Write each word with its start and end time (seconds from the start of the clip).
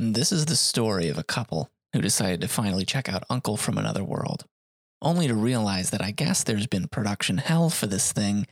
This 0.00 0.30
is 0.30 0.46
the 0.46 0.54
story 0.54 1.08
of 1.08 1.18
a 1.18 1.24
couple 1.24 1.72
who 1.92 2.00
decided 2.00 2.40
to 2.42 2.46
finally 2.46 2.84
check 2.84 3.08
out 3.08 3.24
Uncle 3.28 3.56
from 3.56 3.76
Another 3.76 4.04
World, 4.04 4.44
only 5.02 5.26
to 5.26 5.34
realize 5.34 5.90
that 5.90 6.00
I 6.00 6.12
guess 6.12 6.44
there's 6.44 6.68
been 6.68 6.86
production 6.86 7.38
hell 7.38 7.68
for 7.68 7.88
this 7.88 8.12
thing, 8.12 8.46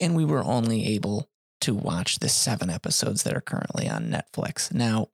and 0.00 0.16
we 0.16 0.24
were 0.24 0.42
only 0.42 0.86
able 0.94 1.28
to 1.60 1.74
watch 1.74 2.18
the 2.18 2.30
seven 2.30 2.70
episodes 2.70 3.24
that 3.24 3.36
are 3.36 3.42
currently 3.42 3.86
on 3.86 4.08
Netflix. 4.10 4.72
Now, 4.72 5.08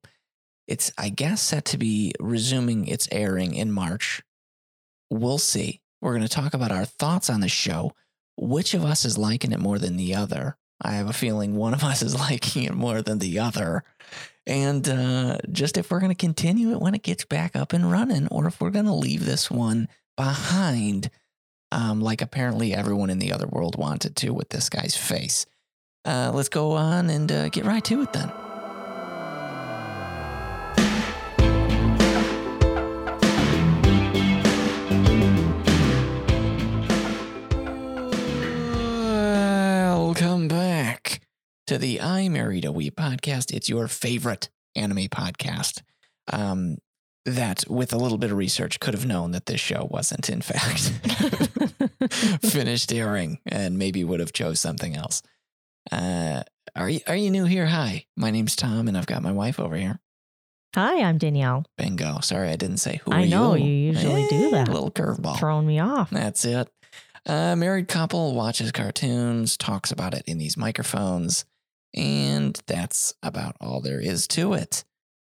it's, 0.69 0.93
I 0.97 1.09
guess, 1.09 1.43
set 1.43 1.65
to 1.65 1.79
be 1.79 2.13
resuming 2.21 2.87
its 2.87 3.09
airing 3.11 3.53
in 3.53 3.73
March. 3.73 4.23
We'll 5.11 5.39
see. 5.39 5.81
We're 6.01 6.15
going 6.17 6.23
to 6.23 6.29
talk 6.29 6.55
about 6.55 6.71
our 6.71 6.85
thoughts 6.85 7.29
on 7.29 7.41
the 7.41 7.49
show. 7.49 7.91
Which 8.37 8.73
of 8.75 8.85
us 8.85 9.05
is 9.05 9.19
liking 9.19 9.51
it 9.51 9.59
more 9.59 9.81
than 9.81 9.97
the 9.97 10.15
other? 10.15 10.57
I 10.83 10.93
have 10.93 11.09
a 11.09 11.15
feeling 11.15 11.57
one 11.57 11.75
of 11.75 11.85
us 11.85 12.03
is 12.03 12.15
liking 12.19 12.65
it 12.65 12.75
more 12.75 13.03
than 13.03 13.19
the 13.19 13.39
other. 13.39 13.85
And 14.47 14.89
uh, 14.89 15.39
just 15.51 15.79
if 15.79 15.91
we're 15.91 16.01
going 16.01 16.11
to 16.11 16.17
continue 16.17 16.73
it 16.73 16.81
when 16.81 16.95
it 16.95 17.03
gets 17.03 17.25
back 17.25 17.55
up 17.55 17.73
and 17.73 17.91
running, 17.91 18.27
or 18.29 18.49
if 18.49 18.61
we're 18.61 18.71
going 18.71 18.87
to 18.87 18.93
leave 18.93 19.25
this 19.25 19.51
one 19.51 19.89
behind, 20.17 21.11
um, 21.71 22.01
like 22.01 22.21
apparently 22.21 22.75
everyone 22.75 23.09
in 23.09 23.21
the 23.21 23.33
other 23.33 23.47
world 23.47 23.77
wanted 23.79 24.17
to 24.17 24.31
with 24.35 24.49
this 24.49 24.69
guy's 24.69 24.97
face. 24.97 25.47
Uh, 26.05 26.33
let's 26.35 26.49
go 26.49 26.73
on 26.73 27.09
and 27.09 27.31
uh, 27.31 27.49
get 27.49 27.65
right 27.65 27.85
to 27.85 28.03
it 28.03 28.13
then. 28.13 28.33
To 41.73 41.79
the 41.79 42.03
I 42.03 42.29
Married 42.29 42.67
a 42.67 42.69
Wii 42.69 42.91
podcast. 42.93 43.51
It's 43.51 43.67
your 43.71 43.89
favorite 43.89 44.51
anime 44.77 45.09
podcast. 45.09 45.81
Um, 46.31 46.77
that, 47.25 47.65
with 47.67 47.95
a 47.95 47.97
little 47.97 48.19
bit 48.19 48.31
of 48.31 48.37
research, 48.37 48.79
could 48.79 48.93
have 48.93 49.07
known 49.07 49.31
that 49.31 49.47
this 49.47 49.61
show 49.61 49.89
wasn't, 49.91 50.29
in 50.29 50.43
fact, 50.43 50.93
finished 52.43 52.93
airing, 52.93 53.39
and 53.47 53.79
maybe 53.79 54.05
would 54.05 54.21
have 54.21 54.35
chose 54.35 54.61
something 54.61 54.95
else. 54.95 55.23
Uh, 55.91 56.43
are 56.77 56.91
you 56.91 57.01
are 57.07 57.17
you 57.17 57.31
new 57.31 57.47
here? 57.47 57.65
Hi, 57.65 58.05
my 58.19 58.31
name's 58.31 58.55
Tom, 58.55 58.87
and 58.87 58.99
I've 58.99 59.07
got 59.07 59.23
my 59.23 59.33
wife 59.33 59.59
over 59.59 59.77
here. 59.77 59.99
Hi, 60.75 61.01
I'm 61.03 61.17
Danielle. 61.17 61.65
Bingo. 61.79 62.21
Sorry, 62.21 62.51
I 62.51 62.57
didn't 62.57 62.79
say 62.79 63.01
who. 63.03 63.13
I 63.13 63.25
know, 63.27 63.55
you? 63.55 63.65
you 63.65 63.93
usually 63.93 64.27
do 64.29 64.49
Eh, 64.49 64.51
that. 64.51 64.69
Little 64.69 64.91
curveball. 64.91 65.39
Throwing 65.39 65.67
me 65.67 65.79
off. 65.79 66.11
That's 66.11 66.45
it. 66.45 66.69
A 67.25 67.57
married 67.57 67.89
couple 67.89 68.35
watches 68.35 68.73
cartoons, 68.73 69.57
talks 69.57 69.91
about 69.91 70.13
it 70.13 70.25
in 70.27 70.37
these 70.37 70.57
microphones, 70.59 71.47
and 71.95 72.61
that's 72.67 73.15
about 73.23 73.57
all 73.61 73.81
there 73.81 74.01
is 74.01 74.27
to 74.29 74.55
it. 74.55 74.85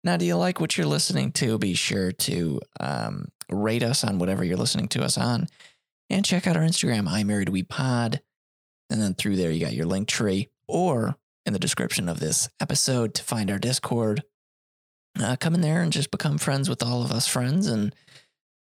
Now, 0.03 0.17
do 0.17 0.25
you 0.25 0.37
like 0.37 0.61
what 0.61 0.77
you're 0.77 0.87
listening 0.87 1.33
to? 1.33 1.59
Be 1.59 1.75
sure 1.75 2.13
to 2.13 2.61
um, 2.79 3.29
rate 3.51 3.83
us 3.83 4.05
on 4.05 4.19
whatever 4.19 4.45
you're 4.45 4.57
listening 4.57 4.89
to 4.89 5.03
us 5.03 5.17
on, 5.17 5.49
and 6.11 6.25
check 6.25 6.47
out 6.47 6.57
our 6.57 6.63
Instagram, 6.63 7.09
I 7.09 7.25
Married 7.25 7.49
We 7.49 7.63
Pod, 7.63 8.21
and 8.91 9.01
then 9.01 9.15
through 9.15 9.37
there 9.37 9.51
you 9.51 9.65
got 9.65 9.73
your 9.73 9.87
Linktree, 9.87 10.49
or 10.69 11.17
in 11.47 11.53
the 11.53 11.59
description 11.59 12.09
of 12.09 12.21
this 12.21 12.49
episode 12.61 13.15
to 13.15 13.23
find 13.23 13.51
our 13.51 13.59
Discord. 13.59 14.23
Uh, 15.21 15.37
come 15.37 15.55
in 15.55 15.61
there 15.61 15.81
and 15.81 15.93
just 15.93 16.11
become 16.11 16.39
friends 16.39 16.69
with 16.69 16.83
all 16.83 17.03
of 17.03 17.13
us 17.13 17.29
friends 17.29 17.67
and 17.67 17.95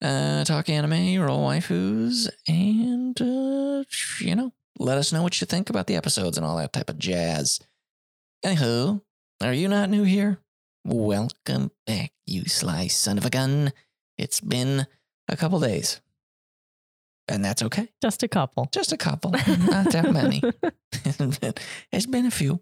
uh, 0.02 0.44
talk 0.44 0.68
anime, 0.68 1.20
roll 1.20 1.48
waifus, 1.48 2.28
and, 2.46 3.20
uh, 3.20 3.82
you 4.20 4.34
know, 4.34 4.52
let 4.78 4.98
us 4.98 5.12
know 5.12 5.22
what 5.22 5.40
you 5.40 5.46
think 5.46 5.70
about 5.70 5.86
the 5.86 5.96
episodes 5.96 6.36
and 6.36 6.44
all 6.44 6.58
that 6.58 6.72
type 6.72 6.90
of 6.90 6.98
jazz. 6.98 7.60
Anywho, 8.44 9.00
are 9.42 9.54
you 9.54 9.68
not 9.68 9.88
new 9.88 10.02
here? 10.02 10.38
Welcome 10.84 11.70
back, 11.86 12.12
you 12.26 12.44
sly 12.44 12.88
son 12.88 13.16
of 13.16 13.24
a 13.24 13.30
gun. 13.30 13.72
It's 14.18 14.40
been 14.40 14.86
a 15.28 15.36
couple 15.36 15.58
days. 15.60 16.02
And 17.26 17.42
that's 17.42 17.62
okay. 17.62 17.88
Just 18.02 18.22
a 18.22 18.28
couple. 18.28 18.68
Just 18.70 18.92
a 18.92 18.98
couple, 18.98 19.30
not 19.46 19.92
that 19.92 20.12
many. 20.12 20.42
it's 21.90 22.06
been 22.06 22.26
a 22.26 22.30
few. 22.30 22.60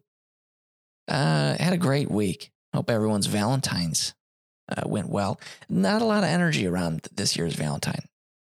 Uh, 1.08 1.56
had 1.58 1.72
a 1.72 1.78
great 1.78 2.08
week. 2.08 2.52
Hope 2.72 2.88
everyone's 2.88 3.26
Valentine's 3.26 4.14
uh, 4.68 4.82
went 4.86 5.08
well. 5.08 5.40
Not 5.68 6.00
a 6.00 6.04
lot 6.04 6.22
of 6.22 6.30
energy 6.30 6.64
around 6.64 7.08
this 7.12 7.36
year's 7.36 7.56
Valentine. 7.56 8.04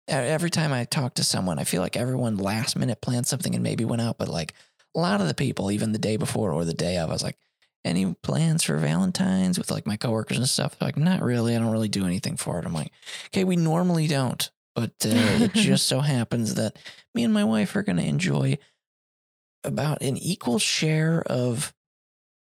Every 0.07 0.49
time 0.49 0.73
I 0.73 0.85
talk 0.85 1.13
to 1.13 1.23
someone, 1.23 1.59
I 1.59 1.63
feel 1.63 1.83
like 1.83 1.95
everyone 1.95 2.37
last 2.37 2.75
minute 2.75 3.01
planned 3.01 3.27
something 3.27 3.53
and 3.53 3.63
maybe 3.63 3.85
went 3.85 4.01
out, 4.01 4.17
but 4.17 4.29
like 4.29 4.55
a 4.95 4.99
lot 4.99 5.21
of 5.21 5.27
the 5.27 5.33
people, 5.33 5.71
even 5.71 5.91
the 5.91 5.99
day 5.99 6.17
before 6.17 6.51
or 6.51 6.65
the 6.65 6.73
day 6.73 6.97
of, 6.97 7.09
I 7.09 7.13
was 7.13 7.23
like, 7.23 7.37
any 7.85 8.13
plans 8.23 8.63
for 8.63 8.77
Valentine's 8.77 9.57
with 9.57 9.71
like 9.71 9.87
my 9.87 9.97
coworkers 9.97 10.37
and 10.37 10.49
stuff? 10.49 10.77
They're 10.77 10.87
like, 10.87 10.97
not 10.97 11.21
really. 11.21 11.55
I 11.55 11.59
don't 11.59 11.71
really 11.71 11.87
do 11.87 12.05
anything 12.05 12.37
for 12.37 12.59
it. 12.59 12.65
I'm 12.65 12.73
like, 12.73 12.91
okay, 13.27 13.43
we 13.43 13.55
normally 13.55 14.07
don't, 14.07 14.49
but 14.75 14.91
uh, 15.05 15.43
it 15.43 15.53
just 15.53 15.87
so 15.87 15.99
happens 16.01 16.55
that 16.55 16.77
me 17.15 17.23
and 17.23 17.33
my 17.33 17.43
wife 17.43 17.75
are 17.75 17.83
going 17.83 17.97
to 17.97 18.05
enjoy 18.05 18.57
about 19.63 20.01
an 20.01 20.17
equal 20.17 20.59
share 20.59 21.21
of 21.21 21.73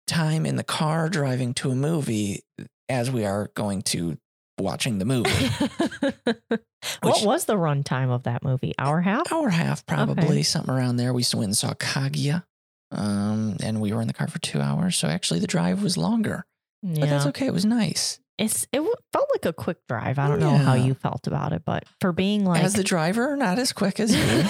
time 0.07 0.45
in 0.45 0.55
the 0.55 0.63
car 0.63 1.09
driving 1.09 1.53
to 1.53 1.71
a 1.71 1.75
movie 1.75 2.43
as 2.89 3.09
we 3.09 3.25
are 3.25 3.49
going 3.55 3.81
to 3.81 4.17
watching 4.61 4.97
the 4.99 5.05
movie. 5.05 5.29
what 7.01 7.23
was 7.25 7.45
the 7.45 7.55
runtime 7.55 8.09
of 8.11 8.23
that 8.23 8.43
movie? 8.43 8.73
Hour 8.79 9.01
half? 9.01 9.31
Hour 9.31 9.49
half, 9.49 9.85
probably 9.85 10.25
Okay. 10.27 10.43
something 10.43 10.73
around 10.73 10.97
there. 10.97 11.13
We 11.13 11.23
went 11.33 11.45
and 11.45 11.57
saw 11.57 11.73
Kaguya, 11.73 12.43
um, 12.91 13.57
and 13.63 13.81
we 13.81 13.93
were 13.93 14.01
in 14.01 14.07
the 14.07 14.13
car 14.13 14.27
for 14.27 14.39
two 14.39 14.61
hours. 14.61 14.95
So 14.97 15.07
actually, 15.07 15.39
the 15.39 15.47
drive 15.47 15.81
was 15.83 15.97
longer, 15.97 16.45
but 16.83 17.09
that's 17.09 17.25
okay. 17.27 17.47
It 17.47 17.53
was 17.53 17.65
nice. 17.65 18.19
It's 18.37 18.65
it 18.71 18.81
felt 19.13 19.29
like 19.35 19.45
a 19.45 19.53
quick 19.53 19.77
drive. 19.87 20.17
I 20.17 20.27
don't 20.27 20.39
know 20.39 20.57
how 20.57 20.73
you 20.73 20.93
felt 20.95 21.27
about 21.27 21.53
it, 21.53 21.63
but 21.65 21.85
for 21.99 22.11
being 22.11 22.43
like 22.45 22.63
as 22.63 22.73
the 22.73 22.83
driver, 22.83 23.35
not 23.35 23.59
as 23.59 23.71
quick 23.71 23.99
as 23.99 24.15
you, 24.15 24.43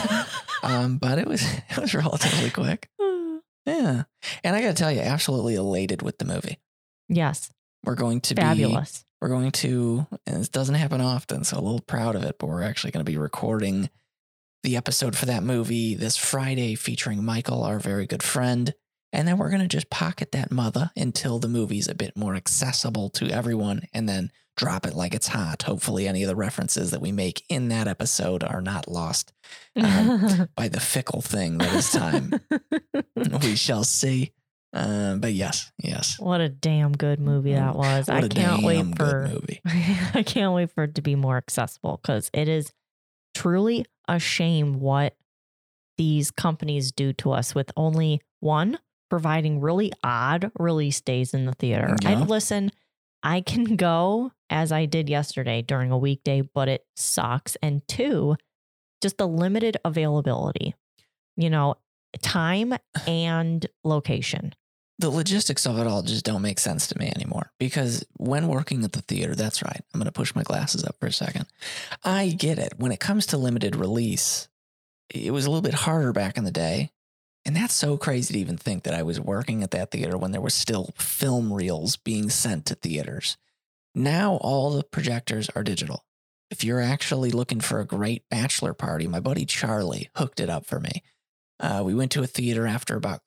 um, 0.64 0.98
but 0.98 1.18
it 1.20 1.28
was 1.28 1.44
it 1.70 1.78
was 1.78 1.94
relatively 1.94 2.50
quick. 2.50 2.90
Yeah, 3.64 4.04
and 4.44 4.56
I 4.56 4.62
got 4.62 4.70
to 4.70 4.74
tell 4.74 4.92
you, 4.92 5.02
absolutely 5.02 5.54
elated 5.54 6.02
with 6.02 6.18
the 6.18 6.26
movie. 6.26 6.58
yes, 7.08 7.52
We're 7.86 7.94
going 7.94 8.20
to 8.22 8.34
be 8.34 8.42
fabulous. 8.42 9.06
We're 9.22 9.30
going 9.30 9.52
to, 9.52 10.08
and 10.26 10.44
it 10.44 10.52
doesn't 10.52 10.76
happen 10.76 11.00
often, 11.00 11.44
so 11.44 11.58
a 11.58 11.62
little 11.62 11.80
proud 11.82 12.16
of 12.16 12.24
it, 12.24 12.38
but 12.40 12.48
we're 12.48 12.64
actually 12.64 12.92
going 12.92 13.06
to 13.06 13.12
be 13.12 13.18
recording 13.18 13.90
the 14.64 14.76
episode 14.76 15.16
for 15.16 15.28
that 15.28 15.44
movie 15.44 15.94
this 15.94 16.18
Friday 16.18 16.74
featuring 16.76 17.24
Michael, 17.24 17.64
our 17.64 17.80
very 17.80 18.08
good 18.08 18.24
friend. 18.24 18.74
And 19.14 19.28
then 19.28 19.38
we're 19.38 19.50
going 19.50 19.62
to 19.62 19.68
just 19.68 19.90
pocket 19.90 20.32
that 20.32 20.52
mother 20.52 20.92
until 20.96 21.38
the 21.38 21.48
movie's 21.48 21.88
a 21.88 21.96
bit 21.96 22.18
more 22.18 22.36
accessible 22.36 23.10
to 23.12 23.30
everyone 23.30 23.84
and 23.94 24.08
then 24.08 24.32
drop 24.56 24.86
it 24.86 24.96
like 24.96 25.14
it's 25.14 25.28
hot. 25.28 25.64
Hopefully, 25.64 26.08
any 26.08 26.24
of 26.24 26.30
the 26.30 26.36
references 26.36 26.92
that 26.92 27.02
we 27.02 27.12
make 27.12 27.44
in 27.50 27.70
that 27.70 27.88
episode 27.88 28.44
are 28.44 28.62
not 28.62 28.88
lost 28.88 29.34
um, 29.76 30.48
by 30.56 30.68
the 30.68 30.80
fickle 30.80 31.22
thing 31.22 31.58
that 31.58 31.74
is 31.76 31.92
time. 31.92 32.34
we 33.42 33.56
shall 33.56 33.84
see. 33.84 34.32
Uh, 34.74 35.16
but 35.16 35.34
yes, 35.34 35.72
yes. 35.78 36.18
what 36.18 36.40
a 36.40 36.48
damn 36.48 36.94
good 36.94 37.20
movie 37.20 37.54
that 37.54 37.76
was. 37.76 38.08
What 38.08 38.24
I 38.24 38.28
can't 38.30 38.64
wait 38.64 38.96
for 38.96 39.30
movie. 39.34 39.62
I 40.14 40.24
can't 40.24 40.54
wait 40.54 40.72
for 40.72 40.86
it 40.86 40.96
to 40.96 41.02
be 41.02 41.16
more 41.16 41.38
accessible 41.38 42.00
because 42.02 42.30
it 42.34 42.48
is 42.48 42.72
truly 43.36 43.86
a 44.08 44.18
shame 44.18 44.80
what 44.80 45.16
these 45.98 46.32
companies 46.32 46.92
do 46.92 47.12
to 47.14 47.32
us 47.32 47.54
with 47.54 47.72
only 47.76 48.22
one 48.40 48.80
providing 49.10 49.60
really 49.60 49.92
odd 50.04 50.52
release 50.58 51.02
days 51.02 51.34
in 51.34 51.46
the 51.46 51.52
theater. 51.54 51.96
Yeah. 52.02 52.12
I'd 52.12 52.30
listen, 52.30 52.72
I 53.22 53.42
can 53.42 53.64
go 53.76 54.32
as 54.50 54.72
I 54.72 54.86
did 54.86 55.10
yesterday 55.10 55.62
during 55.62 55.92
a 55.92 55.98
weekday, 55.98 56.42
but 56.42 56.70
it 56.70 56.86
sucks. 56.96 57.58
And 57.62 57.86
two, 57.88 58.38
just 59.02 59.18
the 59.18 59.28
limited 59.28 59.78
availability, 59.84 60.76
you 61.36 61.50
know, 61.50 61.76
time 62.22 62.74
and 63.06 63.66
location. 63.84 64.54
The 65.02 65.10
logistics 65.10 65.66
of 65.66 65.78
it 65.78 65.88
all 65.88 66.04
just 66.04 66.24
don't 66.24 66.42
make 66.42 66.60
sense 66.60 66.88
to 66.88 66.98
me 66.98 67.12
anymore 67.16 67.52
because 67.60 68.06
when 68.18 68.48
working 68.48 68.84
at 68.84 68.94
the 68.94 69.02
theater, 69.02 69.36
that's 69.36 69.64
right. 69.64 69.82
I'm 69.94 70.00
going 70.00 70.06
to 70.06 70.12
push 70.12 70.34
my 70.36 70.44
glasses 70.44 70.84
up 70.84 70.96
for 71.00 71.08
a 71.08 71.12
second. 71.12 71.48
I 72.04 72.30
get 72.30 72.60
it. 72.60 72.74
When 72.78 72.92
it 72.92 73.00
comes 73.00 73.26
to 73.28 73.38
limited 73.38 73.76
release, 73.76 74.48
it 75.10 75.32
was 75.32 75.46
a 75.46 75.50
little 75.50 75.62
bit 75.62 75.74
harder 75.74 76.14
back 76.14 76.38
in 76.38 76.46
the 76.46 76.52
day. 76.52 76.92
And 77.44 77.56
that's 77.56 77.74
so 77.74 77.98
crazy 77.98 78.36
to 78.36 78.40
even 78.40 78.58
think 78.58 78.84
that 78.84 78.94
I 78.94 79.02
was 79.02 79.20
working 79.20 79.64
at 79.64 79.72
that 79.72 79.92
theater 79.92 80.18
when 80.18 80.32
there 80.32 80.42
were 80.42 80.52
still 80.52 80.94
film 80.98 81.52
reels 81.52 81.98
being 81.98 82.30
sent 82.30 82.68
to 82.68 82.76
theaters. 82.76 83.38
Now 83.96 84.36
all 84.36 84.72
the 84.72 84.84
projectors 84.84 85.50
are 85.56 85.64
digital. 85.64 86.06
If 86.52 86.64
you're 86.64 86.82
actually 86.82 87.32
looking 87.32 87.60
for 87.60 87.80
a 87.80 87.86
great 87.86 88.30
bachelor 88.30 88.74
party, 88.74 89.08
my 89.08 89.20
buddy 89.20 89.46
Charlie 89.46 90.10
hooked 90.16 90.40
it 90.40 90.50
up 90.50 90.66
for 90.66 90.80
me. 90.80 91.02
Uh, 91.60 91.82
we 91.84 91.96
went 91.96 92.12
to 92.12 92.22
a 92.22 92.28
theater 92.28 92.68
after 92.68 92.96
about 92.96 93.22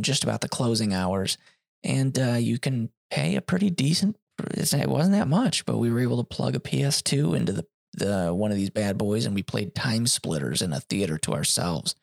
just 0.00 0.24
about 0.24 0.40
the 0.40 0.48
closing 0.48 0.92
hours, 0.92 1.38
and 1.84 2.18
uh, 2.18 2.34
you 2.34 2.58
can 2.58 2.90
pay 3.10 3.36
a 3.36 3.42
pretty 3.42 3.70
decent. 3.70 4.16
It 4.38 4.88
wasn't 4.88 5.16
that 5.16 5.28
much, 5.28 5.64
but 5.64 5.78
we 5.78 5.90
were 5.90 6.00
able 6.00 6.18
to 6.18 6.24
plug 6.36 6.54
a 6.56 6.60
PS2 6.60 7.36
into 7.36 7.52
the 7.52 7.66
the 7.94 8.34
one 8.34 8.50
of 8.50 8.58
these 8.58 8.70
bad 8.70 8.98
boys, 8.98 9.24
and 9.24 9.34
we 9.34 9.42
played 9.42 9.74
TimeSplitters 9.74 10.60
in 10.60 10.72
a 10.72 10.80
theater 10.80 11.16
to 11.18 11.32
ourselves. 11.32 11.94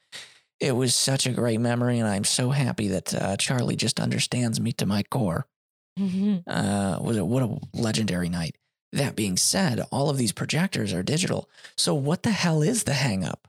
It 0.60 0.75
was 0.75 0.96
such 0.96 1.28
a 1.28 1.31
great 1.31 1.60
memory, 1.60 2.00
and 2.00 2.08
I'm 2.08 2.24
so 2.24 2.50
happy 2.50 2.88
that 2.88 3.14
uh, 3.14 3.38
Charlie 3.38 3.75
just 3.75 4.00
understands 4.00 4.60
me 4.60 4.72
to 4.74 4.86
my 4.86 5.04
core. 5.04 5.46
Uh, 6.50 6.98
was 7.02 7.18
it 7.18 7.28
what 7.28 7.44
a 7.44 7.60
legendary 7.74 8.30
night? 8.30 8.58
That 8.92 9.16
being 9.16 9.38
said, 9.38 9.81
all 9.92 10.10
of 10.10 10.18
these 10.18 10.31
projectors 10.31 10.94
are 10.94 11.04
digital. 11.04 11.50
So 11.78 11.94
what 11.94 12.24
the 12.24 12.31
hell 12.31 12.62
is 12.62 12.84
the 12.86 12.94
hang 12.94 13.24
up? 13.24 13.48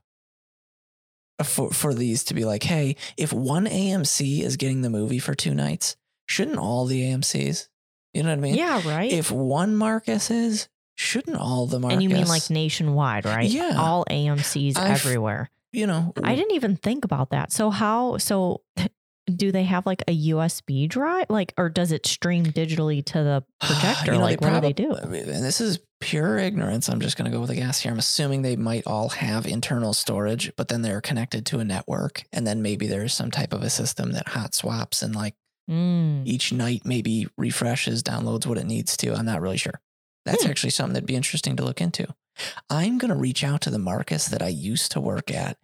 For 1.42 1.70
for 1.72 1.92
these 1.94 2.22
to 2.24 2.34
be 2.34 2.44
like, 2.44 2.62
hey, 2.62 2.94
if 3.16 3.32
one 3.32 3.66
AMC 3.66 4.42
is 4.42 4.56
getting 4.56 4.82
the 4.82 4.90
movie 4.90 5.18
for 5.18 5.34
two 5.34 5.52
nights, 5.54 5.96
shouldn't 6.26 6.58
all 6.58 6.84
the 6.86 7.02
AMCs? 7.02 7.68
You 8.12 8.22
know 8.22 8.28
what 8.28 8.38
I 8.38 8.40
mean? 8.40 8.54
yeah, 8.54 8.80
right. 8.88 9.10
If 9.10 9.32
one 9.32 9.74
Marcus 9.74 10.30
is, 10.30 10.68
shouldn't 10.94 11.36
all 11.36 11.66
the 11.66 11.80
Marcus? 11.80 11.94
and 11.94 12.02
you 12.04 12.08
mean 12.08 12.28
like 12.28 12.48
nationwide, 12.50 13.24
right? 13.24 13.50
Yeah. 13.50 13.74
All 13.76 14.04
AMCs 14.08 14.78
I've- 14.78 14.92
everywhere. 14.92 15.50
you 15.72 15.88
know? 15.88 16.12
I 16.22 16.36
didn't 16.36 16.54
even 16.54 16.76
think 16.76 17.04
about 17.04 17.30
that. 17.30 17.50
So 17.50 17.70
how 17.70 18.18
so 18.18 18.60
do 19.26 19.50
they 19.50 19.64
have 19.64 19.86
like 19.86 20.02
a 20.06 20.28
USB 20.28 20.88
drive? 20.88 21.26
Like 21.28 21.52
or 21.58 21.68
does 21.68 21.90
it 21.90 22.06
stream 22.06 22.46
digitally 22.46 23.04
to 23.06 23.14
the 23.24 23.44
projector? 23.60 24.12
You 24.12 24.18
know, 24.18 24.24
like 24.24 24.40
what 24.40 24.52
do 24.54 24.60
they 24.60 24.72
do? 24.72 24.92
And 24.92 25.12
this 25.12 25.60
is 25.60 25.80
pure 26.04 26.36
ignorance. 26.38 26.88
I'm 26.88 27.00
just 27.00 27.16
going 27.16 27.30
to 27.30 27.34
go 27.34 27.40
with 27.40 27.48
a 27.50 27.54
guess 27.54 27.80
here. 27.80 27.90
I'm 27.90 27.98
assuming 27.98 28.42
they 28.42 28.56
might 28.56 28.86
all 28.86 29.08
have 29.08 29.46
internal 29.46 29.94
storage, 29.94 30.52
but 30.56 30.68
then 30.68 30.82
they're 30.82 31.00
connected 31.00 31.46
to 31.46 31.60
a 31.60 31.64
network, 31.64 32.24
and 32.32 32.46
then 32.46 32.60
maybe 32.60 32.86
there's 32.86 33.14
some 33.14 33.30
type 33.30 33.52
of 33.54 33.62
a 33.62 33.70
system 33.70 34.12
that 34.12 34.28
hot 34.28 34.54
swaps 34.54 35.02
and 35.02 35.14
like 35.16 35.34
Mm. 35.70 36.26
each 36.26 36.52
night 36.52 36.82
maybe 36.84 37.26
refreshes, 37.38 38.02
downloads 38.02 38.44
what 38.44 38.58
it 38.58 38.66
needs 38.66 38.98
to. 38.98 39.14
I'm 39.14 39.24
not 39.24 39.40
really 39.40 39.56
sure. 39.56 39.80
That's 40.26 40.44
Hmm. 40.44 40.50
actually 40.50 40.70
something 40.70 40.92
that'd 40.92 41.06
be 41.06 41.16
interesting 41.16 41.56
to 41.56 41.64
look 41.64 41.80
into. 41.80 42.06
I'm 42.68 42.98
going 42.98 43.08
to 43.08 43.14
reach 43.16 43.42
out 43.42 43.62
to 43.62 43.70
the 43.70 43.78
Marcus 43.78 44.26
that 44.26 44.42
I 44.42 44.48
used 44.48 44.92
to 44.92 45.00
work 45.00 45.30
at, 45.30 45.56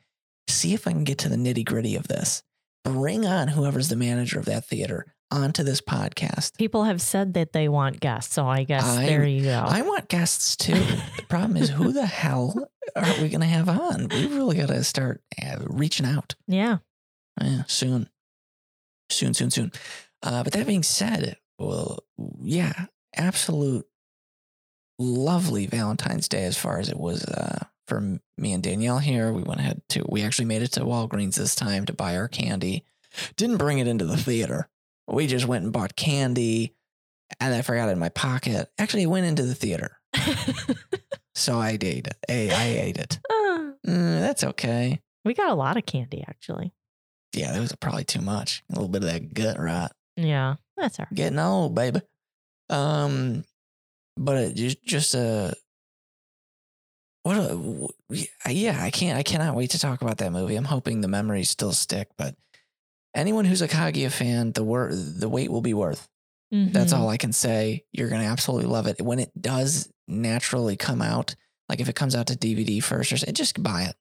see 0.49 0.73
if 0.73 0.87
I 0.89 0.93
can 0.93 1.05
get 1.05 1.19
to 1.19 1.29
the 1.29 1.37
nitty 1.37 1.67
gritty 1.67 1.97
of 1.97 2.09
this. 2.09 2.43
Bring 2.83 3.27
on 3.27 3.49
whoever's 3.49 3.91
the 3.91 3.97
manager 3.97 4.39
of 4.39 4.47
that 4.47 4.65
theater 4.65 5.15
onto 5.31 5.62
this 5.62 5.81
podcast. 5.81 6.56
People 6.59 6.85
have 6.85 7.00
said 7.00 7.35
that 7.35 7.53
they 7.53 7.69
want 7.69 8.00
guests, 8.00 8.35
so 8.35 8.47
I 8.47 8.65
guess 8.65 8.85
I- 8.85 9.06
there 9.06 9.25
you 9.25 9.44
go. 9.44 9.65
I 9.67 9.82
want 9.82 10.09
guests 10.09 10.56
too. 10.56 10.75
the 10.75 11.25
problem 11.29 11.56
is, 11.56 11.71
who 11.71 11.93
the 11.93 12.06
hell 12.06 12.69
are 12.97 13.12
we 13.23 13.29
going 13.29 13.41
to 13.41 13.47
have 13.47 13.69
on? 13.69 14.09
We 14.09 14.27
really 14.27 14.56
got 14.56 14.69
to 14.69 14.82
start 14.85 15.23
uh, 15.43 15.56
reaching 15.61 16.06
out. 16.06 16.35
yeah. 16.47 16.79
Yeah, 17.41 17.62
soon, 17.69 18.09
soon, 19.09 19.32
soon, 19.35 19.50
soon. 19.50 19.73
Uh, 20.23 20.43
but 20.44 20.53
that 20.53 20.67
being 20.67 20.82
said, 20.82 21.38
well, 21.59 22.00
yeah, 22.43 22.87
absolute 23.17 23.87
lovely 24.99 25.67
Valentine's 25.67 26.29
Day 26.29 26.44
as 26.44 26.59
far 26.59 26.79
as 26.79 26.88
it 26.91 26.99
was 26.99 27.25
uh, 27.25 27.65
for 27.87 28.19
me 28.37 28.53
and 28.53 28.62
Danielle 28.62 28.99
here. 28.99 29.33
We 29.33 29.43
went 29.43 29.61
ahead 29.61 29.81
to, 29.91 30.05
we 30.09 30.23
actually 30.23 30.44
made 30.47 30.62
it 30.62 30.73
to 30.73 30.81
Walgreens 30.81 31.37
this 31.37 31.55
time 31.55 31.87
to 31.87 31.93
buy 31.94 32.17
our 32.17 32.29
candy. 32.29 32.85
Didn't 33.37 33.56
bring 33.56 33.79
it 33.79 33.88
into 33.88 34.05
the 34.05 34.17
theater. 34.19 34.69
We 35.11 35.27
just 35.27 35.47
went 35.47 35.65
and 35.65 35.73
bought 35.73 35.97
candy, 35.97 36.75
and 37.41 37.55
I 37.55 37.62
forgot 37.62 37.89
it 37.89 37.93
in 37.93 37.99
my 37.99 38.09
pocket. 38.11 38.69
Actually, 38.79 39.03
it 39.05 39.07
went 39.07 39.27
into 39.27 39.43
the 39.45 39.55
theater, 39.55 39.99
so 41.35 41.59
I 41.59 41.71
ate 41.81 41.85
it. 42.07 42.15
Hey, 42.29 42.51
I 42.53 42.81
ate 42.83 42.99
it. 42.99 43.19
Ah, 43.31 43.73
Mm, 43.87 44.21
that's 44.21 44.45
okay. 44.45 45.01
we 45.25 45.33
got 45.35 45.51
a 45.51 45.55
lot 45.55 45.77
of 45.79 45.87
candy 45.87 46.23
actually. 46.29 46.73
Yeah, 47.35 47.53
that 47.53 47.61
was 47.61 47.75
probably 47.77 48.05
too 48.05 48.21
much. 48.21 48.62
A 48.71 48.75
little 48.75 48.89
bit 48.89 49.03
of 49.05 49.11
that 49.11 49.33
gut 49.33 49.59
rot. 49.59 49.93
Yeah. 50.17 50.57
That's 50.77 50.99
all 51.01 51.07
right. 51.11 51.15
getting 51.17 51.39
old, 51.39 51.75
baby. 51.75 52.01
Um, 52.69 53.45
but 54.17 54.37
it 54.37 54.55
just 54.57 54.85
just 54.85 55.15
a 55.15 55.55
what 57.23 57.37
a 57.37 57.89
yeah. 58.51 58.79
I 58.83 58.91
can't. 58.91 59.19
I 59.19 59.23
cannot 59.23 59.55
wait 59.55 59.71
to 59.71 59.79
talk 59.79 60.03
about 60.03 60.19
that 60.19 60.33
movie. 60.33 60.57
I'm 60.57 60.65
hoping 60.65 61.01
the 61.01 61.09
memories 61.09 61.51
still 61.51 61.73
stick. 61.73 62.09
But 62.19 62.35
anyone 63.15 63.45
who's 63.45 63.62
a 63.62 63.69
Kaguya 63.69 64.11
fan, 64.11 64.53
the 64.53 64.65
wor- 64.65 64.91
the 64.93 65.29
wait 65.29 65.51
will 65.51 65.61
be 65.62 65.75
worth. 65.75 66.09
That's 66.53 66.93
Mhm. 66.93 66.99
all 66.99 67.09
I 67.09 67.17
can 67.17 67.33
say. 67.33 67.85
You're 67.93 68.09
gonna 68.09 68.25
absolutely 68.25 68.67
love 68.69 68.87
it 68.89 69.01
when 69.01 69.19
it 69.21 69.31
does 69.41 69.89
naturally 70.09 70.77
come 70.77 71.01
out. 71.01 71.37
Like 71.69 71.79
if 71.81 71.89
it 71.89 71.95
comes 71.95 72.17
out 72.17 72.27
to 72.27 72.35
DVD 72.37 72.81
first, 72.83 73.12
or 73.12 73.17
just 73.33 73.62
buy 73.62 73.83
it. 73.85 73.97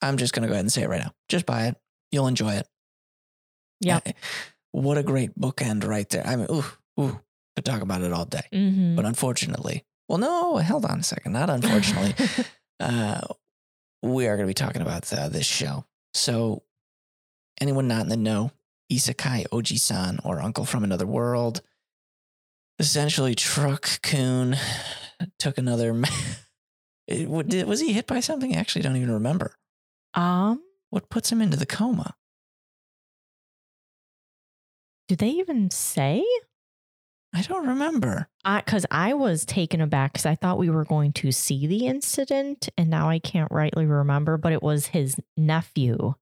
I'm 0.00 0.16
just 0.16 0.32
gonna 0.32 0.46
go 0.46 0.52
ahead 0.52 0.64
and 0.64 0.72
say 0.72 0.82
it 0.82 0.88
right 0.88 1.00
now. 1.02 1.12
Just 1.28 1.44
buy 1.46 1.66
it. 1.66 1.76
You'll 2.12 2.28
enjoy 2.28 2.54
it. 2.54 2.68
Yep. 3.80 4.02
Eh, 4.08 4.12
What 4.72 4.98
a 4.98 5.02
great 5.02 5.36
bookend 5.38 5.84
right 5.86 6.08
there. 6.08 6.24
I 6.26 6.36
mean, 6.36 6.46
ooh, 6.50 6.64
ooh, 7.00 7.20
could 7.56 7.64
talk 7.64 7.80
about 7.82 8.02
it 8.02 8.12
all 8.12 8.24
day. 8.26 8.46
Mhm. 8.52 8.94
But 8.96 9.04
unfortunately, 9.04 9.84
well, 10.08 10.18
no, 10.18 10.58
hold 10.58 10.84
on 10.84 11.00
a 11.00 11.02
second. 11.02 11.32
Not 11.32 11.50
unfortunately, 11.50 12.14
uh, 12.80 13.22
we 14.02 14.26
are 14.28 14.36
going 14.36 14.46
to 14.46 14.50
be 14.50 14.54
talking 14.54 14.82
about 14.82 15.12
uh, 15.12 15.28
this 15.28 15.46
show. 15.46 15.84
So, 16.14 16.62
anyone 17.60 17.88
not 17.88 18.02
in 18.02 18.08
the 18.08 18.16
know, 18.16 18.52
Isekai 18.92 19.46
Oji-san 19.48 20.20
or 20.24 20.40
Uncle 20.40 20.64
from 20.64 20.84
Another 20.84 21.06
World, 21.06 21.60
essentially 22.78 23.34
Truck-kun 23.34 24.56
took 25.38 25.58
another. 25.58 25.92
ma- 25.94 26.08
It- 27.06 27.28
was 27.28 27.80
he 27.80 27.92
hit 27.94 28.06
by 28.06 28.20
something? 28.20 28.54
I 28.54 28.58
actually 28.60 28.82
don't 28.82 28.96
even 28.96 29.10
remember. 29.10 29.54
um, 30.14 30.62
What 30.90 31.08
puts 31.08 31.32
him 31.32 31.40
into 31.40 31.56
the 31.56 31.64
coma? 31.66 32.14
do 35.08 35.16
they 35.16 35.30
even 35.30 35.70
say? 35.70 36.22
I 37.34 37.40
don't 37.42 37.66
remember. 37.66 38.28
because 38.44 38.84
I 38.90 39.14
was 39.14 39.44
taken 39.46 39.80
aback 39.80 40.12
because 40.12 40.26
I 40.26 40.34
thought 40.34 40.58
we 40.58 40.68
were 40.70 40.84
going 40.84 41.12
to 41.14 41.32
see 41.32 41.66
the 41.66 41.86
incident, 41.86 42.68
and 42.76 42.90
now 42.90 43.08
I 43.08 43.18
can't 43.18 43.50
rightly 43.50 43.86
remember, 43.86 44.36
but 44.36 44.52
it 44.52 44.62
was 44.62 44.88
his 44.88 45.16
nephew 45.36 46.14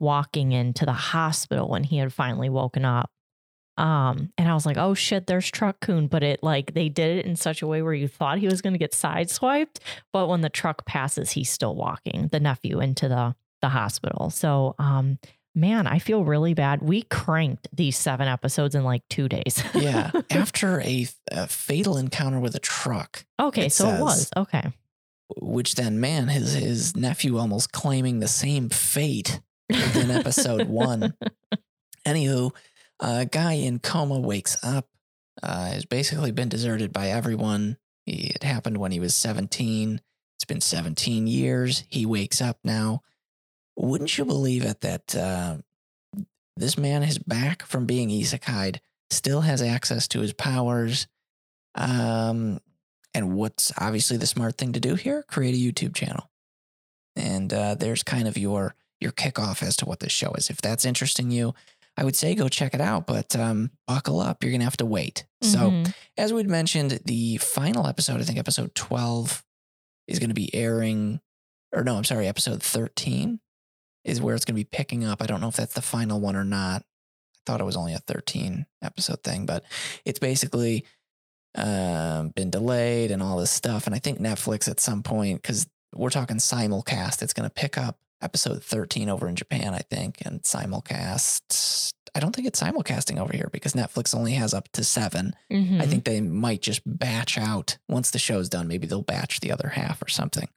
walking 0.00 0.52
into 0.52 0.84
the 0.84 0.92
hospital 0.92 1.68
when 1.68 1.84
he 1.84 1.98
had 1.98 2.12
finally 2.12 2.48
woken 2.48 2.84
up. 2.84 3.10
Um, 3.76 4.32
and 4.38 4.48
I 4.48 4.54
was 4.54 4.66
like, 4.66 4.76
oh 4.76 4.94
shit, 4.94 5.26
there's 5.26 5.50
Truck-kun. 5.50 6.06
But 6.06 6.22
it 6.22 6.42
like 6.42 6.74
they 6.74 6.88
did 6.88 7.18
it 7.18 7.26
in 7.26 7.34
such 7.36 7.60
a 7.60 7.66
way 7.66 7.82
where 7.82 7.92
you 7.94 8.06
thought 8.06 8.38
he 8.38 8.46
was 8.46 8.62
gonna 8.62 8.78
get 8.78 8.92
sideswiped, 8.92 9.78
but 10.12 10.28
when 10.28 10.42
the 10.42 10.48
truck 10.48 10.86
passes, 10.86 11.32
he's 11.32 11.50
still 11.50 11.74
walking, 11.74 12.28
the 12.30 12.38
nephew, 12.40 12.80
into 12.80 13.08
the 13.08 13.34
the 13.62 13.70
hospital. 13.70 14.30
So 14.30 14.74
um 14.78 15.18
man, 15.56 15.86
I 15.88 15.98
feel 16.00 16.24
really 16.24 16.54
bad. 16.54 16.82
We 16.82 17.02
cranked 17.02 17.68
these 17.72 17.96
seven 17.96 18.28
episodes 18.28 18.74
in 18.76 18.84
like 18.84 19.02
two 19.10 19.28
days. 19.28 19.62
Yeah, 19.74 20.10
after 20.30 20.80
a, 20.80 21.06
a 21.32 21.46
fatal 21.48 21.96
encounter 21.96 22.38
with 22.40 22.54
a 22.54 22.60
truck, 22.60 23.24
Okay, 23.40 23.66
It 23.66 23.72
so 23.72 23.84
says- 23.86 23.98
it 23.98 24.02
was. 24.02 24.30
Okay. 24.36 24.72
which 25.40 25.74
then, 25.74 25.98
man, 26.00 26.28
his 26.28 26.54
his 26.54 26.94
nephew 26.96 27.38
almost 27.38 27.72
claiming 27.72 28.20
the 28.20 28.28
same 28.28 28.68
fate 28.68 29.40
within 29.68 30.10
episode 30.10 30.68
one. 30.68 31.14
Anywho, 32.06 32.54
a 33.00 33.26
guy 33.26 33.54
in 33.54 33.78
coma 33.78 34.18
wakes 34.18 34.56
up, 34.62 34.88
uh, 35.42 35.66
has 35.66 35.84
basically 35.84 36.30
been 36.30 36.48
deserted 36.48 36.92
by 36.92 37.08
everyone. 37.08 37.76
He, 38.06 38.32
it 38.34 38.42
happened 38.42 38.78
when 38.78 38.92
he 38.92 39.00
was 39.00 39.14
17. 39.14 40.00
It's 40.36 40.44
been 40.44 40.60
17 40.60 41.26
years. 41.26 41.84
He 41.88 42.06
wakes 42.06 42.40
up 42.40 42.58
now. 42.64 43.02
Wouldn't 43.76 44.16
you 44.16 44.24
believe 44.24 44.64
it 44.64 44.80
that 44.82 45.16
uh, 45.16 45.56
this 46.56 46.78
man 46.78 47.02
is 47.02 47.18
back 47.18 47.64
from 47.64 47.86
being 47.86 48.10
isekai'd, 48.10 48.80
still 49.10 49.40
has 49.40 49.62
access 49.62 50.06
to 50.08 50.20
his 50.20 50.32
powers? 50.32 51.08
Um, 51.74 52.60
and 53.14 53.34
what's 53.34 53.72
obviously 53.78 54.16
the 54.16 54.26
smart 54.26 54.56
thing 54.56 54.72
to 54.72 54.80
do 54.80 54.94
here? 54.94 55.24
Create 55.24 55.54
a 55.54 55.58
YouTube 55.72 55.94
channel. 55.94 56.30
And 57.16 57.52
uh, 57.52 57.74
there's 57.74 58.02
kind 58.02 58.28
of 58.28 58.36
your 58.36 58.74
your 59.04 59.12
kickoff 59.12 59.62
as 59.62 59.76
to 59.76 59.84
what 59.86 60.00
this 60.00 60.10
show 60.12 60.32
is. 60.32 60.50
If 60.50 60.60
that's 60.60 60.84
interesting 60.84 61.30
you, 61.30 61.54
I 61.96 62.02
would 62.02 62.16
say 62.16 62.34
go 62.34 62.48
check 62.48 62.74
it 62.74 62.80
out, 62.80 63.06
but 63.06 63.36
um, 63.36 63.70
buckle 63.86 64.18
up. 64.18 64.42
You're 64.42 64.50
gonna 64.50 64.64
have 64.64 64.76
to 64.78 64.86
wait. 64.86 65.24
So 65.42 65.70
Mhm. 65.70 65.94
as 66.16 66.32
we'd 66.32 66.48
mentioned, 66.48 67.00
the 67.04 67.36
final 67.36 67.86
episode, 67.86 68.20
I 68.20 68.24
think 68.24 68.38
episode 68.38 68.74
12, 68.74 69.44
is 70.08 70.18
going 70.18 70.28
to 70.30 70.34
be 70.34 70.52
airing, 70.54 71.20
or 71.72 71.84
no, 71.84 71.96
I'm 71.96 72.04
sorry, 72.04 72.26
episode 72.26 72.62
13 72.62 73.40
is 74.04 74.20
where 74.20 74.34
it's 74.34 74.44
going 74.44 74.54
to 74.54 74.60
be 74.60 74.64
picking 74.64 75.04
up. 75.04 75.22
I 75.22 75.26
don't 75.26 75.40
know 75.40 75.48
if 75.48 75.56
that's 75.56 75.72
the 75.74 75.80
final 75.82 76.20
one 76.20 76.36
or 76.36 76.44
not. 76.44 76.82
I 76.82 77.40
thought 77.46 77.60
it 77.60 77.64
was 77.64 77.76
only 77.76 77.94
a 77.94 78.00
13 78.00 78.66
episode 78.82 79.22
thing, 79.22 79.46
but 79.46 79.64
it's 80.04 80.18
basically 80.18 80.84
um, 81.54 82.30
been 82.30 82.50
delayed 82.50 83.10
and 83.10 83.22
all 83.22 83.38
this 83.38 83.50
stuff. 83.50 83.86
And 83.86 83.94
I 83.94 83.98
think 83.98 84.18
Netflix 84.18 84.68
at 84.68 84.80
some 84.80 85.02
point, 85.02 85.40
because 85.40 85.66
we're 85.94 86.10
talking 86.10 86.36
simulcast, 86.38 87.22
it's 87.22 87.32
going 87.32 87.48
to 87.48 87.54
pick 87.54 87.78
up 87.78 87.98
episode 88.22 88.62
13 88.64 89.08
over 89.08 89.28
in 89.28 89.36
Japan, 89.36 89.74
I 89.74 89.80
think, 89.80 90.18
and 90.24 90.42
simulcast. 90.42 91.92
I 92.14 92.20
don't 92.20 92.34
think 92.34 92.46
it's 92.46 92.60
simulcasting 92.62 93.18
over 93.18 93.32
here 93.36 93.48
because 93.52 93.72
Netflix 93.72 94.14
only 94.14 94.34
has 94.34 94.54
up 94.54 94.68
to 94.72 94.84
seven. 94.84 95.34
I 95.50 95.54
Mhm. 95.54 95.88
think 95.88 96.04
they 96.04 96.20
might 96.20 96.62
just 96.62 96.82
batch 96.86 97.36
out 97.36 97.78
once 97.88 98.10
the 98.10 98.18
show's 98.20 98.48
done. 98.48 98.68
Maybe 98.68 98.86
they'll 98.86 99.02
batch 99.02 99.40
the 99.40 99.50
other 99.52 99.70
half 99.70 100.00
or 100.02 100.08
something. 100.08 100.48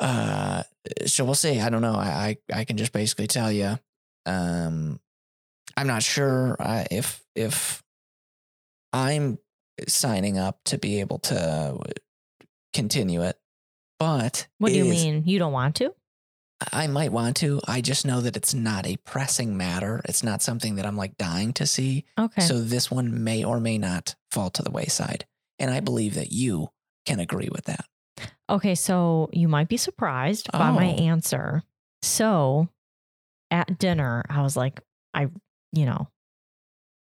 Uh, 0.00 0.62
so 1.06 1.24
we'll 1.24 1.34
see. 1.34 1.60
I 1.60 1.68
don't 1.70 1.82
know. 1.82 1.94
I 1.96 2.38
I, 2.52 2.60
I 2.60 2.64
can 2.64 2.76
just 2.76 2.92
basically 2.92 3.26
tell 3.26 3.50
you. 3.50 3.78
Um, 4.26 5.00
I'm 5.76 5.86
not 5.86 6.02
sure 6.02 6.56
uh, 6.60 6.84
if 6.90 7.22
if 7.34 7.82
I'm 8.92 9.38
signing 9.86 10.38
up 10.38 10.60
to 10.66 10.78
be 10.78 11.00
able 11.00 11.18
to 11.20 11.78
continue 12.72 13.22
it, 13.22 13.38
but 13.98 14.46
What 14.58 14.70
do 14.72 14.76
you 14.78 14.84
mean? 14.84 15.24
You 15.26 15.38
don't 15.38 15.52
want 15.52 15.76
to? 15.76 15.94
I 16.72 16.88
might 16.88 17.12
want 17.12 17.36
to. 17.38 17.60
I 17.68 17.80
just 17.80 18.04
know 18.04 18.20
that 18.20 18.36
it's 18.36 18.52
not 18.52 18.84
a 18.86 18.96
pressing 18.98 19.56
matter. 19.56 20.00
It's 20.06 20.24
not 20.24 20.42
something 20.42 20.74
that 20.74 20.86
I'm 20.86 20.96
like 20.96 21.16
dying 21.16 21.52
to 21.54 21.66
see. 21.66 22.04
Okay. 22.18 22.40
So 22.42 22.60
this 22.60 22.90
one 22.90 23.22
may 23.22 23.44
or 23.44 23.60
may 23.60 23.78
not 23.78 24.16
fall 24.32 24.50
to 24.50 24.62
the 24.62 24.70
wayside. 24.72 25.24
And 25.60 25.70
I 25.70 25.80
believe 25.80 26.14
that 26.14 26.32
you 26.32 26.70
can 27.06 27.20
agree 27.20 27.48
with 27.50 27.64
that. 27.66 27.84
Okay, 28.50 28.74
so 28.74 29.30
you 29.32 29.46
might 29.46 29.68
be 29.68 29.76
surprised 29.76 30.50
by 30.50 30.70
my 30.72 30.86
Oh. 30.88 30.96
answer. 31.04 31.62
So 32.02 32.68
at 33.52 33.78
dinner, 33.78 34.24
I 34.28 34.42
was 34.42 34.56
like, 34.56 34.80
I, 35.14 35.28
you 35.72 35.86
know, 35.86 36.08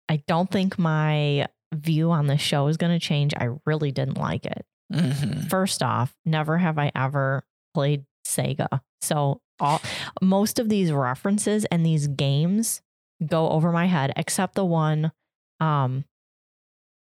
I 0.08 0.22
don't 0.26 0.50
think 0.50 0.78
my 0.78 1.46
view 1.74 2.10
on 2.12 2.26
the 2.28 2.38
show 2.38 2.68
is 2.68 2.76
going 2.78 2.98
to 2.98 3.04
change. 3.04 3.34
I 3.36 3.48
really 3.66 3.92
didn't 3.92 4.16
like 4.18 4.46
it. 4.46 4.64
Mhm. 4.92 5.48
First 5.48 5.82
off, 5.82 6.14
never 6.24 6.58
have 6.58 6.78
I 6.78 6.90
ever 6.94 7.44
played 7.74 8.04
Sega. 8.26 8.80
So 9.00 9.40
all 9.60 9.80
most 10.20 10.58
of 10.58 10.68
these 10.68 10.92
references 10.92 11.64
and 11.66 11.84
these 11.84 12.06
games 12.08 12.82
go 13.24 13.48
over 13.50 13.70
my 13.72 13.86
head, 13.86 14.12
except 14.16 14.54
the 14.54 14.64
one 14.64 15.12
um 15.60 16.04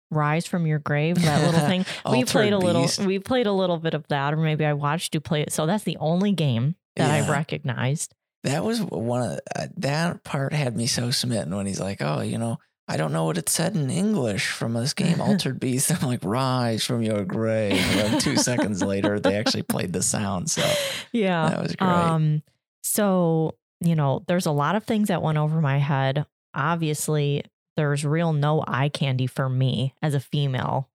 Rise 0.09 0.45
from 0.45 0.65
Your 0.65 0.79
Grave, 0.79 1.21
that 1.21 1.43
little 1.43 1.67
thing. 1.67 1.85
we 2.09 2.23
played 2.23 2.53
a 2.53 2.57
little 2.57 2.83
Beast. 2.83 2.99
we 3.05 3.19
played 3.19 3.45
a 3.45 3.51
little 3.51 3.77
bit 3.77 3.93
of 3.93 4.07
that, 4.07 4.33
or 4.33 4.37
maybe 4.37 4.63
I 4.65 4.71
watched 4.73 5.13
you 5.13 5.19
play 5.19 5.41
it. 5.41 5.51
So 5.51 5.65
that's 5.65 5.83
the 5.83 5.97
only 5.97 6.31
game 6.31 6.75
that 6.95 7.11
I 7.11 7.29
recognized. 7.29 8.13
That 8.43 8.63
was 8.63 8.81
one 8.81 9.21
of 9.33 9.39
uh, 9.53 9.67
that 9.77 10.23
part 10.23 10.53
had 10.53 10.77
me 10.77 10.87
so 10.87 11.11
smitten 11.11 11.53
when 11.53 11.65
he's 11.65 11.81
like, 11.81 12.01
"Oh, 12.01 12.21
you 12.21 12.37
know, 12.37 12.57
I 12.87 12.95
don't 12.97 13.11
know 13.11 13.25
what 13.25 13.37
it 13.37 13.49
said 13.49 13.75
in 13.75 13.89
English 13.89 14.47
from 14.51 14.73
this 14.73 14.93
game, 14.93 15.19
Altered 15.21 15.59
Beast." 15.59 15.91
I'm 15.91 16.07
like, 16.07 16.23
"Rise 16.23 16.83
from 16.83 17.01
your 17.01 17.23
grave." 17.25 17.73
And 17.73 17.99
then 17.99 18.19
two 18.19 18.37
seconds 18.49 18.81
later, 18.83 19.19
they 19.19 19.35
actually 19.35 19.63
played 19.63 19.93
the 19.93 20.01
sound. 20.03 20.49
So 20.49 20.63
Yeah. 21.11 21.49
that 21.49 21.61
was 21.61 21.75
great. 21.75 21.87
Um, 21.89 22.43
so, 22.83 23.55
you 23.81 23.95
know, 23.95 24.23
there's 24.27 24.45
a 24.45 24.51
lot 24.51 24.75
of 24.75 24.83
things 24.85 25.09
that 25.09 25.21
went 25.21 25.37
over 25.37 25.59
my 25.61 25.77
head. 25.77 26.25
Obviously, 26.53 27.43
there's 27.75 28.03
real 28.05 28.33
no 28.33 28.63
eye 28.67 28.89
candy 28.89 29.27
for 29.27 29.47
me 29.49 29.93
as 30.01 30.13
a 30.15 30.19
female 30.19 30.89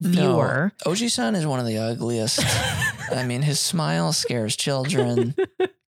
viewer. 0.00 0.72
No, 0.86 0.92
Oji-san 0.92 1.34
is 1.34 1.46
one 1.46 1.58
of 1.60 1.66
the 1.66 1.78
ugliest. 1.78 2.40
I 3.10 3.24
mean, 3.24 3.42
his 3.42 3.58
smile 3.58 4.12
scares 4.12 4.54
children. 4.56 5.34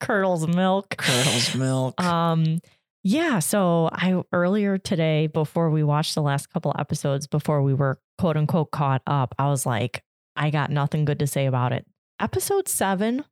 Curdles 0.01 0.47
milk. 0.47 0.97
Curdles 0.97 1.55
milk. 1.55 2.01
Um, 2.03 2.61
yeah. 3.03 3.39
So 3.39 3.89
I 3.93 4.23
earlier 4.33 4.79
today, 4.79 5.27
before 5.27 5.71
we 5.71 5.83
watched 5.83 6.15
the 6.15 6.23
last 6.23 6.51
couple 6.53 6.75
episodes, 6.79 7.27
before 7.27 7.63
we 7.63 7.75
were 7.75 7.99
quote 8.19 8.37
unquote 8.37 8.71
caught 8.71 9.03
up, 9.07 9.35
I 9.39 9.49
was 9.49 9.65
like, 9.67 10.03
I 10.37 10.51
got 10.51 10.71
nothing 10.71 11.05
good 11.05 11.19
to 11.21 11.27
say 11.27 11.47
about 11.47 11.73
it. 11.73 11.87
Episode 12.21 12.69
seven, 12.69 13.25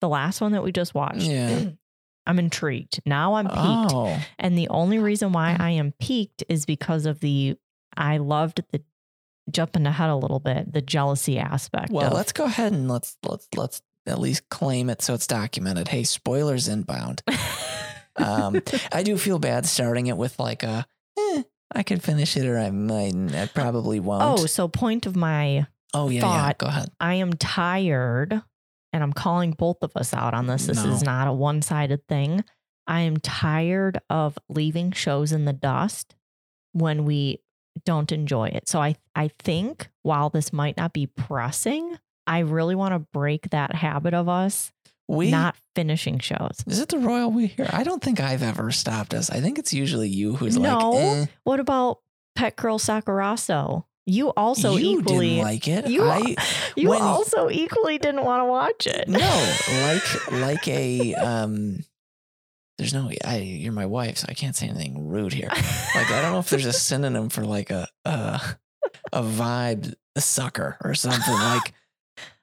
the 0.00 0.08
last 0.08 0.40
one 0.40 0.52
that 0.52 0.62
we 0.62 0.72
just 0.72 0.94
watched. 0.94 1.22
Yeah. 1.22 1.70
I'm 2.28 2.40
intrigued. 2.40 3.00
Now 3.06 3.34
I'm 3.34 3.46
peaked. 3.46 3.94
oh, 3.94 4.20
And 4.38 4.58
the 4.58 4.68
only 4.68 4.98
reason 4.98 5.32
why 5.32 5.54
mm. 5.56 5.60
I 5.60 5.70
am 5.70 5.94
peaked 6.00 6.42
is 6.48 6.66
because 6.66 7.06
of 7.06 7.20
the 7.20 7.56
I 7.96 8.18
loved 8.18 8.62
the 8.72 8.82
jumping 9.50 9.86
ahead 9.86 10.10
a 10.10 10.16
little 10.16 10.40
bit, 10.40 10.72
the 10.72 10.82
jealousy 10.82 11.38
aspect. 11.38 11.92
well, 11.92 12.08
of- 12.08 12.14
let's 12.14 12.32
go 12.32 12.44
ahead 12.44 12.72
and 12.72 12.88
let's 12.88 13.16
let's 13.22 13.46
let's 13.54 13.82
at 14.06 14.20
least 14.20 14.48
claim 14.48 14.90
it 14.90 15.02
so 15.02 15.14
it's 15.14 15.26
documented. 15.26 15.88
Hey, 15.88 16.04
spoilers 16.04 16.68
inbound. 16.68 17.22
Um, 18.18 18.62
I 18.92 19.02
do 19.02 19.18
feel 19.18 19.38
bad 19.38 19.66
starting 19.66 20.06
it 20.06 20.16
with 20.16 20.38
like 20.38 20.62
a, 20.62 20.86
eh, 21.18 21.42
I 21.74 21.82
could 21.82 22.02
finish 22.02 22.36
it 22.36 22.46
or 22.46 22.58
I 22.58 22.70
mightn't. 22.70 23.34
I 23.34 23.46
probably 23.46 24.00
won't. 24.00 24.40
oh, 24.40 24.46
so 24.46 24.68
point 24.68 25.06
of 25.06 25.16
my 25.16 25.66
oh 25.94 26.08
yeah, 26.08 26.22
yeah. 26.22 26.52
Go 26.56 26.66
ahead. 26.66 26.90
I 27.00 27.14
am 27.14 27.32
tired, 27.34 28.40
and 28.92 29.02
I'm 29.02 29.12
calling 29.12 29.52
both 29.52 29.78
of 29.82 29.92
us 29.96 30.14
out 30.14 30.34
on 30.34 30.46
this. 30.46 30.66
This 30.66 30.84
is 30.84 31.02
not 31.02 31.28
a 31.28 31.32
one 31.32 31.62
sided 31.62 32.06
thing. 32.08 32.44
I 32.86 33.00
am 33.00 33.16
tired 33.16 33.98
of 34.08 34.38
leaving 34.48 34.92
shows 34.92 35.32
in 35.32 35.44
the 35.44 35.52
dust 35.52 36.14
when 36.72 37.04
we 37.04 37.40
don't 37.84 38.12
enjoy 38.12 38.48
it. 38.48 38.68
So 38.68 38.80
I, 38.80 38.96
I 39.14 39.28
think 39.40 39.88
while 40.02 40.30
this 40.30 40.52
might 40.52 40.76
not 40.76 40.92
be 40.92 41.06
pressing, 41.06 41.98
I 42.26 42.40
really 42.40 42.74
want 42.74 42.94
to 42.94 43.00
break 43.12 43.50
that 43.50 43.74
habit 43.74 44.14
of 44.14 44.28
us 44.28 44.72
We 45.08 45.30
not 45.30 45.54
finishing 45.74 46.18
shows. 46.18 46.64
is 46.66 46.80
it 46.80 46.88
the 46.88 46.98
royal 46.98 47.30
we 47.30 47.46
here? 47.46 47.68
I 47.72 47.84
don't 47.84 48.02
think 48.02 48.18
I've 48.20 48.42
ever 48.42 48.72
stopped 48.72 49.14
us. 49.14 49.30
I 49.30 49.40
think 49.40 49.58
it's 49.58 49.72
usually 49.72 50.08
you 50.08 50.34
who's 50.36 50.58
No. 50.58 50.90
like, 50.90 51.04
eh, 51.04 51.26
What 51.44 51.60
about 51.60 52.00
Pet 52.34 52.56
Girl 52.56 52.78
Sakuraso? 52.78 53.84
You 54.08 54.28
also 54.30 54.76
you 54.76 55.00
equally 55.00 55.28
didn't 55.30 55.42
like 55.44 55.68
it. 55.68 55.88
you 55.88 56.04
I 56.04 56.34
you 56.76 56.90
when- 56.90 57.02
also 57.02 57.48
equally 57.50 57.98
didn't 57.98 58.24
want 58.24 58.40
to 58.40 58.44
watch 58.46 58.86
it. 58.86 59.08
no 59.08 59.18
like 59.82 60.32
like 60.32 60.68
a 60.68 61.14
um. 61.14 61.84
There's 62.78 62.92
no 62.92 63.10
I. 63.24 63.38
You're 63.38 63.72
my 63.72 63.86
wife, 63.86 64.18
so 64.18 64.26
I 64.28 64.34
can't 64.34 64.54
say 64.54 64.68
anything 64.68 65.08
rude 65.08 65.32
here. 65.32 65.48
Like 65.48 66.10
I 66.10 66.20
don't 66.20 66.32
know 66.32 66.40
if 66.40 66.50
there's 66.50 66.66
a 66.66 66.72
synonym 66.88 67.30
for 67.30 67.42
like 67.44 67.70
a 67.70 67.88
uh, 68.04 68.38
a 69.12 69.22
vibe 69.22 69.94
sucker 70.18 70.76
or 70.84 70.94
something 70.94 71.32
like. 71.34 71.72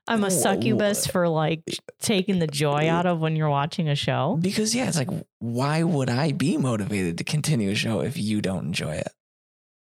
I'm 0.08 0.24
a 0.24 0.32
succubus 0.32 1.08
for 1.08 1.30
like 1.30 1.64
taking 2.00 2.40
the 2.40 2.48
joy 2.48 2.90
out 2.90 3.06
of 3.06 3.20
when 3.20 3.36
you're 3.36 3.50
watching 3.50 3.88
a 3.88 3.96
show. 3.96 4.38
Because 4.42 4.76
yeah, 4.76 4.88
it's 4.88 4.98
like 4.98 5.10
why 5.40 5.84
would 5.84 6.10
I 6.10 6.32
be 6.32 6.58
motivated 6.58 7.18
to 7.20 7.24
continue 7.24 7.72
a 7.72 7.76
show 7.76 8.02
if 8.02 8.18
you 8.18 8.42
don't 8.42 8.66
enjoy 8.66 8.96
it? 8.96 9.10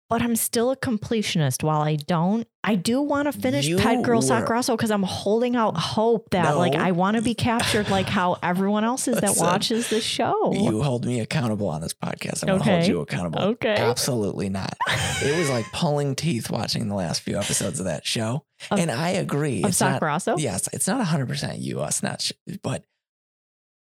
But 0.10 0.22
I'm 0.22 0.38
still 0.38 0.72
a 0.72 0.78
completionist. 0.78 1.64
While 1.64 1.82
I 1.82 1.98
don't, 1.98 2.48
I 2.64 2.76
do 2.76 3.02
want 3.02 3.30
to 3.30 3.38
finish 3.38 3.68
Pet 3.76 4.04
Girl 4.04 4.22
were- 4.22 4.26
Sakuraso 4.26 4.78
because 4.78 4.90
I'm 4.90 5.04
holding 5.04 5.58
out 5.58 5.76
hope 5.78 6.30
that 6.32 6.56
like 6.56 6.76
I 6.76 6.92
want 6.92 7.18
to 7.18 7.22
be 7.22 7.34
captured 7.34 7.90
like 7.90 8.08
how 8.08 8.38
everyone 8.42 8.86
else 8.86 9.10
is 9.10 9.16
that 9.16 9.32
Listen, 9.32 9.46
watches 9.46 9.90
this 9.90 10.06
show. 10.06 10.54
You 10.54 10.82
hold 10.82 11.06
me 11.06 11.20
accountable 11.20 11.68
on 11.68 11.82
this 11.82 11.94
podcast. 11.94 12.44
I'm 12.44 12.58
gonna 12.58 12.64
hold 12.64 12.88
you 12.88 13.02
accountable. 13.02 13.40
Okay. 13.42 13.76
Absolutely 13.76 14.48
not. 14.48 14.78
It 15.22 15.38
was 15.38 15.50
like 15.50 15.66
pulling 15.74 16.16
teeth 16.16 16.50
watching 16.50 16.88
the 16.88 16.96
last 16.96 17.22
few 17.22 17.38
episodes 17.38 17.80
of 17.80 17.86
that 17.88 18.06
show. 18.06 18.46
Of- 18.72 18.80
and 18.80 18.90
I 18.90 19.10
agree. 19.10 19.62
of 19.64 19.70
It's 19.70 19.82
not, 19.82 20.02
yes, 20.40 20.70
it's 20.72 20.88
not 20.88 21.06
100% 21.06 21.60
you, 21.60 21.82
us, 21.82 22.02
not, 22.02 22.22
sh- 22.22 22.32
but 22.64 22.86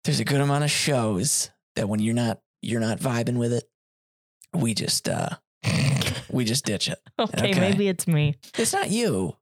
there's 0.06 0.20
a 0.22 0.26
good 0.26 0.40
amount 0.40 0.64
of 0.64 0.72
shows 0.72 1.50
that 1.76 1.90
when 1.90 2.00
you're 2.00 2.14
not, 2.16 2.40
you're 2.62 2.80
not 2.80 3.00
vibing 3.00 3.38
with 3.38 3.52
it, 3.52 3.66
we 4.54 4.74
just, 4.74 5.10
uh, 5.10 5.30
we 6.36 6.46
just 6.46 6.66
ditch 6.66 6.88
it. 6.90 7.00
okay, 7.20 7.52
okay. 7.52 7.60
maybe 7.60 7.88
it's 7.88 8.08
me. 8.08 8.36
It's 8.58 8.74
not 8.74 8.90
you. 8.90 9.36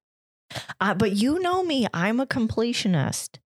Uh, 0.79 0.93
but 0.93 1.13
you 1.13 1.39
know 1.39 1.63
me, 1.63 1.87
I'm 1.93 2.19
a 2.19 2.25
completionist. 2.25 3.39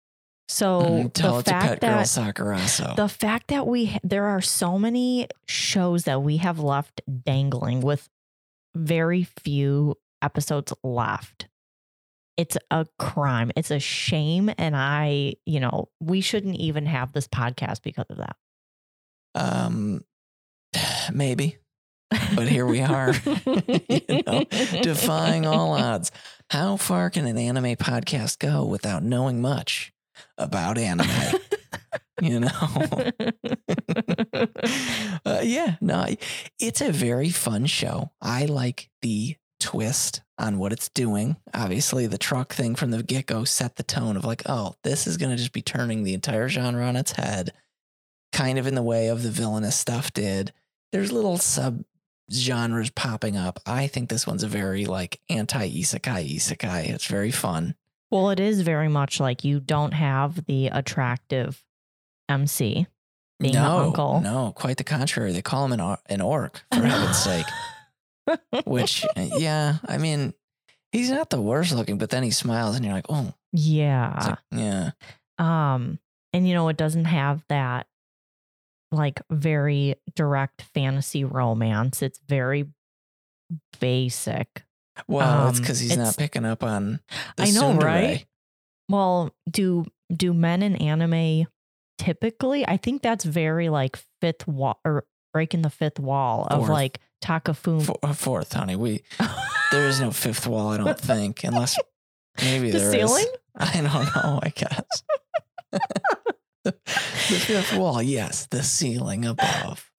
So 0.50 0.80
Mm, 0.80 1.12
tell 1.12 1.36
the 1.38 1.44
fact 1.44 1.80
that 1.82 2.06
Sakuraso. 2.06 2.96
the 2.96 3.08
fact 3.08 3.48
that 3.48 3.66
we 3.66 3.98
there 4.02 4.24
are 4.26 4.40
so 4.40 4.78
many 4.78 5.28
shows 5.46 6.04
that 6.04 6.22
we 6.22 6.38
have 6.38 6.58
left 6.58 7.02
dangling 7.24 7.80
with 7.80 8.08
very 8.74 9.24
few 9.24 9.94
episodes 10.22 10.72
left. 10.82 11.48
It's 12.36 12.56
a 12.70 12.86
crime. 12.98 13.50
It's 13.56 13.70
a 13.70 13.80
shame 13.80 14.50
and 14.56 14.76
I, 14.76 15.34
you 15.44 15.60
know, 15.60 15.88
we 16.00 16.20
shouldn't 16.20 16.56
even 16.56 16.86
have 16.86 17.12
this 17.12 17.26
podcast 17.28 17.82
because 17.82 18.06
of 18.10 18.18
that. 18.18 18.36
um, 19.34 20.04
maybe. 21.12 21.58
But 22.10 22.48
here 22.48 22.66
we 22.66 22.80
are, 22.80 23.12
you 23.26 24.22
know, 24.26 24.44
defying 24.82 25.46
all 25.46 25.72
odds. 25.72 26.10
How 26.50 26.76
far 26.76 27.10
can 27.10 27.26
an 27.26 27.36
anime 27.36 27.76
podcast 27.76 28.38
go 28.38 28.64
without 28.64 29.02
knowing 29.02 29.40
much 29.40 29.92
about 30.38 30.78
anime? 30.78 31.08
you 32.22 32.40
know? 32.40 32.48
uh, 35.24 35.40
yeah, 35.42 35.76
no, 35.80 36.06
it's 36.58 36.80
a 36.80 36.92
very 36.92 37.30
fun 37.30 37.66
show. 37.66 38.10
I 38.22 38.46
like 38.46 38.88
the 39.02 39.36
twist 39.60 40.22
on 40.38 40.58
what 40.58 40.72
it's 40.72 40.88
doing. 40.88 41.36
Obviously, 41.52 42.06
the 42.06 42.18
truck 42.18 42.54
thing 42.54 42.74
from 42.74 42.90
the 42.90 43.02
get 43.02 43.26
go 43.26 43.44
set 43.44 43.76
the 43.76 43.82
tone 43.82 44.16
of 44.16 44.24
like, 44.24 44.42
oh, 44.46 44.74
this 44.84 45.06
is 45.06 45.16
going 45.16 45.30
to 45.30 45.36
just 45.36 45.52
be 45.52 45.62
turning 45.62 46.02
the 46.02 46.14
entire 46.14 46.48
genre 46.48 46.86
on 46.86 46.96
its 46.96 47.12
head, 47.12 47.52
kind 48.32 48.58
of 48.58 48.66
in 48.66 48.74
the 48.74 48.82
way 48.82 49.08
of 49.08 49.22
the 49.22 49.30
villainous 49.30 49.76
stuff 49.76 50.12
did. 50.12 50.52
There's 50.92 51.12
little 51.12 51.36
sub 51.36 51.84
genres 52.32 52.90
popping 52.90 53.36
up. 53.36 53.60
I 53.66 53.86
think 53.86 54.08
this 54.08 54.26
one's 54.26 54.42
a 54.42 54.48
very 54.48 54.84
like 54.86 55.20
anti 55.28 55.68
isekai 55.80 56.34
isekai. 56.36 56.88
It's 56.90 57.06
very 57.06 57.30
fun. 57.30 57.74
well, 58.10 58.30
it 58.30 58.40
is 58.40 58.62
very 58.62 58.88
much 58.88 59.20
like 59.20 59.44
you 59.44 59.60
don't 59.60 59.92
have 59.92 60.44
the 60.46 60.68
attractive 60.68 61.62
MC 62.28 62.86
being 63.40 63.54
no, 63.54 63.78
uncle. 63.78 64.20
no, 64.20 64.52
quite 64.54 64.76
the 64.76 64.84
contrary. 64.84 65.32
They 65.32 65.42
call 65.42 65.64
him 65.64 65.72
an, 65.72 65.80
or- 65.80 65.98
an 66.06 66.20
orc 66.20 66.62
for 66.72 66.80
heaven's 66.82 67.18
sake. 67.18 67.46
Which, 68.66 69.06
yeah, 69.16 69.76
I 69.86 69.96
mean, 69.98 70.34
he's 70.92 71.10
not 71.10 71.30
the 71.30 71.40
worst 71.40 71.72
looking, 71.74 71.98
but 71.98 72.10
then 72.10 72.22
he 72.22 72.30
smiles 72.30 72.76
and 72.76 72.84
you're 72.84 72.94
like, 72.94 73.06
oh, 73.08 73.32
yeah. 73.52 74.36
like, 74.52 74.60
yeah. 74.60 74.90
Um, 75.38 75.98
and 76.32 76.46
you 76.46 76.54
know, 76.54 76.68
it 76.68 76.76
doesn't 76.76 77.06
have 77.06 77.44
that 77.48 77.86
like 78.90 79.20
very 79.30 79.96
direct 80.14 80.62
fantasy 80.62 81.24
romance. 81.24 82.02
It's 82.02 82.18
very 82.28 82.66
basic. 83.80 84.64
Well, 85.06 85.48
it's 85.48 85.58
Um, 85.58 85.62
because 85.62 85.78
he's 85.80 85.96
not 85.96 86.16
picking 86.16 86.44
up 86.44 86.62
on. 86.62 87.00
The 87.36 87.44
I 87.44 87.50
know, 87.50 87.74
right? 87.74 88.26
Well, 88.88 89.34
do 89.50 89.86
do 90.14 90.32
men 90.32 90.62
in 90.62 90.74
anime 90.76 91.46
typically, 91.98 92.66
I 92.66 92.76
think 92.78 93.02
that's 93.02 93.24
very 93.24 93.68
like 93.68 93.98
fifth 94.20 94.46
wall 94.48 94.80
or 94.84 95.04
breaking 95.32 95.62
the 95.62 95.70
fifth 95.70 95.98
wall 96.00 96.46
of 96.50 96.60
Fourth. 96.60 96.70
like 96.70 97.00
Takafumi. 97.22 97.94
Uh, 98.02 98.12
fourth, 98.14 98.52
honey. 98.52 98.76
We 98.76 99.02
there 99.72 99.86
is 99.88 100.00
no 100.00 100.10
fifth 100.10 100.46
wall, 100.46 100.68
I 100.68 100.78
don't 100.78 100.98
think, 100.98 101.44
unless 101.44 101.78
maybe 102.40 102.70
the 102.70 102.78
there 102.78 102.88
is. 102.88 102.92
ceiling? 102.92 103.26
I 103.56 103.72
don't 103.74 103.84
know. 104.24 104.40
I 104.42 104.48
guess 104.54 104.84
the, 106.72 107.34
the 107.34 107.40
fifth 107.40 107.76
wall. 107.76 108.02
Yes, 108.02 108.46
the 108.46 108.62
ceiling 108.62 109.24
above. 109.24 109.90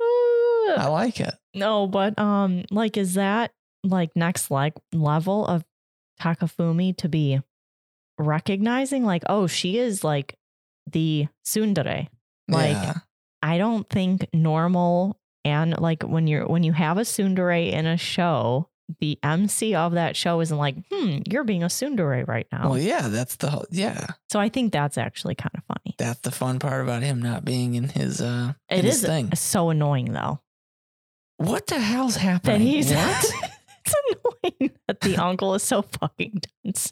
I 0.77 0.87
like 0.87 1.19
it. 1.19 1.33
no, 1.55 1.87
but 1.87 2.17
um, 2.19 2.63
like, 2.71 2.97
is 2.97 3.15
that 3.15 3.51
like 3.83 4.11
next 4.15 4.51
like 4.51 4.73
level 4.93 5.45
of 5.45 5.63
Takafumi 6.21 6.95
to 6.97 7.09
be 7.09 7.39
recognizing 8.17 9.03
like, 9.03 9.23
oh, 9.27 9.47
she 9.47 9.77
is 9.77 10.03
like 10.03 10.35
the 10.91 11.27
tsundere. 11.45 12.07
Like, 12.47 12.71
yeah. 12.71 12.93
I 13.41 13.57
don't 13.57 13.89
think 13.89 14.27
normal 14.33 15.19
and 15.45 15.79
like 15.79 16.03
when 16.03 16.27
you're 16.27 16.45
when 16.45 16.63
you 16.63 16.73
have 16.73 16.97
a 16.97 17.01
tsundere 17.01 17.71
in 17.71 17.85
a 17.85 17.97
show, 17.97 18.68
the 18.99 19.19
MC 19.23 19.75
of 19.75 19.93
that 19.93 20.15
show 20.15 20.39
isn't 20.41 20.57
like, 20.57 20.75
hmm, 20.91 21.19
you're 21.29 21.43
being 21.43 21.63
a 21.63 21.67
tsundere 21.67 22.27
right 22.27 22.47
now. 22.51 22.69
Well, 22.69 22.79
yeah, 22.79 23.07
that's 23.07 23.35
the 23.35 23.49
whole, 23.51 23.65
yeah. 23.69 24.07
so 24.31 24.39
I 24.39 24.49
think 24.49 24.73
that's 24.73 24.97
actually 24.97 25.35
kind 25.35 25.51
of 25.55 25.63
funny. 25.65 25.95
That's 25.97 26.19
the 26.21 26.31
fun 26.31 26.59
part 26.59 26.81
about 26.83 27.03
him 27.03 27.21
not 27.21 27.45
being 27.45 27.75
in 27.75 27.89
his 27.89 28.19
uh 28.21 28.53
It 28.69 28.79
in 28.79 28.85
his 28.85 28.95
is 29.03 29.05
thing. 29.05 29.35
so 29.35 29.69
annoying 29.69 30.11
though. 30.13 30.39
What 31.37 31.67
the 31.67 31.79
hell's 31.79 32.15
That 32.15 32.21
happening? 32.21 32.61
he's 32.67 32.91
what? 32.91 33.25
it's 33.85 33.95
annoying 34.11 34.71
that 34.87 34.99
the 35.01 35.17
uncle 35.23 35.53
is 35.55 35.63
so 35.63 35.81
fucking 35.83 36.41
dense. 36.65 36.91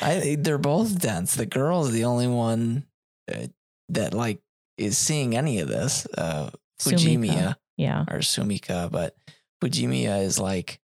I 0.00 0.36
they're 0.40 0.58
both 0.58 0.98
dense. 0.98 1.34
The 1.34 1.46
girl 1.46 1.84
is 1.84 1.92
the 1.92 2.04
only 2.04 2.26
one 2.28 2.86
uh, 3.30 3.46
that 3.90 4.14
like 4.14 4.40
is 4.78 4.96
seeing 4.96 5.36
any 5.36 5.60
of 5.60 5.68
this. 5.68 6.06
Uh 6.16 6.50
Fujimiya 6.80 7.28
Sumika. 7.28 7.56
Yeah. 7.76 8.04
or 8.10 8.18
Sumika, 8.20 8.90
but 8.90 9.16
Fujimiya 9.62 10.24
is 10.24 10.38
like 10.38 10.80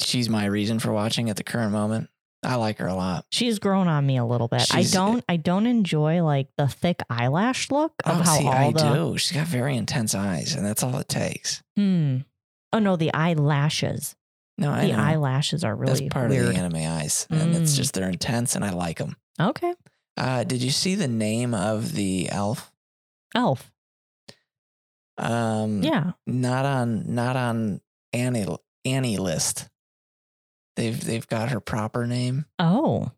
she's 0.00 0.28
my 0.28 0.44
reason 0.46 0.78
for 0.78 0.92
watching 0.92 1.30
at 1.30 1.36
the 1.36 1.44
current 1.44 1.72
moment. 1.72 2.08
I 2.44 2.54
like 2.54 2.78
her 2.78 2.86
a 2.86 2.94
lot. 2.94 3.26
She's 3.32 3.58
grown 3.58 3.88
on 3.88 4.06
me 4.06 4.16
a 4.16 4.24
little 4.24 4.46
bit. 4.46 4.60
She's- 4.62 4.94
I 4.94 4.96
don't 4.96 5.24
I 5.28 5.36
don't 5.36 5.66
enjoy 5.66 6.22
like 6.22 6.48
the 6.56 6.68
thick 6.68 7.02
eyelash 7.10 7.70
look 7.70 7.92
of 8.04 8.20
Oh, 8.20 8.22
how 8.22 8.36
see, 8.38 8.46
all 8.46 8.52
I 8.52 8.72
the 8.72 8.94
do. 9.12 9.18
She's 9.18 9.36
got 9.36 9.46
very 9.48 9.76
intense 9.76 10.14
eyes, 10.14 10.54
and 10.54 10.64
that's 10.64 10.82
all 10.84 10.96
it 10.98 11.08
takes. 11.08 11.62
hmm. 11.76 12.18
Oh 12.72 12.78
no, 12.78 12.96
the 12.96 13.12
eyelashes. 13.14 14.14
No, 14.56 14.70
I 14.72 14.86
the 14.86 14.92
know. 14.92 14.98
eyelashes 15.02 15.64
are 15.64 15.74
really 15.74 16.00
that's 16.00 16.12
part 16.14 16.30
weird. 16.30 16.46
of 16.48 16.52
the 16.52 16.58
anime 16.58 16.76
eyes, 16.76 17.26
and 17.30 17.54
it's 17.56 17.72
Mm. 17.72 17.76
just 17.76 17.94
they're 17.94 18.08
intense, 18.08 18.54
and 18.54 18.64
I 18.64 18.70
like 18.70 18.98
them. 18.98 19.16
okay. 19.40 19.74
Uh, 20.16 20.42
did 20.44 20.62
you 20.62 20.70
see 20.70 20.94
the 20.96 21.06
name 21.08 21.54
of 21.54 21.92
the 21.94 22.28
elf? 22.30 22.72
Elf. 23.36 23.70
Um, 25.16 25.82
Yeah. 25.82 26.12
not 26.26 26.64
on 26.64 27.14
not 27.14 27.36
on 27.36 27.80
Annie 28.12 28.46
AniList. 28.86 29.68
They've 30.78 31.04
they've 31.04 31.26
got 31.26 31.48
her 31.50 31.58
proper 31.60 32.06
name. 32.06 32.46
Oh. 32.60 33.10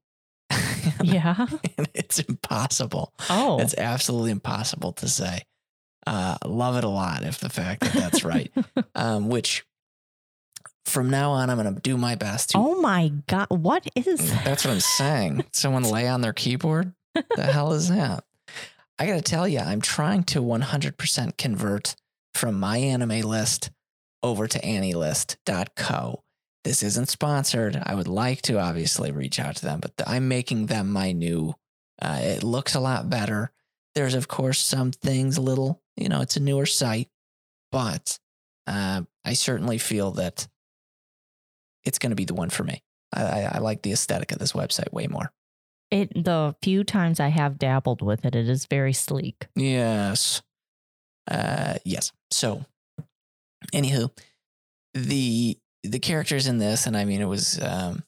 Yeah. 1.03 1.47
it's 1.95 2.19
impossible. 2.21 3.13
Oh. 3.29 3.61
It's 3.61 3.75
absolutely 3.77 4.31
impossible 4.31 4.93
to 4.95 5.09
say. 5.09 5.43
Uh, 6.07 6.39
love 6.45 6.77
it 6.77 6.85
a 6.85 6.89
lot 6.89 7.23
if 7.23 7.39
the 7.39 7.51
fact 7.51 7.83
that 7.83 7.93
that's 7.93 8.25
right. 8.25 8.51
um, 8.95 9.29
which 9.29 9.65
from 10.87 11.11
now 11.11 11.33
on, 11.33 11.51
I'm 11.51 11.59
going 11.63 11.75
to 11.75 11.81
do 11.81 11.99
my 11.99 12.15
best 12.15 12.51
to. 12.51 12.59
oh 12.59 12.81
my 12.81 13.13
god. 13.27 13.49
What 13.51 13.87
is 13.95 14.33
That's 14.43 14.65
what 14.65 14.73
I'm 14.73 14.81
saying. 14.81 15.45
Someone 15.53 15.83
lay 15.85 16.09
on 16.09 16.23
their 16.23 16.33
keyboard. 16.33 16.95
The 17.15 17.43
hell 17.45 17.75
is 17.75 17.89
that? 17.91 18.25
I 18.99 19.07
got 19.07 19.17
to 19.17 19.23
tell 19.23 19.47
you, 19.47 19.59
I'm 19.59 19.83
trying 19.83 20.25
to 20.25 20.41
100% 20.41 21.37
convert 21.37 21.95
from 22.35 22.59
MyAnimeList 22.61 23.69
over 24.23 24.47
to 24.47 24.59
AniList.co. 24.61 26.23
This 26.65 26.83
isn't 26.83 27.09
sponsored. 27.09 27.81
I 27.83 27.95
would 27.95 28.09
like 28.09 28.43
to 28.43 28.59
obviously 28.59 29.11
reach 29.13 29.41
out 29.41 29.57
to 29.57 29.65
them, 29.65 29.81
but 29.81 29.93
I'm 30.07 30.29
making 30.29 30.67
them 30.67 30.93
my 30.93 31.13
new. 31.13 31.55
Uh, 32.01 32.19
it 32.23 32.43
looks 32.43 32.75
a 32.75 32.81
lot 32.81 33.09
better. 33.09 33.51
There's 33.95 34.15
of 34.15 34.29
course 34.29 34.59
some 34.59 34.93
things 34.93 35.37
a 35.37 35.43
little, 35.43 35.83
you 35.97 36.09
know, 36.09 36.21
it's 36.21 36.37
a 36.37 36.41
newer 36.41 36.67
site, 36.67 37.09
but 37.73 38.19
uh, 38.67 39.03
I 39.25 39.33
certainly 39.33 39.79
feel 39.79 40.13
that 40.13 40.47
it's 41.85 41.99
going 41.99 42.11
to 42.11 42.17
be 42.17 42.25
the 42.27 42.35
one 42.35 42.51
for 42.51 42.63
me. 42.63 42.83
I, 43.13 43.23
I, 43.23 43.51
I 43.55 43.59
like 43.59 43.83
the 43.83 43.93
aesthetic 43.93 44.31
of 44.33 44.39
this 44.39 44.53
website 44.53 44.93
way 44.93 45.07
more. 45.07 45.33
it 45.91 46.13
the 46.15 46.55
few 46.63 46.85
times 46.85 47.21
I 47.21 47.29
have 47.29 47.59
dabbled 47.59 48.03
with 48.03 48.25
it, 48.25 48.35
it 48.37 48.49
is 48.49 48.67
very 48.67 48.93
sleek. 48.93 49.49
Yes. 49.57 50.43
Uh 51.31 51.75
yes. 51.85 52.13
So 52.31 52.65
anywho, 53.73 54.11
the 54.95 55.59
the 55.83 55.99
characters 55.99 56.47
in 56.47 56.59
this, 56.59 56.87
and 56.87 56.97
I 56.97 57.05
mean 57.05 57.21
it 57.21 57.29
was 57.29 57.61
um 57.61 58.05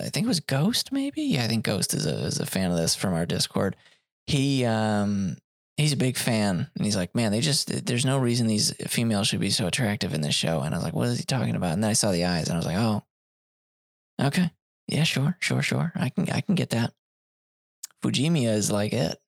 I 0.00 0.08
think 0.08 0.24
it 0.24 0.28
was 0.28 0.40
Ghost, 0.40 0.92
maybe? 0.92 1.22
Yeah, 1.22 1.44
I 1.44 1.48
think 1.48 1.64
Ghost 1.64 1.94
is 1.94 2.06
a 2.06 2.26
is 2.26 2.40
a 2.40 2.46
fan 2.46 2.70
of 2.70 2.76
this 2.76 2.94
from 2.94 3.14
our 3.14 3.26
Discord. 3.26 3.76
He 4.26 4.64
um 4.64 5.36
he's 5.76 5.92
a 5.92 5.96
big 5.96 6.16
fan 6.16 6.68
and 6.74 6.84
he's 6.84 6.96
like, 6.96 7.14
Man, 7.14 7.32
they 7.32 7.40
just 7.40 7.86
there's 7.86 8.04
no 8.04 8.18
reason 8.18 8.46
these 8.46 8.72
females 8.88 9.28
should 9.28 9.40
be 9.40 9.50
so 9.50 9.66
attractive 9.66 10.14
in 10.14 10.20
this 10.20 10.34
show. 10.34 10.60
And 10.60 10.74
I 10.74 10.78
was 10.78 10.84
like, 10.84 10.94
What 10.94 11.08
is 11.08 11.18
he 11.18 11.24
talking 11.24 11.56
about? 11.56 11.72
And 11.72 11.82
then 11.82 11.90
I 11.90 11.94
saw 11.94 12.10
the 12.10 12.24
eyes 12.24 12.48
and 12.48 12.54
I 12.54 12.58
was 12.58 12.66
like, 12.66 12.76
Oh, 12.76 13.02
okay. 14.20 14.50
Yeah, 14.88 15.04
sure, 15.04 15.36
sure, 15.40 15.62
sure. 15.62 15.92
I 15.94 16.10
can 16.10 16.28
I 16.30 16.40
can 16.40 16.54
get 16.54 16.70
that. 16.70 16.92
Fujimiya 18.02 18.52
is 18.54 18.70
like 18.70 18.92
it. 18.92 19.18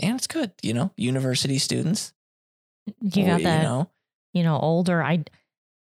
And 0.00 0.16
it's 0.16 0.26
good, 0.26 0.52
you 0.62 0.74
know, 0.74 0.92
university 0.96 1.58
students. 1.58 2.12
You 3.00 3.24
or, 3.24 3.26
got 3.26 3.42
that, 3.42 3.62
You 3.62 3.68
know, 3.68 3.90
you 4.32 4.42
know, 4.44 4.58
older. 4.58 5.02
I 5.02 5.24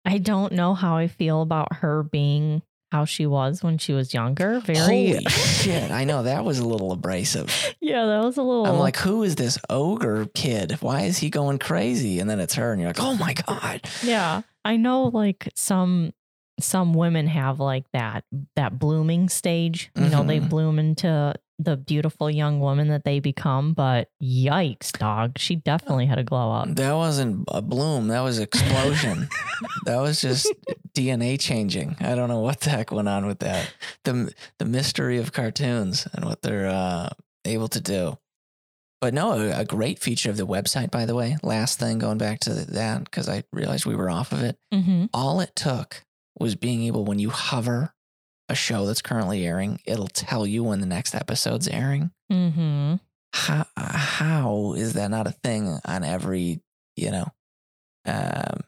I 0.04 0.18
don't 0.18 0.52
know 0.52 0.74
how 0.74 0.96
I 0.96 1.08
feel 1.08 1.42
about 1.42 1.74
her 1.76 2.02
being 2.02 2.62
how 2.90 3.04
she 3.04 3.26
was 3.26 3.62
when 3.62 3.76
she 3.76 3.92
was 3.92 4.14
younger. 4.14 4.60
Very 4.60 4.78
holy 5.12 5.24
shit. 5.26 5.90
I 5.90 6.04
know 6.04 6.22
that 6.22 6.44
was 6.44 6.58
a 6.58 6.66
little 6.66 6.92
abrasive. 6.92 7.54
Yeah, 7.80 8.04
that 8.04 8.22
was 8.22 8.36
a 8.36 8.42
little 8.42 8.66
I'm 8.66 8.78
like, 8.78 8.98
who 8.98 9.22
is 9.22 9.36
this 9.36 9.56
ogre 9.70 10.26
kid? 10.34 10.72
Why 10.80 11.02
is 11.02 11.16
he 11.16 11.30
going 11.30 11.58
crazy? 11.58 12.18
And 12.18 12.28
then 12.28 12.38
it's 12.38 12.54
her, 12.54 12.70
and 12.70 12.80
you're 12.82 12.90
like, 12.90 13.00
oh 13.00 13.16
my 13.16 13.32
God. 13.32 13.88
Yeah. 14.02 14.42
I 14.62 14.76
know 14.76 15.04
like 15.04 15.48
some 15.54 16.12
some 16.60 16.92
women 16.94 17.26
have 17.26 17.60
like 17.60 17.84
that 17.92 18.24
that 18.56 18.78
blooming 18.78 19.28
stage. 19.28 19.90
You 19.96 20.08
know, 20.08 20.22
they 20.24 20.40
Mhm. 20.40 20.48
bloom 20.48 20.78
into 20.78 21.34
the 21.60 21.76
beautiful 21.76 22.30
young 22.30 22.60
woman 22.60 22.86
that 22.88 23.04
they 23.04 23.18
become, 23.18 23.72
but 23.74 24.08
yikes, 24.22 24.92
dog. 24.96 25.36
She 25.38 25.56
definitely 25.56 26.06
had 26.06 26.18
a 26.18 26.22
glow 26.22 26.52
up. 26.52 26.68
That 26.76 26.92
wasn't 26.94 27.44
a 27.48 27.60
bloom. 27.60 28.08
That 28.08 28.20
was 28.20 28.38
explosion. 28.38 29.28
that 29.84 29.96
was 30.00 30.20
just 30.20 30.52
DNA 30.94 31.36
changing. 31.36 31.96
I 32.00 32.14
don't 32.14 32.28
know 32.28 32.38
what 32.40 32.60
the 32.60 32.70
heck 32.70 32.92
went 32.92 33.08
on 33.08 33.26
with 33.26 33.40
that. 33.40 33.72
The 34.04 34.32
the 34.58 34.64
mystery 34.64 35.18
of 35.18 35.32
cartoons 35.32 36.06
and 36.12 36.24
what 36.24 36.42
they're 36.42 36.68
uh, 36.68 37.08
able 37.44 37.68
to 37.68 37.80
do. 37.80 38.18
But 39.00 39.14
no, 39.14 39.32
a, 39.32 39.60
a 39.60 39.64
great 39.64 40.00
feature 40.00 40.30
of 40.30 40.36
the 40.36 40.46
website, 40.46 40.90
by 40.90 41.06
the 41.06 41.14
way. 41.14 41.36
Last 41.42 41.78
thing, 41.78 41.98
going 41.98 42.18
back 42.18 42.40
to 42.40 42.54
that, 42.54 43.04
because 43.04 43.28
I 43.28 43.44
realized 43.52 43.86
we 43.86 43.94
were 43.94 44.10
off 44.10 44.32
of 44.32 44.42
it. 44.42 44.58
Mm-hmm. 44.74 45.06
All 45.14 45.40
it 45.40 45.54
took 45.54 46.04
was 46.38 46.54
being 46.54 46.82
able, 46.84 47.04
when 47.04 47.18
you 47.18 47.30
hover 47.30 47.92
a 48.48 48.54
show 48.54 48.86
that's 48.86 49.02
currently 49.02 49.46
airing, 49.46 49.80
it'll 49.84 50.08
tell 50.08 50.46
you 50.46 50.64
when 50.64 50.80
the 50.80 50.86
next 50.86 51.14
episode's 51.14 51.68
airing. 51.68 52.10
Mm-hmm. 52.32 52.94
How, 53.34 53.66
how 53.76 54.74
is 54.76 54.94
that 54.94 55.10
not 55.10 55.26
a 55.26 55.32
thing 55.32 55.78
on 55.84 56.04
every, 56.04 56.60
you 56.96 57.10
know, 57.10 57.26
um, 58.06 58.60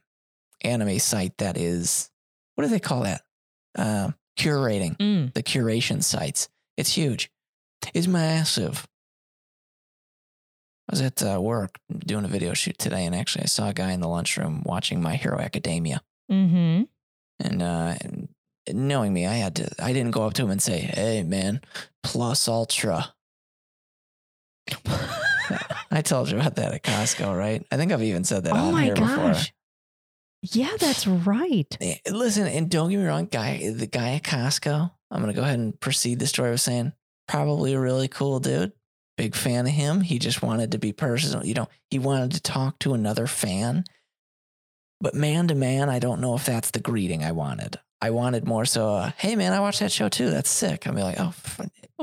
anime 0.62 0.98
site 0.98 1.38
that 1.38 1.56
is, 1.56 2.11
what 2.54 2.64
do 2.64 2.70
they 2.70 2.80
call 2.80 3.02
that? 3.04 3.22
Um, 3.76 4.14
curating, 4.38 4.96
Mm. 4.98 5.33
the 5.33 5.42
curation 5.42 6.02
sites. 6.02 6.48
It's 6.76 6.92
huge. 6.92 7.30
It's 7.94 8.06
massive. 8.06 8.87
I 10.88 10.92
was 10.92 11.00
at 11.00 11.22
uh, 11.22 11.40
work 11.40 11.78
doing 11.98 12.24
a 12.24 12.28
video 12.28 12.52
shoot 12.52 12.76
today, 12.78 13.06
and 13.06 13.14
actually, 13.14 13.44
I 13.44 13.46
saw 13.46 13.68
a 13.68 13.72
guy 13.72 13.92
in 13.92 14.00
the 14.00 14.09
lunchroom 14.09 14.62
watching 14.66 15.00
My 15.00 15.14
Hero 15.14 15.38
Academia. 15.38 16.02
Mm-hmm. 16.30 16.83
And, 17.40 17.62
uh, 17.62 17.94
and 18.03 18.29
knowing 18.72 19.12
me, 19.12 19.26
I 19.26 19.35
had 19.35 19.57
to, 19.57 19.70
I 19.83 19.92
didn't 19.92 20.12
go 20.12 20.22
up 20.22 20.35
to 20.35 20.42
him 20.42 20.50
and 20.50 20.62
say, 20.62 20.79
hey, 20.79 21.22
man, 21.22 21.61
plus 22.03 22.46
ultra. 22.48 23.14
I 25.90 26.03
told 26.03 26.31
you 26.31 26.38
about 26.38 26.57
that 26.57 26.72
at 26.72 26.83
Costco, 26.83 27.37
right? 27.37 27.66
I 27.72 27.76
think 27.76 27.92
I've 27.92 28.03
even 28.03 28.24
said 28.24 28.44
that 28.44 28.55
Oh 28.55 28.66
on 28.68 28.72
my 28.72 28.85
here 28.85 28.94
before. 28.94 29.33
gosh. 29.33 29.53
Yeah, 30.42 30.70
that's 30.79 31.07
right. 31.07 31.76
Eh, 31.81 31.96
Listen, 32.11 32.46
and 32.46 32.70
don't 32.70 32.90
get 32.90 32.98
me 32.98 33.05
wrong, 33.05 33.26
guy, 33.26 33.70
the 33.72 33.87
guy 33.87 34.12
at 34.14 34.22
Costco, 34.22 34.90
I'm 35.11 35.20
gonna 35.20 35.33
go 35.35 35.42
ahead 35.42 35.59
and 35.59 35.79
proceed 35.81 36.18
the 36.18 36.26
story 36.26 36.50
with 36.53 36.61
saying, 36.61 36.92
probably 37.29 37.74
a 37.74 37.81
really 37.81 38.09
cool 38.09 38.38
dude. 38.40 38.72
Big 39.16 39.35
fan 39.35 39.66
of 39.66 39.72
him. 39.72 40.00
He 40.00 40.18
just 40.18 40.40
wanted 40.42 40.72
to 40.72 40.79
be 40.79 40.92
personal. 40.92 41.44
You 41.44 41.55
know, 41.55 41.68
he 41.90 41.98
wanted 41.98 42.33
to 42.33 42.40
talk 42.40 42.79
to 42.81 42.94
another 42.94 43.26
fan. 43.26 43.85
But 45.00 45.14
man 45.14 45.48
to 45.48 45.54
man, 45.54 45.88
I 45.88 45.98
don't 45.98 46.20
know 46.20 46.34
if 46.34 46.44
that's 46.44 46.70
the 46.72 46.80
greeting 46.80 47.24
I 47.24 47.32
wanted. 47.32 47.78
I 48.02 48.10
wanted 48.10 48.46
more 48.46 48.64
so, 48.64 48.88
uh, 48.94 49.10
hey 49.18 49.36
man, 49.36 49.52
I 49.52 49.60
watched 49.60 49.80
that 49.80 49.92
show 49.92 50.08
too. 50.08 50.30
That's 50.30 50.48
sick. 50.50 50.86
I'd 50.86 50.94
be 50.94 51.02
like, 51.02 51.16
oh, 51.18 51.34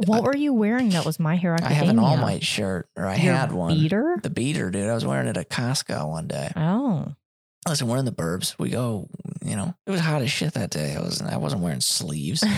What 0.05 0.23
were 0.23 0.35
you 0.37 0.53
wearing 0.53 0.89
that 0.89 1.05
was 1.05 1.19
My 1.19 1.35
Hero 1.37 1.53
I 1.53 1.57
Academia? 1.65 1.79
have 1.85 1.89
an 1.89 1.99
All 1.99 2.17
Might 2.17 2.43
shirt, 2.43 2.87
or 2.95 3.05
I 3.05 3.15
Your 3.15 3.33
had 3.33 3.51
one. 3.51 3.73
The 3.75 3.81
beater? 3.81 4.17
The 4.21 4.29
beater, 4.29 4.69
dude. 4.69 4.89
I 4.89 4.93
was 4.93 5.05
wearing 5.05 5.27
it 5.27 5.37
at 5.37 5.49
Costco 5.49 6.07
one 6.09 6.27
day. 6.27 6.51
Oh. 6.55 7.13
Listen, 7.67 7.87
we're 7.87 7.97
in 7.97 8.05
the 8.05 8.11
burbs. 8.11 8.55
We 8.59 8.69
go, 8.69 9.09
you 9.43 9.55
know, 9.55 9.73
it 9.87 9.91
was 9.91 9.99
hot 9.99 10.21
as 10.21 10.31
shit 10.31 10.53
that 10.53 10.69
day. 10.69 10.95
I 10.95 11.01
wasn't 11.01 11.31
I 11.31 11.37
wasn't 11.37 11.61
wearing 11.63 11.81
sleeves. 11.81 12.43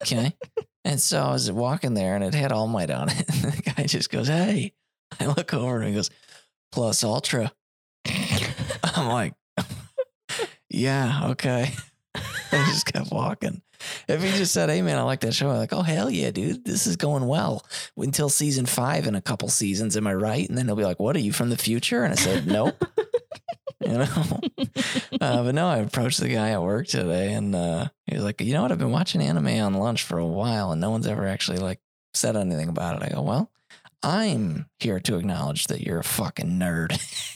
Okay. 0.00 0.32
and 0.84 1.00
so 1.00 1.20
I 1.20 1.32
was 1.32 1.50
walking 1.50 1.94
there 1.94 2.14
and 2.14 2.22
it 2.22 2.32
had 2.32 2.52
All 2.52 2.68
Might 2.68 2.90
on 2.90 3.08
it. 3.08 3.24
And 3.28 3.52
the 3.52 3.62
guy 3.76 3.82
just 3.84 4.10
goes, 4.10 4.28
Hey. 4.28 4.72
I 5.18 5.26
look 5.26 5.52
over 5.52 5.78
and 5.80 5.88
he 5.88 5.94
goes, 5.94 6.10
Plus 6.70 7.02
Ultra. 7.02 7.52
I'm 8.84 9.08
like, 9.08 9.34
Yeah, 10.78 11.30
okay. 11.30 11.72
I 12.14 12.64
just 12.70 12.86
kept 12.86 13.10
walking. 13.10 13.62
If 14.08 14.22
he 14.22 14.30
just 14.30 14.52
said, 14.52 14.70
Hey 14.70 14.80
man, 14.82 14.98
I 14.98 15.02
like 15.02 15.20
that 15.20 15.34
show, 15.34 15.50
I'm 15.50 15.56
like, 15.58 15.72
Oh 15.72 15.82
hell 15.82 16.08
yeah, 16.08 16.30
dude. 16.30 16.64
This 16.64 16.86
is 16.86 16.96
going 16.96 17.26
well. 17.26 17.66
Until 17.96 18.28
season 18.28 18.64
five 18.66 19.06
in 19.06 19.14
a 19.14 19.20
couple 19.20 19.48
seasons, 19.48 19.96
am 19.96 20.06
I 20.06 20.14
right? 20.14 20.48
And 20.48 20.56
then 20.56 20.66
he'll 20.66 20.76
be 20.76 20.84
like, 20.84 21.00
What 21.00 21.16
are 21.16 21.20
you 21.20 21.32
from 21.32 21.50
the 21.50 21.56
future? 21.56 22.04
And 22.04 22.12
I 22.12 22.16
said, 22.16 22.46
Nope. 22.46 22.82
you 23.80 23.98
know? 23.98 24.06
Uh, 25.20 25.42
but 25.42 25.54
no, 25.54 25.66
I 25.66 25.78
approached 25.78 26.20
the 26.20 26.28
guy 26.28 26.50
at 26.50 26.62
work 26.62 26.86
today 26.86 27.32
and 27.32 27.52
uh, 27.52 27.88
he 28.06 28.14
was 28.14 28.22
like, 28.22 28.40
you 28.40 28.52
know 28.52 28.62
what? 28.62 28.70
I've 28.70 28.78
been 28.78 28.92
watching 28.92 29.20
anime 29.20 29.48
on 29.48 29.74
lunch 29.74 30.04
for 30.04 30.18
a 30.18 30.26
while 30.26 30.70
and 30.70 30.80
no 30.80 30.90
one's 30.90 31.08
ever 31.08 31.26
actually 31.26 31.58
like 31.58 31.80
said 32.14 32.36
anything 32.36 32.68
about 32.68 33.02
it. 33.02 33.06
I 33.10 33.14
go, 33.14 33.22
well, 33.22 33.50
I'm 34.02 34.66
here 34.78 35.00
to 35.00 35.16
acknowledge 35.16 35.66
that 35.66 35.80
you're 35.80 35.98
a 35.98 36.04
fucking 36.04 36.50
nerd. 36.50 36.92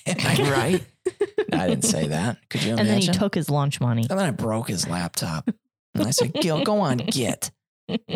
Am 0.06 0.16
I 0.20 0.50
right? 0.50 0.86
I 1.52 1.66
didn't 1.68 1.84
say 1.84 2.08
that. 2.08 2.38
Could 2.48 2.62
you 2.62 2.72
imagine? 2.74 2.86
and 2.92 3.02
then 3.02 3.14
he 3.14 3.18
took 3.18 3.34
his 3.34 3.50
lunch 3.50 3.80
money. 3.80 4.06
and 4.08 4.18
then 4.18 4.26
I 4.26 4.30
broke 4.30 4.68
his 4.68 4.88
laptop. 4.88 5.48
And 5.94 6.06
I 6.06 6.10
said, 6.10 6.32
Gil, 6.32 6.64
go 6.64 6.80
on, 6.80 6.96
get. 6.96 7.50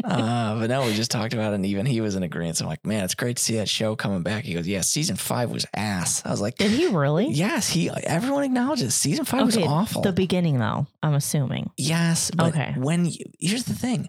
Uh, 0.05 0.59
but 0.59 0.69
no, 0.71 0.87
we 0.87 0.95
just 0.95 1.11
talked 1.11 1.35
about 1.35 1.53
it, 1.53 1.57
and 1.57 1.67
even 1.67 1.85
he 1.85 2.01
was 2.01 2.15
in 2.15 2.23
agreement. 2.23 2.57
So 2.57 2.65
I'm 2.65 2.71
like, 2.71 2.87
man, 2.87 3.05
it's 3.05 3.15
great 3.15 3.37
to 3.37 3.43
see 3.43 3.57
that 3.57 3.69
show 3.69 3.95
coming 3.95 4.23
back. 4.23 4.45
He 4.45 4.55
goes, 4.55 4.67
yeah, 4.67 4.81
season 4.81 5.17
five 5.17 5.51
was 5.51 5.67
ass. 5.75 6.23
I 6.25 6.31
was 6.31 6.41
like, 6.41 6.57
Did 6.57 6.71
he 6.71 6.87
really? 6.87 7.29
yes, 7.29 7.69
he. 7.69 7.91
Everyone 7.91 8.45
acknowledges 8.45 8.95
season 8.95 9.27
five 9.27 9.45
was 9.45 9.59
awful. 9.59 10.01
The 10.01 10.13
beginning, 10.13 10.59
though, 10.59 10.87
I'm 11.03 11.13
assuming. 11.13 11.69
yes, 11.77 12.31
but 12.31 12.55
Okay. 12.55 12.73
when 12.79 13.05
you 13.05 13.19
here's 13.39 13.65
the 13.65 13.75
thing, 13.75 14.09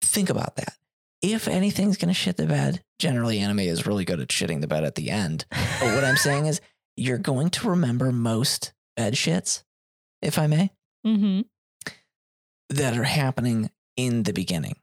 think 0.00 0.30
about 0.30 0.56
that. 0.56 0.74
If 1.20 1.48
anything's 1.48 1.98
gonna 1.98 2.14
shit 2.14 2.36
the 2.38 2.46
bed, 2.46 2.82
generally 2.98 3.40
anime 3.40 3.58
is 3.60 3.86
really 3.86 4.04
good 4.06 4.20
at 4.20 4.28
shitting 4.28 4.62
the 4.62 4.66
bed 4.68 4.84
at 4.84 4.94
the 4.94 5.10
end. 5.10 5.44
But 5.50 5.94
what 5.94 6.04
I'm 6.04 6.16
saying 6.16 6.46
is, 6.46 6.62
you're 6.96 7.18
going 7.18 7.50
to 7.50 7.68
remember 7.68 8.12
most 8.12 8.72
bed 8.96 9.14
shits, 9.14 9.62
if 10.22 10.38
I 10.38 10.46
may, 10.46 10.70
mm-hmm. 11.06 11.42
that 12.70 12.96
are 12.96 13.04
happening 13.04 13.70
in 13.96 14.22
the 14.24 14.32
beginning. 14.32 14.76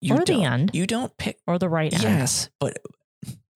You 0.00 0.16
Or 0.16 0.24
the 0.24 0.42
end. 0.42 0.70
You 0.72 0.86
don't 0.86 1.16
pick. 1.16 1.38
Or 1.46 1.58
the 1.58 1.68
right 1.68 1.92
end. 1.92 2.02
Yes, 2.02 2.50
but 2.58 2.78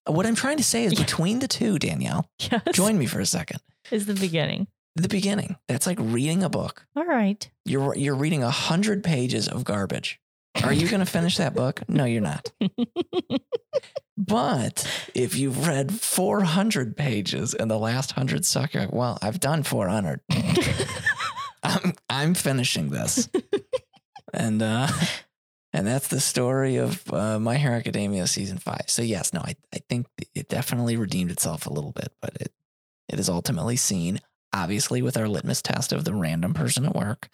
what 0.06 0.26
I'm 0.26 0.36
trying 0.36 0.58
to 0.58 0.64
say 0.64 0.84
is 0.84 0.94
between 0.94 1.40
the 1.40 1.48
two, 1.48 1.78
Danielle, 1.78 2.30
Yes. 2.38 2.62
join 2.72 2.98
me 2.98 3.06
for 3.06 3.20
a 3.20 3.26
second. 3.26 3.60
is 3.90 4.06
the 4.06 4.14
beginning. 4.14 4.68
The 4.94 5.08
beginning. 5.08 5.56
That's 5.68 5.86
like 5.86 5.98
reading 6.00 6.42
a 6.42 6.48
book. 6.48 6.86
All 6.96 7.04
right. 7.04 7.48
You're 7.66 7.94
you're 7.96 8.14
reading 8.14 8.42
a 8.42 8.50
hundred 8.50 9.04
pages 9.04 9.46
of 9.46 9.64
garbage. 9.64 10.20
Are 10.64 10.72
you 10.72 10.88
going 10.88 11.00
to 11.00 11.06
finish 11.06 11.36
that 11.36 11.54
book? 11.54 11.82
No, 11.86 12.04
you're 12.04 12.22
not. 12.22 12.50
But 14.16 14.86
if 15.14 15.36
you've 15.36 15.66
read 15.66 15.92
400 15.92 16.96
pages 16.96 17.52
and 17.54 17.70
the 17.70 17.78
last 17.78 18.12
hundred 18.12 18.44
suck, 18.46 18.72
you're 18.72 18.84
like, 18.84 18.92
well, 18.92 19.18
I've 19.20 19.40
done 19.40 19.62
400. 19.62 20.20
I'm 21.62 21.94
I'm 22.08 22.34
finishing 22.34 22.90
this, 22.90 23.28
and 24.32 24.62
uh, 24.62 24.88
and 25.72 25.86
that's 25.86 26.08
the 26.08 26.20
story 26.20 26.76
of 26.76 27.02
uh, 27.12 27.40
My 27.40 27.56
Hero 27.56 27.74
Academia 27.74 28.26
season 28.26 28.58
five. 28.58 28.84
So 28.86 29.02
yes, 29.02 29.32
no, 29.32 29.40
I 29.40 29.56
I 29.74 29.78
think 29.88 30.06
it 30.34 30.48
definitely 30.48 30.96
redeemed 30.96 31.30
itself 31.32 31.66
a 31.66 31.72
little 31.72 31.92
bit, 31.92 32.12
but 32.22 32.36
it 32.40 32.52
it 33.08 33.18
is 33.18 33.28
ultimately 33.28 33.76
seen, 33.76 34.20
obviously, 34.52 35.02
with 35.02 35.16
our 35.16 35.28
litmus 35.28 35.60
test 35.60 35.92
of 35.92 36.04
the 36.04 36.14
random 36.14 36.54
person 36.54 36.84
at 36.84 36.94
work. 36.94 37.28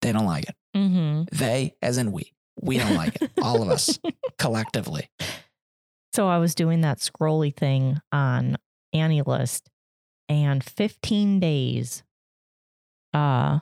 They 0.00 0.12
don't 0.12 0.26
like 0.26 0.48
it. 0.48 0.56
mm-hmm. 0.76 1.24
They, 1.36 1.74
as 1.82 1.98
in 1.98 2.12
we, 2.12 2.32
we 2.60 2.78
don't 2.78 2.94
like 2.94 3.20
it. 3.20 3.30
All 3.42 3.62
of 3.62 3.68
us 3.68 3.98
collectively. 4.38 5.10
So 6.12 6.28
I 6.28 6.38
was 6.38 6.54
doing 6.54 6.80
that 6.80 6.98
scrolly 6.98 7.54
thing 7.54 8.00
on 8.12 8.56
AniList, 8.94 9.62
and 10.28 10.62
15 10.64 11.40
days. 11.40 12.02
Uh, 13.12 13.60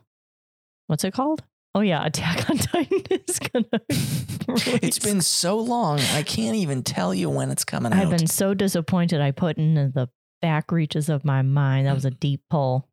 what's 0.87 1.05
it 1.05 1.13
called? 1.13 1.43
Oh 1.75 1.81
yeah, 1.81 2.05
Attack 2.07 2.49
on 2.49 2.57
Titan 2.59 3.03
is 3.11 3.39
gonna. 3.39 3.81
It's 4.49 5.01
been 5.01 5.21
so 5.23 5.59
long, 5.59 5.99
I 6.15 6.23
can't 6.23 6.55
even 6.57 6.85
tell 6.85 7.13
you 7.13 7.29
when 7.29 7.51
it's 7.51 7.65
coming 7.65 7.93
out. 7.93 7.99
I've 7.99 8.11
been 8.11 8.29
so 8.29 8.55
disappointed. 8.55 9.21
I 9.21 9.33
put 9.33 9.59
into 9.59 9.89
the 9.93 10.09
back 10.41 10.71
reaches 10.71 11.09
of 11.09 11.25
my 11.25 11.43
mind. 11.43 11.87
That 11.89 11.95
was 11.95 12.05
a 12.05 12.13
deep 12.13 12.43
pull. 12.49 12.89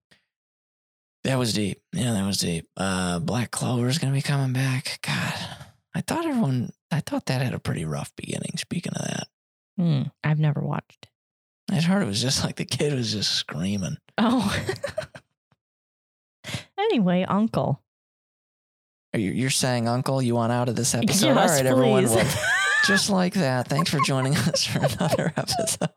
That 1.24 1.38
was 1.38 1.54
deep. 1.54 1.80
Yeah, 1.94 2.12
that 2.13 2.26
was 2.26 2.39
deep. 2.39 2.68
Uh, 2.76 3.20
Black 3.20 3.52
Clover 3.52 3.88
is 3.88 4.00
going 4.00 4.12
to 4.12 4.18
be 4.18 4.22
coming 4.24 4.52
back. 4.52 5.00
God, 5.06 5.34
I 5.96 6.02
thought 6.02 6.26
everyone, 6.26 6.72
I 6.92 7.00
thought 7.02 7.28
that 7.28 7.42
had 7.42 7.54
a 7.54 7.60
pretty 7.60 7.86
rough 7.86 8.12
beginning. 8.18 8.58
Speaking 8.58 8.94
of 8.94 9.06
that, 9.06 9.28
Hmm, 9.78 10.04
I've 10.24 10.40
never 10.40 10.62
watched. 10.62 11.08
I 11.72 11.82
heard 11.82 12.04
it 12.04 12.08
was 12.08 12.22
just 12.22 12.44
like 12.44 12.58
the 12.58 12.66
kid 12.66 12.94
was 12.94 13.12
just 13.14 13.32
screaming. 13.34 13.98
Oh. 14.18 14.56
anyway, 16.78 17.24
Uncle. 17.28 17.82
Are 19.14 19.20
you, 19.20 19.32
you're 19.32 19.50
saying, 19.50 19.88
Uncle, 19.88 20.22
you 20.22 20.36
want 20.36 20.52
out 20.52 20.70
of 20.70 20.76
this 20.76 20.94
episode? 20.96 21.28
yes, 21.28 21.38
All 21.38 21.56
right, 21.58 21.66
everyone. 21.66 22.06
Well, 22.06 22.28
just 22.86 23.10
like 23.10 23.36
that. 23.36 23.68
Thanks 23.68 23.90
for 23.90 24.00
joining 24.06 24.36
us 24.36 24.64
for 24.66 24.80
another 24.80 25.34
episode. 25.38 25.90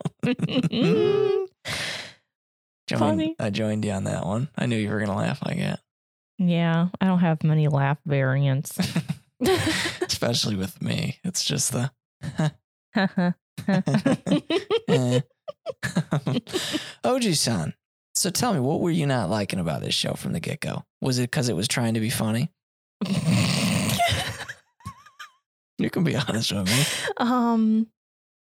Joined- 2.87 3.01
Funny. 3.01 3.35
I 3.39 3.51
joined 3.51 3.85
you 3.85 3.91
on 3.93 4.05
that 4.05 4.25
one. 4.25 4.49
I 4.57 4.67
knew 4.67 4.77
you 4.77 4.89
were 4.91 4.99
going 4.99 5.11
to 5.11 5.17
laugh 5.17 5.41
like 5.45 5.59
that, 5.59 5.81
yeah, 6.39 6.89
I 7.01 7.07
don't 7.07 7.19
have 7.21 7.43
many 7.43 7.67
laugh 7.69 7.99
variants. 8.07 8.79
especially 10.03 10.55
with 10.55 10.81
me. 10.83 11.19
It's 11.25 11.43
just 11.45 11.73
the. 11.73 11.91
eh. 14.88 15.21
OG 17.05 17.23
san. 17.35 17.75
So 18.14 18.31
tell 18.31 18.55
me, 18.55 18.61
what 18.61 18.81
were 18.81 18.90
you 18.90 19.07
not 19.07 19.29
liking 19.31 19.59
about 19.59 19.83
this 19.83 19.95
show 19.95 20.14
from 20.14 20.33
the 20.33 20.40
get 20.40 20.61
go? 20.61 20.85
Was 21.01 21.19
it 21.19 21.31
because 21.31 21.49
it 21.49 21.57
was 21.57 21.69
trying 21.69 21.95
to 21.95 22.01
be 22.01 22.11
funny? 22.11 22.51
You 25.79 25.90
can 25.90 26.05
be 26.05 26.16
honest 26.16 26.53
with 26.53 26.66
me. 26.66 26.85
um, 27.19 27.87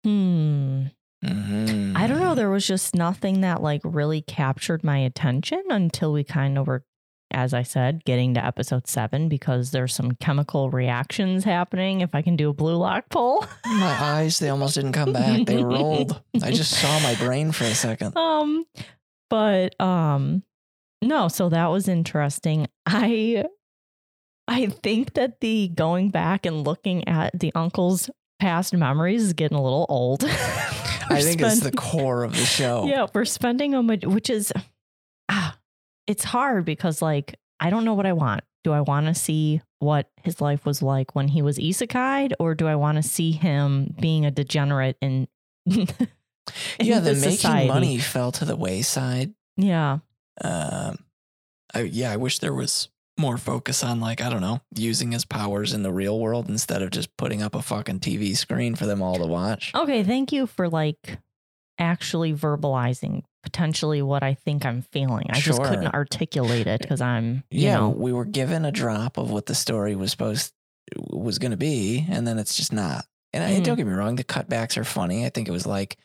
hmm. 0.04 0.84
Mhm. 1.22 1.94
I 1.94 2.06
don't 2.06 2.20
know. 2.20 2.34
There 2.34 2.48
was 2.48 2.66
just 2.66 2.94
nothing 2.94 3.42
that 3.42 3.60
like 3.60 3.82
really 3.84 4.22
captured 4.22 4.82
my 4.82 4.96
attention 4.98 5.62
until 5.68 6.14
we 6.14 6.24
kind 6.24 6.56
of 6.56 6.66
were, 6.66 6.82
as 7.30 7.54
I 7.54 7.62
said, 7.62 8.04
getting 8.04 8.34
to 8.34 8.44
episode 8.44 8.86
seven 8.88 9.28
because 9.28 9.70
there's 9.70 9.94
some 9.94 10.12
chemical 10.12 10.70
reactions 10.70 11.44
happening. 11.44 12.00
If 12.00 12.14
I 12.14 12.22
can 12.22 12.36
do 12.36 12.50
a 12.50 12.52
blue 12.52 12.76
lock 12.76 13.08
pull. 13.10 13.46
My 13.64 13.86
eyes, 14.00 14.38
they 14.38 14.48
almost 14.48 14.74
didn't 14.74 14.92
come 14.92 15.12
back. 15.12 15.46
They 15.46 15.62
rolled. 15.62 16.20
I 16.42 16.50
just 16.50 16.72
saw 16.72 17.00
my 17.00 17.14
brain 17.16 17.52
for 17.52 17.64
a 17.64 17.74
second. 17.74 18.16
um, 18.16 18.64
but 19.28 19.80
um, 19.80 20.42
no. 21.02 21.28
So 21.28 21.48
that 21.48 21.66
was 21.68 21.86
interesting. 21.88 22.66
I, 22.86 23.44
I 24.48 24.66
think 24.66 25.14
that 25.14 25.40
the 25.40 25.68
going 25.68 26.10
back 26.10 26.46
and 26.46 26.64
looking 26.64 27.06
at 27.08 27.38
the 27.38 27.52
uncle's 27.54 28.10
past 28.40 28.74
memories 28.74 29.22
is 29.22 29.32
getting 29.34 29.56
a 29.56 29.62
little 29.62 29.86
old. 29.88 30.24
I 31.10 31.22
think 31.22 31.40
it's 31.40 31.60
the 31.60 31.72
core 31.72 32.22
of 32.22 32.32
the 32.32 32.44
show. 32.44 32.86
Yeah, 32.86 33.06
we're 33.12 33.24
spending 33.24 33.74
a 33.74 33.82
maj- 33.82 34.06
which 34.06 34.30
is 34.30 34.52
it's 36.06 36.24
hard 36.24 36.64
because 36.64 37.00
like 37.02 37.36
I 37.60 37.70
don't 37.70 37.84
know 37.84 37.94
what 37.94 38.06
I 38.06 38.12
want. 38.12 38.42
Do 38.64 38.72
I 38.72 38.80
want 38.80 39.06
to 39.06 39.14
see 39.14 39.62
what 39.78 40.10
his 40.22 40.40
life 40.40 40.66
was 40.66 40.82
like 40.82 41.14
when 41.14 41.28
he 41.28 41.40
was 41.42 41.58
isekai'd, 41.58 42.34
or 42.38 42.54
do 42.54 42.66
I 42.66 42.74
want 42.76 42.96
to 42.96 43.02
see 43.02 43.32
him 43.32 43.94
being 43.98 44.26
a 44.26 44.30
degenerate 44.30 44.96
in, 45.00 45.28
in 45.66 45.86
yeah, 46.78 47.00
the, 47.00 47.12
the 47.14 47.20
making 47.20 47.30
society? 47.38 47.68
money 47.68 47.98
fell 47.98 48.32
to 48.32 48.44
the 48.44 48.56
wayside. 48.56 49.32
Yeah, 49.56 49.98
Um, 50.42 50.98
I, 51.74 51.82
yeah, 51.82 52.10
I 52.12 52.16
wish 52.16 52.38
there 52.38 52.54
was 52.54 52.88
more 53.18 53.36
focus 53.38 53.84
on 53.84 54.00
like 54.00 54.22
I 54.22 54.30
don't 54.30 54.40
know 54.40 54.60
using 54.74 55.12
his 55.12 55.26
powers 55.26 55.74
in 55.74 55.82
the 55.82 55.92
real 55.92 56.18
world 56.18 56.48
instead 56.48 56.80
of 56.80 56.90
just 56.90 57.14
putting 57.18 57.42
up 57.42 57.54
a 57.54 57.60
fucking 57.60 58.00
TV 58.00 58.34
screen 58.36 58.74
for 58.74 58.86
them 58.86 59.02
all 59.02 59.16
to 59.16 59.26
watch. 59.26 59.72
okay. 59.74 60.02
Thank 60.02 60.32
you 60.32 60.46
for 60.46 60.68
like 60.68 61.18
actually 61.80 62.32
verbalizing 62.32 63.22
potentially 63.42 64.02
what 64.02 64.22
I 64.22 64.34
think 64.34 64.66
I'm 64.66 64.82
feeling. 64.82 65.26
I 65.30 65.40
just 65.40 65.62
couldn't 65.62 65.94
articulate 65.94 66.66
it 66.66 66.80
because 66.82 67.00
I'm 67.00 67.42
you 67.50 67.62
yeah, 67.64 67.76
know 67.78 67.88
we 67.88 68.12
were 68.12 68.26
given 68.26 68.64
a 68.64 68.70
drop 68.72 69.16
of 69.18 69.30
what 69.30 69.46
the 69.46 69.54
story 69.54 69.96
was 69.96 70.10
supposed 70.10 70.52
was 71.08 71.38
going 71.38 71.52
to 71.52 71.56
be, 71.56 72.04
and 72.08 72.26
then 72.26 72.38
it's 72.38 72.54
just 72.56 72.72
not. 72.72 73.04
And 73.32 73.42
I, 73.44 73.52
Mm. 73.60 73.64
don't 73.64 73.76
get 73.76 73.86
me 73.86 73.92
wrong, 73.92 74.16
the 74.16 74.24
cutbacks 74.24 74.76
are 74.76 74.84
funny. 74.84 75.24
I 75.24 75.30
think 75.30 75.48
it 75.48 75.52
was 75.52 75.66
like, 75.66 75.96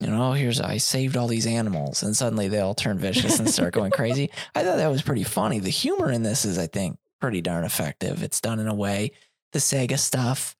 you 0.00 0.08
know, 0.08 0.30
oh, 0.30 0.32
here's 0.32 0.60
I 0.60 0.78
saved 0.78 1.16
all 1.16 1.28
these 1.28 1.46
animals, 1.46 2.02
and 2.02 2.16
suddenly 2.16 2.48
they 2.48 2.58
all 2.58 2.74
turn 2.74 2.98
vicious 2.98 3.38
and 3.38 3.48
start 3.48 3.72
going 3.72 3.92
crazy. 3.92 4.30
I 4.54 4.64
thought 4.64 4.76
that 4.76 4.90
was 4.90 5.00
pretty 5.02 5.22
funny. 5.24 5.60
The 5.60 5.70
humor 5.70 6.10
in 6.10 6.22
this 6.24 6.44
is, 6.44 6.58
I 6.58 6.66
think, 6.66 6.98
pretty 7.20 7.40
darn 7.40 7.64
effective. 7.64 8.22
It's 8.22 8.40
done 8.40 8.58
in 8.58 8.66
a 8.66 8.74
way. 8.74 9.12
The 9.52 9.60
Sega 9.60 9.98
stuff, 9.98 10.56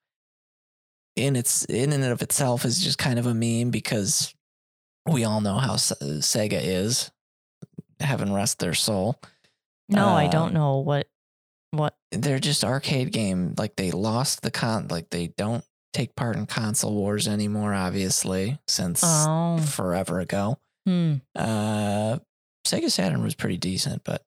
in 1.16 1.36
its 1.36 1.64
in 1.66 1.92
and 1.92 2.04
of 2.04 2.22
itself 2.22 2.64
is 2.64 2.82
just 2.82 2.98
kind 2.98 3.18
of 3.18 3.26
a 3.26 3.34
meme 3.34 3.70
because 3.70 4.32
we 5.06 5.24
all 5.24 5.40
know 5.40 5.56
how 5.58 5.74
Sega 5.74 6.60
is. 6.62 7.10
Heaven 8.00 8.32
rest 8.32 8.58
their 8.58 8.74
soul. 8.74 9.20
No, 9.88 10.08
I 10.08 10.26
Uh, 10.26 10.30
don't 10.30 10.54
know 10.54 10.78
what 10.78 11.08
what. 11.70 11.94
They're 12.10 12.38
just 12.40 12.64
arcade 12.64 13.12
game. 13.12 13.54
Like 13.56 13.76
they 13.76 13.90
lost 13.90 14.42
the 14.42 14.50
con. 14.50 14.88
Like 14.88 15.10
they 15.10 15.28
don't 15.28 15.64
take 15.92 16.14
part 16.16 16.36
in 16.36 16.46
console 16.46 16.94
wars 16.94 17.28
anymore. 17.28 17.72
Obviously, 17.74 18.58
since 18.66 19.02
Oh, 19.04 19.58
forever 19.58 20.20
ago. 20.20 20.58
hmm. 20.86 21.16
Uh, 21.36 22.18
Sega 22.66 22.90
Saturn 22.90 23.22
was 23.22 23.34
pretty 23.34 23.56
decent, 23.56 24.02
but 24.04 24.22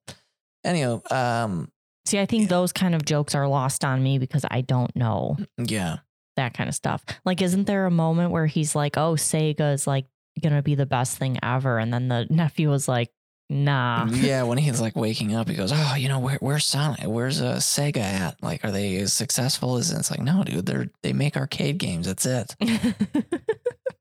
anyhow, 0.64 1.00
um, 1.10 1.70
See, 2.06 2.18
I 2.20 2.26
think 2.26 2.48
those 2.48 2.72
kind 2.72 2.94
of 2.94 3.04
jokes 3.04 3.34
are 3.34 3.48
lost 3.48 3.84
on 3.84 4.02
me 4.02 4.18
because 4.18 4.44
I 4.50 4.60
don't 4.60 4.94
know 4.94 5.36
yeah, 5.58 5.98
that 6.36 6.54
kind 6.54 6.68
of 6.68 6.74
stuff. 6.74 7.04
Like, 7.24 7.42
isn't 7.42 7.64
there 7.64 7.86
a 7.86 7.90
moment 7.90 8.30
where 8.30 8.46
he's 8.46 8.74
like, 8.76 8.96
"Oh, 8.96 9.14
Sega 9.14 9.72
is 9.74 9.86
like 9.88 10.06
gonna 10.42 10.62
be 10.62 10.74
the 10.74 10.86
best 10.86 11.16
thing 11.18 11.38
ever," 11.42 11.78
and 11.78 11.92
then 11.92 12.08
the 12.08 12.26
nephew 12.30 12.70
was 12.70 12.88
like, 12.88 13.10
"Nah." 13.48 14.06
yeah. 14.10 14.42
When 14.42 14.58
he's 14.58 14.80
like 14.80 14.96
waking 14.96 15.34
up, 15.34 15.48
he 15.48 15.54
goes, 15.54 15.72
"Oh, 15.74 15.94
you 15.96 16.08
know 16.08 16.18
where 16.18 16.38
where's 16.40 16.64
Sonic? 16.64 17.04
Where's 17.04 17.40
uh, 17.40 17.56
Sega 17.56 17.98
at? 17.98 18.42
Like, 18.42 18.64
are 18.64 18.70
they 18.70 18.96
as 18.96 19.12
successful 19.12 19.76
as?" 19.76 19.90
It's 19.92 20.10
like, 20.10 20.20
no, 20.20 20.44
dude. 20.44 20.66
They're 20.66 20.88
they 21.02 21.12
make 21.12 21.36
arcade 21.36 21.78
games. 21.78 22.06
That's 22.06 22.26
it. 22.26 22.54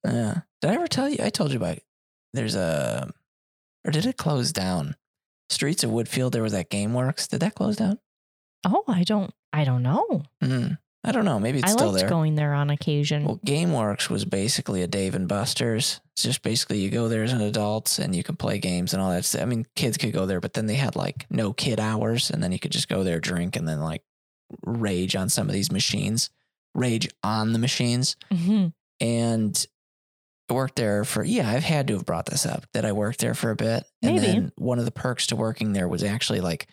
Yeah. 0.06 0.42
Did 0.62 0.70
I 0.70 0.76
ever 0.76 0.88
tell 0.88 1.10
you? 1.10 1.18
I 1.24 1.30
told 1.32 1.50
you 1.52 1.58
about. 1.58 1.80
There's 2.34 2.54
a, 2.56 3.12
or 3.86 3.92
did 3.92 4.06
it 4.06 4.18
close 4.18 4.52
down? 4.52 4.96
Streets 5.50 5.84
of 5.84 5.90
Woodfield. 5.90 6.32
There 6.32 6.44
was 6.44 6.52
that 6.52 6.70
GameWorks. 6.70 7.28
Did 7.28 7.40
that 7.40 7.56
close 7.56 7.76
down? 7.78 7.98
oh, 8.68 8.84
I 8.88 9.04
don't. 9.04 9.34
I 9.54 9.64
don't 9.64 9.84
know. 9.84 10.24
Hmm. 10.44 10.68
I 11.08 11.12
don't 11.12 11.24
know. 11.26 11.40
Maybe 11.40 11.60
it's 11.60 11.70
I 11.70 11.72
still 11.74 11.88
liked 11.92 12.00
there. 12.00 12.10
going 12.10 12.36
there 12.36 12.54
on 12.54 12.70
occasion. 12.70 13.26
Well, 13.26 13.40
GameWorks 13.46 14.10
was 14.10 14.26
basically 14.26 14.82
a 14.82 14.88
Dave 14.88 15.14
and 15.16 15.28
Buster's. 15.28 16.02
It's 16.14 16.24
just 16.24 16.42
basically 16.42 16.80
you 16.80 16.90
go 16.90 17.08
there 17.08 17.24
as 17.24 17.32
an 17.32 17.42
adult 17.42 18.00
and 18.00 18.16
you 18.16 18.24
can 18.24 18.36
play 18.36 18.58
games 18.58 18.94
and 18.94 19.02
all 19.02 19.12
that. 19.12 19.24
stuff. 19.26 19.42
I 19.42 19.46
mean, 19.46 19.66
kids 19.76 19.98
could 19.98 20.14
go 20.14 20.26
there, 20.26 20.40
but 20.42 20.54
then 20.54 20.66
they 20.66 20.76
had 20.76 20.96
like 20.96 21.26
no 21.30 21.54
kid 21.54 21.80
hours, 21.80 22.30
and 22.32 22.42
then 22.42 22.52
you 22.52 22.60
could 22.60 22.72
just 22.72 22.90
go 22.90 23.04
there, 23.04 23.20
drink, 23.20 23.56
and 23.56 23.68
then 23.68 23.80
like 23.82 24.02
rage 24.66 25.16
on 25.16 25.30
some 25.30 25.48
of 25.48 25.54
these 25.54 25.72
machines, 25.72 26.30
rage 26.74 27.08
on 27.24 27.54
the 27.54 27.60
machines. 27.60 28.16
Mhm. 28.32 28.74
And 29.00 29.68
I 30.50 30.54
worked 30.54 30.76
there 30.76 31.04
for 31.06 31.24
yeah, 31.24 31.50
I've 31.50 31.64
had 31.64 31.88
to 31.88 31.94
have 31.96 32.06
brought 32.06 32.28
this 32.28 32.46
up 32.46 32.66
that 32.74 32.86
I 32.86 32.92
worked 32.92 33.20
there 33.20 33.34
for 33.34 33.52
a 33.52 33.56
bit. 33.56 33.84
And 34.02 34.16
Maybe. 34.16 34.26
then 34.26 34.52
one 34.58 34.80
of 34.80 34.86
the 34.86 34.92
perks 34.92 35.28
to 35.28 35.36
working 35.36 35.74
there 35.74 35.88
was 35.88 36.04
actually 36.04 36.42
like 36.42 36.68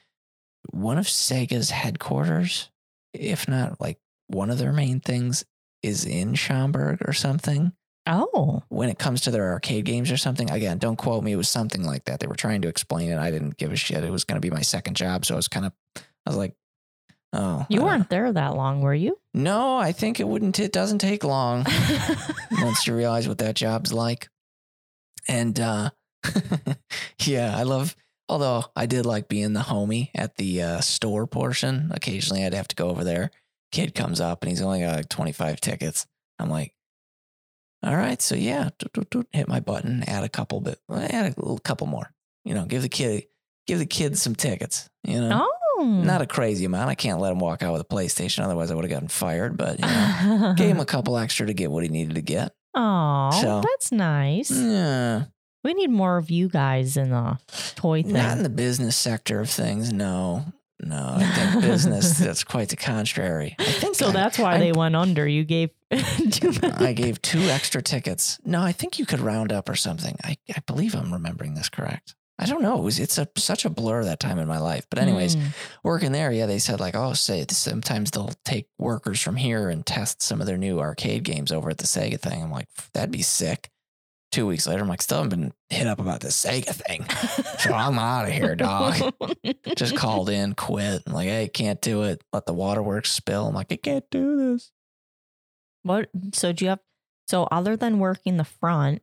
one 0.71 0.99
of 0.99 1.07
Sega's 1.07 1.71
headquarters, 1.71 2.71
if 3.15 3.49
not 3.49 3.81
like 3.81 3.99
one 4.33 4.51
of 4.51 4.59
their 4.59 4.73
main 4.73 5.01
things, 5.01 5.45
is 5.83 6.05
in 6.05 6.35
Schaumburg 6.35 6.99
or 7.07 7.13
something. 7.13 7.73
Oh, 8.07 8.63
When 8.69 8.89
it 8.89 8.99
comes 8.99 9.21
to 9.23 9.31
their 9.31 9.53
arcade 9.53 9.85
games 9.85 10.11
or 10.11 10.17
something, 10.17 10.51
again, 10.51 10.79
don't 10.79 10.97
quote 10.97 11.23
me. 11.23 11.33
It 11.33 11.37
was 11.37 11.49
something 11.49 11.85
like 11.85 12.07
that. 12.07 12.19
They 12.19 12.27
were 12.27 12.35
trying 12.35 12.63
to 12.63 12.69
explain 12.69 13.11
it. 13.11 13.19
I 13.19 13.31
didn't 13.31 13.57
give 13.57 13.73
a 13.73 13.77
shit. 13.77 14.03
It 14.03 14.11
was 14.11 14.25
going 14.25 14.41
to 14.41 14.47
be 14.47 14.53
my 14.53 14.63
second 14.63 14.97
job, 14.97 15.25
so 15.25 15.35
I 15.35 15.37
was 15.37 15.47
kind 15.47 15.67
of, 15.67 15.73
I 15.97 16.01
was 16.31 16.37
like, 16.37 16.57
oh, 17.33 17.65
you 17.69 17.83
weren't 17.83 18.11
there 18.11 18.33
that 18.33 18.57
long, 18.57 18.81
were 18.81 18.95
you? 18.95 19.19
No, 19.35 19.77
I 19.77 19.93
think 19.93 20.19
it 20.19 20.27
wouldn't. 20.27 20.59
It 20.59 20.73
doesn't 20.73 20.99
take 20.99 21.23
long 21.23 21.65
once 22.51 22.87
you 22.87 22.97
realize 22.97 23.29
what 23.29 23.39
that 23.39 23.55
job's 23.55 23.93
like. 23.93 24.29
And 25.29 25.59
uh 25.61 25.91
yeah, 27.25 27.57
I 27.57 27.63
love 27.63 27.95
although 28.29 28.65
I 28.75 28.87
did 28.87 29.07
like 29.07 29.29
being 29.29 29.53
the 29.53 29.61
homie 29.61 30.11
at 30.15 30.37
the 30.37 30.63
uh, 30.63 30.81
store 30.81 31.27
portion. 31.27 31.91
Occasionally 31.95 32.45
I'd 32.45 32.55
have 32.55 32.69
to 32.69 32.77
go 32.77 32.89
over 32.89 33.05
there. 33.05 33.31
Kid 33.73 33.95
comes 33.95 34.21
up 34.21 34.43
and 34.43 34.51
he's 34.51 34.63
only 34.63 34.81
got 34.81 34.97
like 34.97 35.09
25 35.09 35.61
tickets. 35.61 36.07
I'm 36.39 36.51
like, 36.51 36.75
all 37.83 37.97
right, 37.97 38.21
so 38.23 38.35
yeah, 38.37 38.69
hit 39.33 39.49
my 39.49 39.59
button, 39.61 40.05
add 40.07 40.23
a 40.23 40.29
couple 40.29 40.61
bit, 40.61 40.79
add 40.91 41.27
a 41.37 41.41
little 41.41 41.59
couple 41.59 41.87
more. 41.89 42.13
You 42.45 42.55
know, 42.55 42.65
give 42.65 42.83
the 42.83 42.89
kid 42.89 43.25
give 43.67 43.79
the 43.79 43.87
kid 43.87 44.17
some 44.19 44.35
tickets. 44.35 44.89
You 45.05 45.21
know, 45.21 45.49
oh, 45.79 45.85
not 45.85 46.23
a 46.23 46.27
crazy 46.27 46.65
amount. 46.65 46.91
I 46.91 46.95
can't 46.95 47.19
let 47.21 47.33
him 47.33 47.39
walk 47.41 47.63
out 47.63 47.73
with 47.73 47.81
a 47.83 47.85
PlayStation, 47.85 48.45
otherwise 48.45 48.71
I 48.71 48.75
would 48.77 48.85
have 48.85 48.91
gotten 48.91 49.09
fired. 49.09 49.57
But 49.57 49.81
you 49.81 49.87
know, 49.87 50.55
gave 50.57 50.71
him 50.71 50.81
a 50.81 50.85
couple 50.85 51.17
extra 51.19 51.47
to 51.47 51.55
get 51.55 51.71
what 51.71 51.83
he 51.83 51.89
needed 51.89 52.15
to 52.17 52.23
get. 52.23 52.53
Oh, 52.75 53.31
So- 53.41 53.61
that's 53.63 53.91
nice. 53.93 54.51
Yeah, 54.51 55.25
We 55.65 55.75
need 55.75 55.91
more 55.91 56.17
of 56.19 56.31
you 56.31 56.49
guys 56.49 56.97
in 56.97 57.11
the 57.11 57.39
toy 57.77 58.03
thing. 58.03 58.13
not 58.13 58.37
in 58.37 58.43
the 58.45 58.49
business 58.49 58.97
sector 58.97 59.41
of 59.41 59.51
things. 59.51 59.93
No, 59.93 60.45
no. 60.83 61.15
I 61.19 61.25
think 61.25 61.63
business. 61.63 62.19
That's 62.19 62.45
quite 62.45 62.69
the 62.69 62.77
contrary. 62.77 63.57
I 63.59 63.65
think 63.65 63.95
so 63.97 64.09
I, 64.09 64.13
that's 64.13 64.39
why 64.39 64.53
I'm- 64.53 64.61
they 64.61 64.73
went 64.73 64.97
under. 64.97 65.27
You 65.27 65.45
gave 65.45 65.71
too 66.31 66.53
many. 66.63 66.87
I 66.87 66.93
gave 66.93 67.21
two 67.23 67.41
extra 67.41 67.83
tickets. 67.83 68.39
No, 68.45 68.61
I 68.63 68.73
think 68.73 68.99
you 68.99 69.07
could 69.07 69.21
round 69.21 69.53
up 69.53 69.69
or 69.69 69.75
something. 69.77 70.17
I, 70.25 70.37
I 70.55 70.61
believe 70.67 70.95
I'm 70.95 71.13
remembering 71.13 71.55
this 71.55 71.69
correct. 71.69 72.15
I 72.39 72.47
don't 72.47 72.63
know. 72.63 72.79
It 72.79 72.83
was 72.83 72.99
it's 72.99 73.19
a 73.19 73.29
such 73.37 73.65
a 73.65 73.71
blur 73.71 74.05
that 74.05 74.19
time 74.19 74.39
in 74.39 74.49
my 74.49 74.59
life. 74.59 74.87
But 74.91 74.99
anyways, 74.99 75.37
Mm. 75.37 75.49
working 75.85 76.11
there, 76.13 76.33
yeah, 76.33 76.47
they 76.47 76.59
said 76.59 76.81
like, 76.81 76.97
oh, 76.97 77.13
say 77.13 77.45
sometimes 77.51 78.11
they'll 78.11 78.33
take 78.45 78.67
workers 78.79 79.21
from 79.21 79.37
here 79.37 79.69
and 79.69 79.85
test 79.87 80.23
some 80.23 80.41
of 80.41 80.47
their 80.47 80.59
new 80.59 80.81
arcade 80.81 81.23
games 81.25 81.53
over 81.53 81.71
at 81.71 81.79
the 81.79 81.85
Sega 81.87 82.19
thing. 82.19 82.43
I'm 82.43 82.51
like, 82.51 82.67
that'd 82.95 83.13
be 83.13 83.23
sick. 83.23 83.71
Two 84.33 84.47
weeks 84.47 84.67
later, 84.67 84.81
I'm 84.83 84.89
like, 84.89 85.03
still 85.03 85.23
haven't 85.23 85.39
been 85.39 85.53
hit 85.69 85.87
up 85.87 86.01
about 86.01 86.21
the 86.21 86.29
Sega 86.29 86.75
thing. 86.75 87.07
So 87.59 87.73
I'm 87.75 87.99
out 87.99 88.25
of 88.25 88.33
here, 88.33 88.57
dog. 88.57 89.15
Just 89.77 89.95
called 89.95 90.31
in, 90.31 90.55
quit. 90.55 91.03
I'm 91.07 91.13
like, 91.13 91.29
hey, 91.29 91.49
can't 91.49 91.81
do 91.83 92.03
it. 92.03 92.25
Let 92.33 92.47
the 92.47 92.55
waterworks 92.55 93.13
spill. 93.13 93.47
I'm 93.47 93.55
like, 93.55 93.71
I 93.71 93.77
can't 93.77 94.09
do 94.11 94.37
this. 94.53 94.73
What? 95.83 96.09
So 96.33 96.53
do 96.53 96.65
you 96.65 96.71
have? 96.71 96.81
So 97.29 97.47
other 97.53 97.77
than 97.77 97.99
working 97.99 98.39
the 98.39 98.45
front 98.45 99.03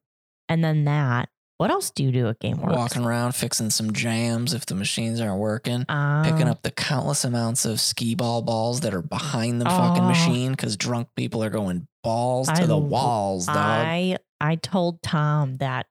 and 0.50 0.64
then 0.64 0.86
that, 0.86 1.30
what 1.60 1.70
else 1.70 1.92
do 1.92 2.04
you 2.04 2.12
do 2.12 2.28
at 2.30 2.40
GameWorks? 2.40 2.76
Walking 2.76 3.04
around, 3.06 3.36
fixing 3.36 3.70
some 3.70 3.94
jams 3.94 4.54
if 4.54 4.66
the 4.66 4.74
machines 4.76 5.22
aren't 5.22 5.40
working. 5.40 5.86
um, 5.90 6.24
Picking 6.24 6.48
up 6.48 6.64
the 6.64 6.72
countless 6.72 7.24
amounts 7.26 7.66
of 7.66 7.80
skee 7.80 8.16
ball 8.16 8.42
balls 8.42 8.80
that 8.82 8.94
are 8.94 9.02
behind 9.02 9.60
the 9.62 9.66
fucking 9.66 10.04
Oh. 10.04 10.08
machine 10.08 10.52
because 10.52 10.76
drunk 10.78 11.10
people 11.16 11.44
are 11.44 11.50
going 11.52 11.86
balls 12.04 12.48
to 12.48 12.64
I 12.64 12.66
the 12.66 12.78
walls, 12.78 13.46
dog. 13.46 13.56
I 13.58 14.18
I 14.42 14.56
told 14.56 15.02
Tom 15.04 15.58
that 15.58 15.86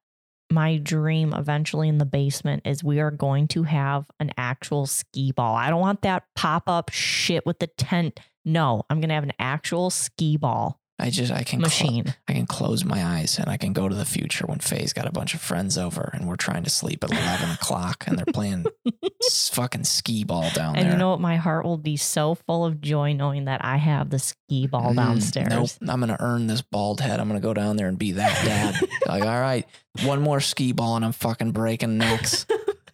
my 0.51 0.79
dream 0.79 1.35
eventually 1.35 1.89
in 1.91 1.99
the 1.99 2.07
basement 2.07 2.63
is 2.65 2.83
we 2.83 3.01
are 3.01 3.11
going 3.11 3.47
to 3.49 3.65
have 3.65 4.07
an 4.19 4.33
actual 4.39 4.87
skee 4.87 5.31
ball. 5.33 5.55
I 5.55 5.69
don't 5.69 5.83
want 5.83 6.01
that 6.03 6.25
pop 6.35 6.63
up 6.67 6.89
shit 6.91 7.45
with 7.45 7.59
the 7.59 7.67
tent. 7.67 8.19
No, 8.47 8.85
I'm 8.89 9.03
gonna 9.03 9.13
have 9.13 9.25
an 9.25 9.35
actual 9.39 9.91
skee 9.91 10.39
ball 10.39 10.81
I 11.01 11.11
just 11.11 11.31
I 11.33 11.45
can 11.45 11.61
machine. 11.61 12.13
I 12.27 12.33
can 12.33 12.47
close 12.47 12.85
my 12.85 13.05
eyes 13.05 13.39
and 13.39 13.49
I 13.49 13.57
can 13.57 13.73
go 13.73 13.89
to 13.89 13.95
the 13.95 14.05
future 14.05 14.47
when 14.47 14.59
Faye's 14.59 14.93
got 14.93 15.07
a 15.07 15.13
bunch 15.13 15.33
of 15.33 15.41
friends 15.41 15.79
over 15.79 16.11
and 16.13 16.27
we're 16.27 16.35
trying 16.37 16.65
to 16.65 16.71
sleep 16.71 17.05
at 17.05 17.13
eleven 17.13 17.51
o'clock 17.51 18.05
and 18.09 18.19
they're 18.19 18.27
playing 18.27 18.67
s- 19.25 19.49
fucking 19.49 19.85
skee 19.85 20.25
ball 20.25 20.51
down 20.55 20.75
and 20.75 20.87
there. 20.87 20.93
you 20.93 20.99
know 20.99 21.11
what? 21.11 21.21
My 21.21 21.37
heart 21.37 21.65
will 21.65 21.79
be 21.79 21.97
so 21.97 22.35
full 22.35 22.65
of 22.65 22.81
joy 22.81 23.13
knowing 23.13 23.45
that 23.45 23.65
I 23.65 23.77
have 23.77 24.11
the 24.11 24.19
skee 24.19 24.67
ball 24.67 24.93
Mm, 24.93 24.97
downstairs. 24.97 25.49
Nope, 25.51 25.71
I'm 25.89 26.01
gonna 26.01 26.17
earn 26.19 26.49
this 26.49 26.63
bald 26.63 27.01
head. 27.01 27.21
I'm 27.21 27.29
gonna 27.29 27.39
go 27.39 27.55
down 27.55 27.77
there 27.77 27.87
and 27.87 27.97
be 27.99 28.13
that 28.13 28.45
dad. 28.45 28.75
like, 29.07 29.23
all 29.23 29.41
right, 29.41 29.67
one 30.05 30.21
more 30.21 30.41
skee 30.41 30.73
ball 30.73 30.97
and 30.97 31.05
I'm 31.05 31.13
fucking 31.13 31.53
breaking 31.53 31.99
necks. 31.99 32.45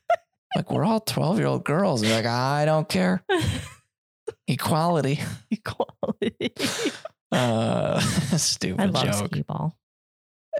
like 0.56 0.70
we're 0.70 0.84
all 0.84 1.00
twelve 1.00 1.38
year 1.38 1.46
old 1.48 1.64
girls. 1.64 2.02
They're 2.02 2.16
like, 2.16 2.26
I 2.26 2.66
don't 2.66 2.86
care. 2.88 3.22
Equality. 4.46 5.20
Equality. 5.50 6.52
Uh, 7.32 7.94
I 8.32 8.36
stupid 8.36 8.92
love 8.94 9.04
joke. 9.04 9.30
skee 9.32 9.42
ball. 9.42 9.76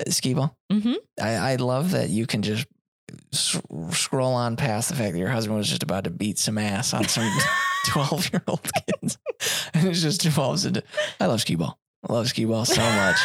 Uh, 0.01 0.11
Skee 0.11 0.35
ball. 0.35 0.57
hmm 0.73 0.95
I, 1.23 1.35
I 1.53 1.57
love 1.57 1.93
that 1.93 2.11
you 2.11 2.27
can 2.27 2.43
just 2.43 2.67
s- 3.33 3.61
scroll 3.91 4.33
on 4.35 4.57
past 4.57 4.89
the 4.89 4.97
fact 4.97 5.13
that 5.13 5.19
your 5.19 5.29
husband 5.29 5.57
was 5.57 5.69
just 5.69 5.83
about 5.85 6.05
to 6.05 6.11
beat 6.11 6.39
some 6.39 6.59
ass 6.59 6.93
on 6.95 7.07
some 7.07 7.31
12 7.89 8.33
year 8.33 8.43
old 8.49 8.61
kids. 8.63 9.19
and 9.75 9.87
it 9.89 9.93
just 9.95 10.23
devolves 10.23 10.65
into, 10.65 10.83
I 11.21 11.27
love 11.27 11.41
skee 11.43 11.55
ball. 11.55 11.79
I 12.09 12.13
love 12.13 12.29
skee 12.29 12.45
ball 12.45 12.65
so 12.65 12.83
much. 12.83 13.17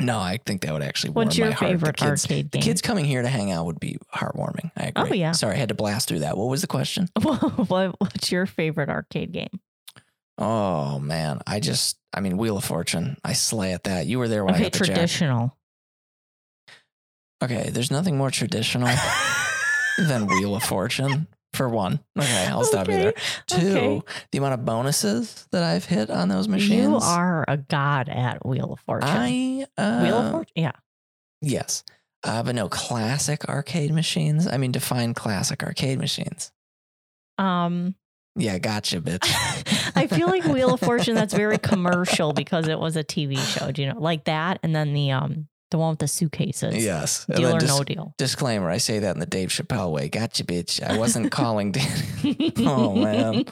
No, 0.00 0.18
I 0.18 0.38
think 0.44 0.60
that 0.62 0.72
would 0.72 0.82
actually 0.82 1.10
warm 1.10 1.26
What's 1.26 1.38
my 1.38 1.46
your 1.46 1.54
heart. 1.54 1.70
favorite 1.72 1.96
the 1.96 2.04
kids, 2.04 2.24
arcade 2.24 2.50
The 2.52 2.58
kids 2.58 2.82
coming 2.82 3.04
here 3.04 3.22
to 3.22 3.28
hang 3.28 3.50
out 3.50 3.64
would 3.66 3.80
be 3.80 3.96
heartwarming. 4.14 4.70
I 4.76 4.84
agree. 4.88 5.10
Oh, 5.10 5.12
yeah. 5.14 5.32
Sorry, 5.32 5.54
I 5.54 5.58
had 5.58 5.70
to 5.70 5.74
blast 5.74 6.08
through 6.08 6.20
that. 6.20 6.36
What 6.36 6.48
was 6.48 6.60
the 6.60 6.66
question? 6.68 7.08
what, 7.22 7.94
what's 8.00 8.30
your 8.30 8.46
favorite 8.46 8.88
arcade 8.90 9.32
game? 9.32 9.48
Oh 10.38 10.98
man, 11.00 11.40
I 11.46 11.58
just, 11.60 11.98
I 12.14 12.20
mean, 12.20 12.36
Wheel 12.38 12.56
of 12.56 12.64
Fortune. 12.64 13.16
I 13.24 13.32
slay 13.32 13.72
at 13.72 13.84
that. 13.84 14.06
You 14.06 14.18
were 14.20 14.28
there 14.28 14.44
when 14.44 14.54
I 14.54 14.58
Okay, 14.58 14.64
got 14.64 14.72
the 14.74 14.78
jack. 14.84 14.94
traditional. 14.94 15.56
Okay, 17.42 17.70
there's 17.70 17.90
nothing 17.90 18.16
more 18.16 18.30
traditional 18.30 18.88
than 19.98 20.26
Wheel 20.26 20.54
of 20.56 20.62
Fortune. 20.62 21.26
For 21.54 21.66
one, 21.68 21.98
okay, 22.16 22.46
I'll 22.46 22.62
stop 22.62 22.88
you 22.88 22.94
there. 22.98 23.14
Two, 23.46 23.56
okay. 23.78 24.00
the 24.32 24.38
amount 24.38 24.52
of 24.54 24.64
bonuses 24.66 25.48
that 25.50 25.62
I've 25.62 25.86
hit 25.86 26.10
on 26.10 26.28
those 26.28 26.46
machines. 26.46 26.82
You 26.88 26.98
are 26.98 27.44
a 27.48 27.56
god 27.56 28.10
at 28.10 28.44
Wheel 28.46 28.74
of 28.74 28.80
Fortune. 28.80 29.08
I 29.08 29.66
uh, 29.78 30.00
Wheel 30.02 30.18
of 30.18 30.30
Fortune? 30.30 30.52
Yeah. 30.56 30.72
Yes, 31.40 31.84
uh, 32.22 32.42
but 32.42 32.54
no 32.54 32.68
classic 32.68 33.48
arcade 33.48 33.92
machines. 33.94 34.46
I 34.46 34.58
mean, 34.58 34.72
define 34.72 35.14
classic 35.14 35.62
arcade 35.62 35.98
machines. 35.98 36.52
Um, 37.38 37.94
Yeah, 38.38 38.58
gotcha, 38.58 39.00
bitch. 39.00 39.26
I 39.96 40.06
feel 40.06 40.28
like 40.28 40.44
Wheel 40.44 40.74
of 40.74 40.80
Fortune 40.80 41.14
that's 41.14 41.34
very 41.34 41.58
commercial 41.58 42.32
because 42.32 42.68
it 42.68 42.78
was 42.78 42.96
a 42.96 43.04
TV 43.04 43.36
show. 43.38 43.70
Do 43.72 43.82
you 43.82 43.88
know 43.92 43.98
like 44.00 44.24
that? 44.24 44.60
And 44.62 44.74
then 44.74 44.94
the 44.94 45.10
um 45.10 45.48
the 45.70 45.76
one 45.76 45.90
with 45.90 45.98
the 45.98 46.08
suitcases. 46.08 46.82
yes. 46.82 47.26
Deal 47.26 47.54
or 47.54 47.58
dis- 47.58 47.68
no 47.68 47.82
deal. 47.84 48.14
Disclaimer: 48.16 48.70
I 48.70 48.78
say 48.78 49.00
that 49.00 49.14
in 49.16 49.20
the 49.20 49.26
Dave 49.26 49.50
Chappelle 49.50 49.92
way. 49.92 50.08
Gotcha, 50.08 50.44
bitch. 50.44 50.82
I 50.82 50.96
wasn't 51.02 51.30
calling. 51.30 51.72
Dan- 51.72 52.04
Oh, 52.60 52.94
man. 52.94 53.44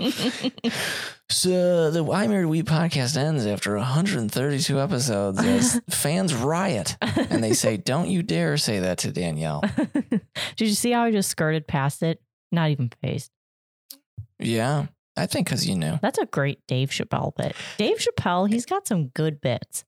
So 1.29 1.90
the 1.90 2.03
Why 2.05 2.27
Married 2.29 2.46
We 2.46 2.62
podcast 2.62 3.16
ends 3.16 3.46
after 3.46 3.77
132 3.77 4.81
episodes 4.81 5.40
as 5.40 5.81
fans 5.90 6.33
riot 6.35 6.96
and 7.03 7.42
they 7.42 7.53
say, 7.53 7.77
"Don't 7.77 8.09
you 8.09 8.22
dare 8.22 8.57
say 8.57 8.79
that 8.81 8.99
to 8.99 9.11
Danielle." 9.12 9.62
Did 10.57 10.68
you 10.68 10.75
see 10.75 10.92
how 10.92 11.03
I 11.03 11.11
just 11.11 11.29
skirted 11.29 11.66
past 11.66 12.03
it? 12.03 12.22
Not 12.53 12.70
even 12.70 12.90
phased. 13.03 13.31
Yeah, 14.38 14.87
I 15.16 15.27
think 15.27 15.46
because 15.46 15.66
you 15.66 15.77
knew. 15.77 15.99
That's 16.03 16.18
a 16.18 16.27
great 16.27 16.61
Dave 16.66 16.90
Chappelle 16.90 17.35
bit. 17.37 17.55
Dave 17.79 17.99
Chappelle, 17.99 18.49
he's 18.49 18.66
got 18.66 18.87
some 18.87 19.09
good 19.09 19.40
bits. 19.40 19.85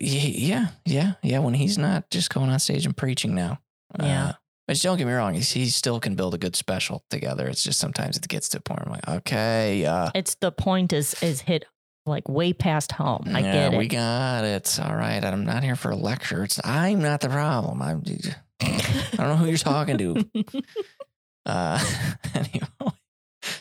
Yeah, 0.00 0.68
yeah, 0.84 1.12
yeah. 1.22 1.38
When 1.38 1.54
he's 1.54 1.78
not 1.78 2.10
just 2.10 2.32
going 2.32 2.50
on 2.50 2.58
stage 2.58 2.84
and 2.86 2.96
preaching 2.96 3.34
now. 3.34 3.60
Yeah. 4.00 4.26
Uh, 4.26 4.32
but 4.66 4.80
don't 4.80 4.96
get 4.96 5.06
me 5.06 5.12
wrong, 5.12 5.34
he's, 5.34 5.52
he 5.52 5.66
still 5.66 6.00
can 6.00 6.14
build 6.14 6.34
a 6.34 6.38
good 6.38 6.56
special 6.56 7.04
together. 7.10 7.46
It's 7.46 7.62
just 7.62 7.78
sometimes 7.78 8.16
it 8.16 8.26
gets 8.28 8.48
to 8.50 8.58
a 8.58 8.60
point 8.60 8.80
where 8.80 8.86
I'm 8.86 8.92
like, 8.92 9.08
okay, 9.18 9.84
uh, 9.84 10.10
It's 10.14 10.36
the 10.36 10.50
point 10.50 10.92
is 10.92 11.14
is 11.22 11.42
hit 11.42 11.66
like 12.06 12.28
way 12.28 12.52
past 12.52 12.92
home. 12.92 13.24
I 13.26 13.40
yeah, 13.40 13.52
get 13.52 13.74
it. 13.74 13.78
we 13.78 13.88
got 13.88 14.44
it. 14.44 14.78
All 14.82 14.96
right. 14.96 15.22
I'm 15.22 15.44
not 15.44 15.62
here 15.62 15.76
for 15.76 15.90
a 15.90 15.96
lecture. 15.96 16.44
It's 16.44 16.60
I'm 16.64 17.00
not 17.00 17.20
the 17.20 17.28
problem. 17.28 17.82
I'm 17.82 18.02
I 18.60 19.16
don't 19.16 19.28
know 19.28 19.36
who 19.36 19.46
you're 19.46 19.58
talking 19.58 19.98
to. 19.98 20.24
Uh 21.46 21.78
anyway. 22.34 22.93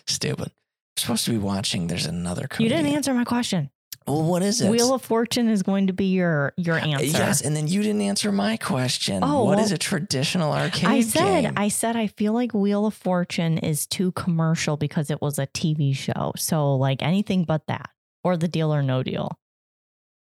Stupid. 0.07 0.51
We're 0.95 1.01
supposed 1.01 1.25
to 1.25 1.31
be 1.31 1.37
watching. 1.37 1.87
There's 1.87 2.05
another 2.05 2.47
you 2.59 2.69
didn't 2.69 2.87
answer 2.87 3.13
my 3.13 3.23
question. 3.23 3.71
Well, 4.07 4.23
what 4.23 4.43
is 4.43 4.59
it? 4.59 4.69
Wheel 4.69 4.93
of 4.93 5.01
Fortune 5.01 5.47
is 5.47 5.63
going 5.63 5.87
to 5.87 5.93
be 5.93 6.07
your 6.07 6.53
your 6.57 6.77
answer. 6.77 7.05
Yes, 7.05 7.41
and 7.41 7.55
then 7.55 7.67
you 7.67 7.81
didn't 7.81 8.01
answer 8.01 8.31
my 8.31 8.57
question. 8.57 9.23
Oh, 9.23 9.45
what 9.45 9.55
well, 9.55 9.65
is 9.65 9.71
a 9.71 9.77
traditional 9.77 10.51
arcade 10.51 10.89
I 10.89 11.01
said, 11.01 11.43
game? 11.43 11.53
I 11.55 11.69
said, 11.69 11.95
I 11.95 12.07
feel 12.07 12.33
like 12.33 12.53
Wheel 12.53 12.85
of 12.85 12.93
Fortune 12.93 13.57
is 13.57 13.87
too 13.87 14.11
commercial 14.11 14.75
because 14.75 15.09
it 15.09 15.21
was 15.21 15.39
a 15.39 15.47
TV 15.47 15.95
show. 15.95 16.33
So, 16.35 16.75
like 16.75 17.01
anything 17.01 17.45
but 17.45 17.67
that, 17.67 17.89
or 18.23 18.35
the 18.35 18.49
Deal 18.49 18.73
or 18.73 18.83
No 18.83 19.03
Deal. 19.03 19.39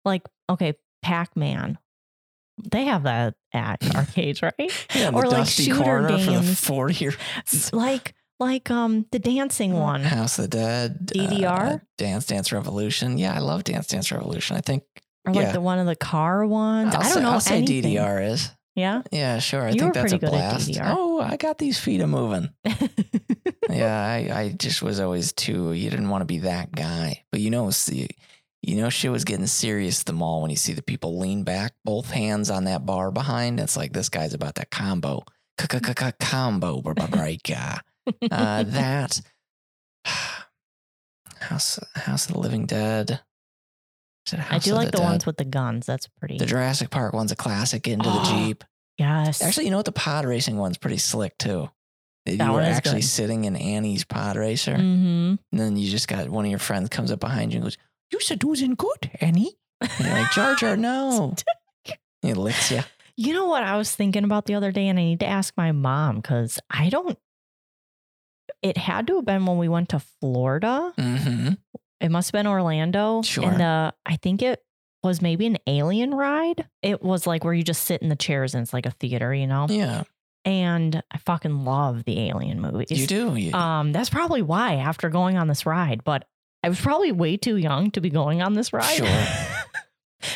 Like, 0.05 0.29
okay, 0.49 0.75
Pac 1.03 1.37
Man. 1.37 1.79
They 2.71 2.85
have 2.85 3.05
that 3.05 3.37
at 3.55 3.83
arcades, 3.97 4.43
right? 4.43 4.87
yeah, 4.95 5.09
or 5.09 5.23
like 5.23 5.31
dusty 5.31 5.65
shooter 5.65 5.83
corner 5.83 6.09
for 6.11 6.17
the 6.19 6.25
games. 6.27 6.61
40 6.61 7.11
like, 7.73 8.15
like 8.41 8.71
um 8.71 9.07
the 9.13 9.19
dancing 9.19 9.75
one. 9.75 10.03
House 10.03 10.39
of 10.39 10.51
the 10.51 10.57
Dead. 10.57 11.07
DDR? 11.07 11.75
uh, 11.75 11.79
Dance 11.99 12.27
Dance 12.27 12.53
Revolution. 12.53 13.19
Yeah, 13.19 13.35
I 13.35 13.39
love 13.39 13.65
Dance 13.65 13.87
Dance 13.87 14.11
Revolution. 14.11 14.57
I 14.57 14.61
think 14.61 14.83
Or 15.27 15.33
like 15.35 15.43
yeah. 15.45 15.53
the 15.53 15.61
one 15.61 15.79
of 15.79 15.87
the 15.87 15.97
car 15.97 16.45
ones. 16.47 16.95
I'll 16.95 17.01
I 17.01 17.05
don't 17.05 17.13
say, 17.13 17.23
know. 17.23 17.31
I'll 17.31 17.41
say 17.41 17.59
anything. 17.59 17.95
DDR 17.95 18.31
is. 18.31 18.51
Yeah. 18.75 19.03
Yeah, 19.13 19.39
sure. 19.41 19.63
I 19.63 19.71
You 19.71 19.81
think 19.81 19.95
that's 19.95 20.13
a 20.13 20.19
pretty 20.19 20.33
good 20.33 20.41
at 20.41 20.65
blast. 20.65 20.81
Oh, 20.83 21.21
I 21.21 21.37
got 21.37 21.59
these 21.59 21.79
feet 21.79 22.01
a 22.01 22.07
moving. 22.07 22.49
yeah, 23.69 24.03
I, 24.05 24.41
I 24.41 24.55
just 24.57 24.81
was 24.83 25.01
always 25.01 25.33
too. 25.33 25.73
You 25.73 25.91
didn't 25.91 26.09
want 26.09 26.23
to 26.23 26.27
be 26.27 26.39
that 26.39 26.73
guy, 26.73 27.25
but 27.31 27.41
you 27.41 27.51
know, 27.51 27.71
see, 27.71 28.09
you 28.63 28.77
know, 28.77 28.89
shit 28.89 29.11
was 29.11 29.25
getting 29.25 29.47
serious 29.47 30.01
at 30.01 30.07
the 30.07 30.13
mall 30.13 30.41
when 30.41 30.51
you 30.51 30.57
see 30.57 30.73
the 30.73 30.83
people 30.83 31.19
lean 31.19 31.43
back, 31.45 31.73
both 31.85 32.11
hands 32.11 32.49
on 32.51 32.65
that 32.65 32.87
bar 32.87 33.11
behind. 33.11 33.59
It's 33.61 33.77
like 33.77 33.93
this 33.93 34.09
guy's 34.09 34.35
about 34.35 34.55
that 34.55 34.71
combo, 34.71 35.25
combo 36.21 36.81
break. 36.81 37.51
Uh, 38.31 38.63
that 38.67 39.21
House 41.41 41.79
House 41.95 42.27
of 42.29 42.35
the 42.35 42.41
Living 42.41 42.67
Dead. 42.67 43.21
Is 44.27 44.35
it 44.35 44.53
I 44.53 44.59
do 44.59 44.75
like 44.75 44.91
the, 44.91 44.99
Dead? 44.99 45.05
ones 45.05 45.27
with 45.27 45.37
the 45.37 45.45
guns. 45.45 45.87
That's 45.87 46.07
pretty. 46.19 46.39
The 46.39 46.47
Jurassic 46.47 46.91
Park 46.91 47.15
one's 47.15 47.33
a 47.33 47.37
classic. 47.37 47.83
Get 47.85 47.95
into 47.95 48.11
the 48.11 48.19
Oh, 48.21 48.25
Jeep. 48.47 48.65
yes. 48.99 49.43
Actually, 49.43 49.65
you 49.65 49.71
know 49.71 49.79
what? 49.79 49.87
The 49.87 49.93
pod 49.93 50.25
racing 50.27 50.57
one's 50.57 50.79
pretty 50.79 50.99
slick 50.99 51.37
too. 51.39 51.71
That 52.27 52.37
you 52.37 52.53
were 52.53 52.61
actually 52.61 53.01
good. 53.01 53.07
sitting 53.09 53.45
in 53.47 53.57
Annie's 53.57 54.05
pod 54.05 54.37
racer, 54.37 54.77
hmm 54.77 54.81
and 54.81 55.39
then 55.53 55.77
you 55.79 55.91
just 55.91 56.07
got 56.07 56.29
one 56.29 56.45
of 56.45 56.51
your 56.51 56.59
friends 56.61 56.91
comes 56.91 57.11
up 57.11 57.19
behind 57.19 57.53
you 57.53 57.57
and 57.59 57.65
goes, 57.65 57.79
"You 58.13 58.21
said 58.21 58.43
it 58.43 58.45
wasn't 58.45 58.77
good, 58.77 59.11
Annie." 59.23 59.57
And 59.81 59.91
you're 60.01 60.11
like, 60.11 60.31
"Jar 60.33 60.55
Jar, 60.55 60.77
no." 60.77 61.35
He 62.21 62.35
licks 62.35 62.71
you. 62.71 62.83
You 63.17 63.33
know 63.33 63.47
what 63.47 63.63
I 63.63 63.79
was 63.79 63.95
thinking 63.97 64.25
about 64.25 64.45
the 64.45 64.55
other 64.55 64.71
day, 64.71 64.89
and 64.89 64.99
I 64.99 65.03
need 65.03 65.21
to 65.21 65.27
ask 65.27 65.55
my 65.57 65.73
mom 65.73 66.17
because 66.17 66.59
I 66.69 66.91
don't. 66.91 67.19
It 68.63 68.77
had 68.77 69.07
to 69.07 69.17
have 69.17 69.25
been 69.25 69.47
when 69.47 69.59
we 69.59 69.69
went 69.69 69.89
to 69.91 70.01
Florida. 70.21 70.93
Mm-hmm. 70.99 71.53
It 72.01 72.11
must 72.11 72.29
have 72.29 72.33
been 72.33 72.47
Orlando. 72.47 73.23
Sure. 73.23 73.45
And 73.45 73.61
uh, 73.63 73.93
I 74.07 74.17
think 74.17 74.43
it 74.43 74.63
was 75.03 75.23
maybe 75.23 75.47
an 75.47 75.59
alien 75.67 76.15
ride. 76.15 76.67
It 76.83 77.03
was 77.03 77.27
like 77.27 77.43
where 77.45 77.55
you 77.55 77.63
just 77.63 77.85
sit 77.85 78.03
in 78.03 78.09
the 78.09 78.17
chairs 78.17 78.55
and 78.55 78.63
it's 78.63 78.73
like 78.73 78.87
a 78.87 78.91
theater, 78.91 79.33
you 79.35 79.47
know? 79.47 79.67
Yeah, 79.69 80.03
And 80.45 81.03
I 81.11 81.19
fucking 81.19 81.65
love 81.65 82.05
the 82.05 82.29
alien 82.29 82.61
movies. 82.61 82.91
you 83.01 83.07
do. 83.07 83.35
You, 83.35 83.53
Um, 83.55 83.93
that's 83.93 84.11
probably 84.11 84.43
why 84.43 84.75
after 84.77 85.09
going 85.09 85.39
on 85.39 85.49
this 85.49 85.65
ride, 85.65 86.05
but 86.05 86.27
I 86.63 86.69
was 86.69 86.79
probably 86.81 87.13
way 87.13 87.39
too 87.39 87.57
young 87.57 87.91
to 87.93 88.03
be 88.03 88.11
going 88.11 88.43
on 88.43 88.53
this 88.53 88.73
ride. 88.75 88.85
Sure. 88.97 89.27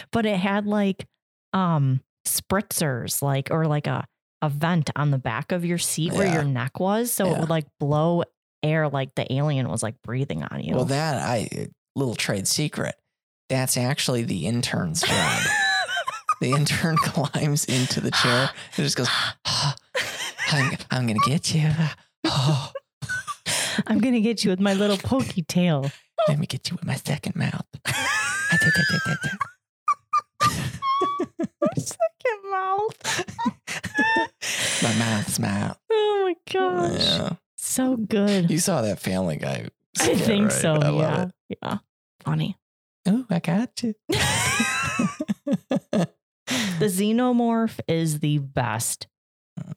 but 0.13 0.25
it 0.25 0.37
had 0.39 0.67
like 0.67 1.07
um 1.53 2.01
spritzers, 2.27 3.21
like 3.23 3.49
or 3.51 3.67
like 3.67 3.87
a, 3.87 4.07
a 4.45 4.49
vent 4.51 4.91
on 4.97 5.11
the 5.11 5.19
back 5.19 5.53
of 5.53 5.65
your 5.65 5.79
seat 5.79 6.13
where 6.13 6.27
Yeah. 6.27 6.35
your 6.35 6.45
neck 6.45 6.79
was. 6.81 7.11
So 7.13 7.27
it 7.27 7.31
Yeah. 7.31 7.41
would 7.41 7.49
like 7.51 7.67
blow 7.81 8.25
air 8.63 8.89
like 8.89 9.15
the 9.15 9.31
alien 9.33 9.69
was 9.69 9.83
like 9.83 10.01
breathing 10.03 10.43
on 10.43 10.61
you. 10.63 10.75
well, 10.75 10.85
that 10.87 11.17
I 11.23 11.69
little 11.97 12.15
trade 12.15 12.47
secret. 12.49 12.95
That's 13.49 13.77
actually 13.77 14.23
the 14.25 14.47
intern's 14.47 15.03
job. 15.03 15.43
the 16.41 16.53
intern 16.53 16.97
climbs 17.03 17.65
into 17.67 18.01
the 18.01 18.11
chair 18.11 18.51
and 18.77 18.85
just 18.85 18.97
goes, 18.97 19.09
"Ah, 19.47 19.77
I'm, 20.53 20.77
I'm 20.91 21.07
gonna 21.07 21.19
get 21.27 21.55
you. 21.55 21.71
Oh, 22.25 22.73
I'm 23.87 23.99
gonna 23.99 24.21
get 24.21 24.45
you 24.45 24.51
with 24.51 24.61
my 24.61 24.75
little 24.75 24.97
pokey 24.99 25.43
tail. 25.43 25.91
let 26.29 26.39
me 26.39 26.47
get 26.47 26.69
you 26.71 26.77
with 26.77 26.85
my 26.85 26.97
second 26.97 27.37
mouth. 27.37 27.67
Second 31.77 32.51
mouth. 32.51 33.25
My 34.85 34.95
mouth's 34.95 35.39
mouth. 35.41 35.79
Oh 35.91 36.23
my 36.25 36.53
gosh. 36.53 37.01
Yeah. 37.01 37.31
So 37.57 37.97
good. 37.97 38.51
You 38.51 38.59
saw 38.59 38.83
that 38.83 39.01
Family 39.01 39.37
Guy. 39.37 39.69
I 39.99 40.05
skit, 40.05 40.19
think 40.19 40.45
right? 40.45 40.53
so. 40.53 40.75
I 40.75 40.91
yeah. 40.91 41.27
Yeah. 41.63 41.79
Funny. 42.25 42.57
Oh, 43.07 43.25
I 43.31 43.39
got 43.41 43.83
you. 43.83 43.95
The 46.79 46.87
xenomorph 46.87 47.79
is 47.89 48.19
the 48.19 48.39
best 48.39 49.07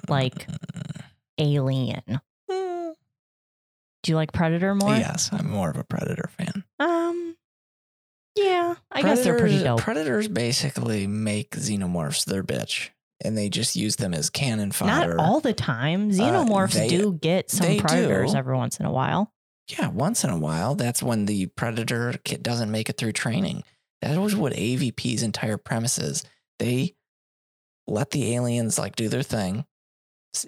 like 0.09 0.47
alien. 1.37 2.01
Mm. 2.51 2.93
Do 4.03 4.11
you 4.11 4.15
like 4.15 4.33
Predator 4.33 4.75
more? 4.75 4.95
Yes, 4.95 5.29
I'm 5.31 5.49
more 5.49 5.69
of 5.69 5.77
a 5.77 5.83
Predator 5.83 6.29
fan. 6.37 6.63
Um 6.79 7.37
Yeah. 8.35 8.75
I 8.91 9.01
guess 9.01 9.23
they're 9.23 9.37
pretty 9.37 9.63
dope. 9.63 9.79
Predators 9.79 10.27
basically 10.27 11.07
make 11.07 11.51
xenomorphs 11.51 12.25
their 12.25 12.43
bitch, 12.43 12.89
and 13.23 13.37
they 13.37 13.49
just 13.49 13.75
use 13.75 13.95
them 13.95 14.13
as 14.13 14.29
cannon 14.29 14.71
fodder. 14.71 15.15
Not 15.15 15.25
all 15.25 15.39
the 15.39 15.53
time. 15.53 16.09
Uh, 16.09 16.13
Xenomorphs 16.13 16.73
they- 16.73 16.87
do 16.87 17.13
get 17.13 17.49
some 17.49 17.77
predators 17.77 18.31
do. 18.33 18.37
every 18.37 18.55
once 18.55 18.79
in 18.79 18.85
a 18.85 18.91
while. 18.91 19.33
Yeah, 19.69 19.89
once 19.89 20.23
in 20.23 20.29
a 20.29 20.37
while. 20.37 20.75
That's 20.75 21.03
when 21.03 21.25
the 21.25 21.47
predator 21.47 22.13
ki- 22.23 22.37
doesn't 22.37 22.71
make 22.71 22.89
it 22.89 22.97
through 22.97 23.11
training. 23.13 23.63
That 24.01 24.17
was 24.19 24.35
what 24.35 24.53
AVP's 24.53 25.23
entire 25.23 25.57
premise 25.57 25.97
is. 25.97 26.23
They 26.59 26.95
let 27.87 28.11
the 28.11 28.35
aliens 28.35 28.77
like 28.77 28.95
do 28.95 29.09
their 29.09 29.23
thing 29.23 29.65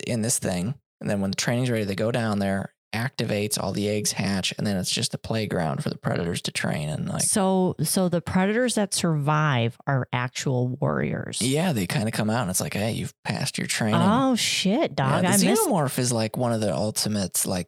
in 0.05 0.21
this 0.21 0.39
thing, 0.39 0.75
and 1.01 1.09
then 1.09 1.19
when 1.21 1.31
the 1.31 1.35
training's 1.37 1.69
ready, 1.69 1.83
they 1.83 1.95
go 1.95 2.11
down 2.11 2.39
there, 2.39 2.73
activates, 2.93 3.61
all 3.61 3.71
the 3.71 3.87
eggs 3.87 4.11
hatch, 4.11 4.53
and 4.57 4.65
then 4.65 4.77
it's 4.77 4.91
just 4.91 5.13
a 5.13 5.17
playground 5.17 5.83
for 5.83 5.89
the 5.89 5.97
predators 5.97 6.41
to 6.43 6.51
train 6.51 6.89
and 6.89 7.07
like. 7.07 7.21
so 7.21 7.75
so 7.83 8.09
the 8.09 8.21
predators 8.21 8.75
that 8.75 8.93
survive 8.93 9.77
are 9.87 10.07
actual 10.11 10.67
warriors. 10.67 11.41
Yeah, 11.41 11.73
they 11.73 11.87
kind 11.87 12.07
of 12.07 12.13
come 12.13 12.29
out 12.29 12.41
and 12.41 12.49
it's 12.49 12.61
like, 12.61 12.73
hey, 12.73 12.91
you've 12.91 13.13
passed 13.23 13.57
your 13.57 13.67
training. 13.67 14.01
Oh 14.01 14.35
shit, 14.35 14.95
dog. 14.95 15.23
Yeah, 15.23 15.31
I 15.31 15.37
the 15.37 15.45
missed 15.45 15.67
xenomorph 15.67 15.99
is 15.99 16.11
like 16.11 16.37
one 16.37 16.53
of 16.53 16.61
the 16.61 16.73
ultimates, 16.73 17.45
like 17.45 17.67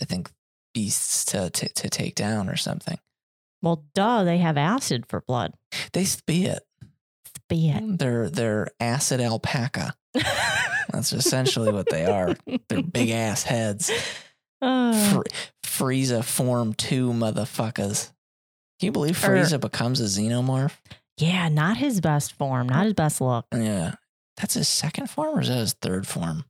I 0.00 0.04
think 0.04 0.30
beasts 0.74 1.24
to, 1.26 1.50
to 1.50 1.68
to 1.68 1.88
take 1.88 2.14
down 2.14 2.48
or 2.48 2.56
something. 2.56 2.98
Well, 3.62 3.84
duh, 3.94 4.24
they 4.24 4.38
have 4.38 4.56
acid 4.56 5.06
for 5.06 5.20
blood. 5.20 5.52
They 5.92 6.04
spit 6.04 6.46
it. 6.46 6.62
Be 7.48 7.70
it. 7.70 7.98
They're 7.98 8.30
they're 8.30 8.68
acid 8.78 9.20
alpaca. 9.20 9.94
That's 10.92 11.12
essentially 11.12 11.72
what 11.72 11.88
they 11.88 12.04
are. 12.04 12.36
They're 12.68 12.82
big 12.82 13.10
ass 13.10 13.42
heads. 13.42 13.90
Uh, 14.62 14.92
Fr- 15.12 15.22
Frieza 15.64 16.22
form 16.24 16.74
two 16.74 17.10
motherfuckers. 17.12 18.12
Can 18.78 18.86
you 18.86 18.92
believe 18.92 19.22
Er- 19.24 19.28
Frieza 19.36 19.60
becomes 19.60 20.00
a 20.00 20.04
xenomorph? 20.04 20.76
yeah, 21.16 21.48
not 21.48 21.76
his 21.78 22.00
best 22.00 22.32
form, 22.32 22.68
not 22.68 22.84
his 22.84 22.94
best 22.94 23.20
look. 23.20 23.46
Yeah. 23.54 23.94
That's 24.36 24.54
his 24.54 24.68
second 24.68 25.10
form 25.10 25.36
or 25.38 25.40
is 25.42 25.48
that 25.48 25.56
his 25.58 25.72
third 25.74 26.06
form? 26.06 26.44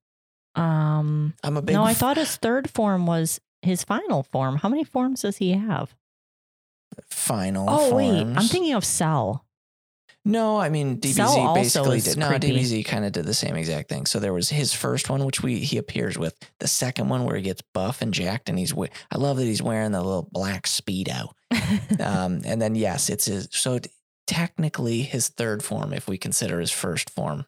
Um 0.55 1.35
I'm 1.45 1.57
a 1.57 1.63
big 1.63 1.75
No, 1.75 1.85
I 1.85 1.91
f- 1.93 1.97
thought 1.99 2.17
his 2.17 2.37
third 2.37 2.71
form 2.71 3.07
was 3.07 3.41
his 3.63 3.83
final 3.85 4.23
form. 4.23 4.57
How 4.57 4.69
many 4.69 4.85
forms 4.85 5.23
does 5.23 5.37
he 5.39 5.53
have? 5.53 5.95
Final. 7.09 7.67
Oh 7.69 7.95
wait, 7.95 8.21
I'm 8.23 8.35
thinking 8.43 8.73
of 8.75 8.85
Cell. 8.85 9.45
No, 10.25 10.59
I 10.59 10.68
mean 10.68 10.99
DBZ 11.01 11.55
basically 11.55 12.01
did. 12.01 12.18
No, 12.18 12.29
creepy. 12.29 12.53
DBZ 12.53 12.85
kind 12.85 13.05
of 13.05 13.12
did 13.12 13.25
the 13.25 13.35
same 13.35 13.57
exact 13.57 13.89
thing. 13.89 14.05
So 14.05 14.18
there 14.18 14.35
was 14.35 14.51
his 14.51 14.75
first 14.75 15.09
one, 15.09 15.25
which 15.25 15.43
we 15.43 15.61
he 15.61 15.79
appears 15.79 16.18
with. 16.18 16.37
The 16.59 16.68
second 16.68 17.09
one 17.09 17.25
where 17.25 17.37
he 17.37 17.43
gets 17.43 17.62
buff 17.73 18.03
and 18.03 18.12
jacked, 18.12 18.49
and 18.49 18.59
he's. 18.59 18.75
I 18.75 19.16
love 19.16 19.39
that 19.39 19.45
he's 19.45 19.62
wearing 19.62 19.93
the 19.93 20.03
little 20.03 20.29
black 20.31 20.66
speedo. 20.66 21.31
Um, 22.01 22.41
and 22.45 22.61
then 22.62 22.75
yes, 22.77 23.11
it's 23.11 23.27
his. 23.27 23.49
So 23.53 23.79
technically 24.27 25.03
his 25.03 25.29
third 25.29 25.62
form, 25.62 25.93
if 25.93 26.07
we 26.09 26.16
consider 26.16 26.61
his 26.61 26.71
first 26.71 27.11
form, 27.11 27.47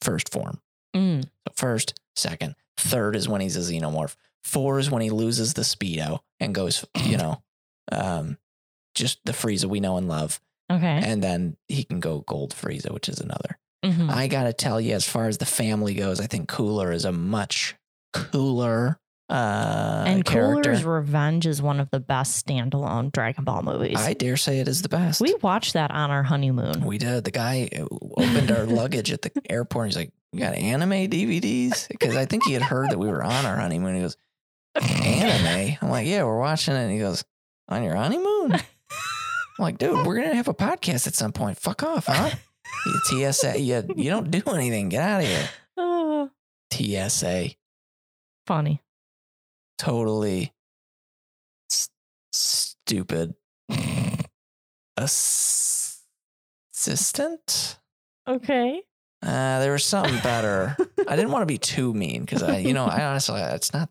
first 0.00 0.30
form. 0.32 0.60
Mm, 0.94 1.28
first, 1.54 1.98
second, 2.14 2.54
third 2.76 3.16
is 3.16 3.28
when 3.28 3.40
he's 3.40 3.56
a 3.56 3.60
xenomorph. 3.60 4.14
Four 4.44 4.78
is 4.78 4.90
when 4.90 5.02
he 5.02 5.10
loses 5.10 5.54
the 5.54 5.62
speedo 5.62 6.20
and 6.38 6.54
goes, 6.54 6.84
you 7.02 7.16
know, 7.18 7.42
um, 7.90 8.38
just 8.94 9.18
the 9.24 9.32
Frieza 9.32 9.64
we 9.66 9.80
know 9.80 9.96
and 9.96 10.06
love. 10.08 10.40
Okay. 10.70 11.00
And 11.04 11.22
then 11.22 11.56
he 11.68 11.84
can 11.84 12.00
go 12.00 12.20
gold 12.26 12.54
Frieza, 12.54 12.92
which 12.92 13.08
is 13.08 13.20
another. 13.20 13.58
Mhm. 13.84 14.10
I 14.10 14.28
gotta 14.28 14.52
tell 14.52 14.80
you, 14.80 14.94
as 14.94 15.06
far 15.08 15.28
as 15.28 15.38
the 15.38 15.44
family 15.46 15.94
goes, 15.94 16.20
I 16.20 16.26
think 16.26 16.48
Cooler 16.48 16.90
is 16.92 17.04
a 17.04 17.12
much 17.12 17.74
cooler 18.14 18.98
uh, 19.30 20.04
and 20.06 20.24
character. 20.24 20.62
Cooler's 20.70 20.84
Revenge 20.84 21.46
is 21.46 21.60
one 21.62 21.80
of 21.80 21.90
the 21.90 22.00
best 22.00 22.46
standalone 22.46 23.10
Dragon 23.12 23.44
Ball 23.44 23.62
movies. 23.62 23.96
I 23.98 24.12
dare 24.14 24.36
say 24.36 24.60
it 24.60 24.68
is 24.68 24.82
the 24.82 24.88
best. 24.88 25.20
we 25.20 25.34
watched 25.42 25.72
that 25.74 25.90
on 25.90 26.10
our 26.10 26.22
honeymoon. 26.22 26.84
We 26.84 26.98
did. 26.98 27.24
The 27.24 27.30
guy 27.30 27.68
uh, 27.76 27.86
opened 28.16 28.50
our 28.50 28.64
luggage 28.66 29.10
at 29.12 29.22
the 29.22 29.32
airport. 29.50 29.88
He's 29.88 29.96
like, 29.96 30.12
"You 30.32 30.40
got 30.40 30.54
anime 30.54 31.08
DVDs?" 31.10 31.88
Because 31.88 32.16
I 32.16 32.26
think 32.26 32.44
he 32.44 32.52
had 32.52 32.62
heard 32.62 32.90
that 32.90 32.98
we 32.98 33.08
were 33.08 33.22
on 33.22 33.46
our 33.46 33.56
honeymoon. 33.56 33.94
He 33.96 34.02
goes, 34.02 34.16
"Anime?" 34.80 35.76
I'm 35.82 35.90
like, 35.90 36.06
"Yeah, 36.06 36.24
we're 36.24 36.38
watching 36.38 36.74
it." 36.74 36.78
And 36.84 36.92
he 36.92 36.98
goes, 36.98 37.24
"On 37.68 37.82
your 37.82 37.94
honeymoon?" 37.96 38.60
I'm 39.58 39.62
like, 39.62 39.78
"Dude, 39.78 40.06
we're 40.06 40.16
gonna 40.16 40.34
have 40.34 40.48
a 40.48 40.54
podcast 40.54 41.06
at 41.06 41.14
some 41.14 41.32
point. 41.32 41.58
Fuck 41.58 41.82
off, 41.82 42.06
huh?" 42.06 42.30
You 42.86 43.30
TSA, 43.32 43.60
you, 43.60 43.84
you 43.94 44.10
don't 44.10 44.30
do 44.30 44.42
anything. 44.48 44.88
Get 44.88 45.02
out 45.02 45.20
of 45.22 45.26
here. 45.28 45.48
Ah, 45.78 46.28
TSA, 46.72 47.50
funny. 48.46 48.82
totally 49.78 50.52
stupid. 52.32 53.34
Assistant. 56.74 57.78
Okay. 58.28 58.82
Uh, 59.22 59.60
there 59.60 59.72
was 59.72 59.84
something 59.84 60.18
better. 60.22 60.76
I 61.08 61.16
didn't 61.16 61.30
want 61.30 61.42
to 61.42 61.46
be 61.46 61.58
too 61.58 61.94
mean 61.94 62.22
because 62.22 62.42
I, 62.42 62.58
you 62.58 62.74
know, 62.74 62.84
I 62.86 63.04
honestly, 63.06 63.40
it's 63.40 63.72
not, 63.72 63.88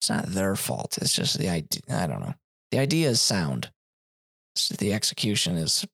it's 0.00 0.08
not 0.10 0.26
their 0.26 0.56
fault. 0.56 0.98
It's 1.00 1.14
just 1.14 1.38
the 1.38 1.48
idea. 1.48 1.82
I 1.90 2.06
don't 2.06 2.20
know. 2.20 2.34
The 2.70 2.78
idea 2.78 3.08
is 3.10 3.20
sound. 3.20 3.70
The 4.78 4.92
execution 4.92 5.56
is 5.56 5.86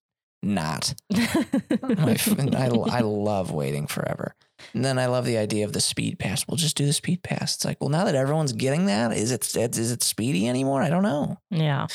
not. 0.42 0.94
My, 1.12 2.16
I, 2.56 2.70
I 2.90 3.00
love 3.00 3.50
waiting 3.52 3.86
forever. 3.86 4.34
And 4.74 4.84
then 4.84 4.98
I 4.98 5.06
love 5.06 5.24
the 5.24 5.38
idea 5.38 5.64
of 5.64 5.72
the 5.72 5.80
speed 5.80 6.18
pass. 6.18 6.46
We'll 6.46 6.56
just 6.56 6.76
do 6.76 6.84
the 6.86 6.92
speed 6.92 7.22
pass. 7.22 7.54
It's 7.56 7.64
like, 7.64 7.80
well, 7.80 7.90
now 7.90 8.04
that 8.04 8.14
everyone's 8.14 8.52
getting 8.52 8.86
that, 8.86 9.12
is 9.12 9.30
it 9.32 9.56
is 9.56 9.90
it 9.92 10.02
speedy 10.02 10.48
anymore? 10.48 10.82
I 10.82 10.90
don't 10.90 11.02
know. 11.02 11.38
yeah. 11.50 11.86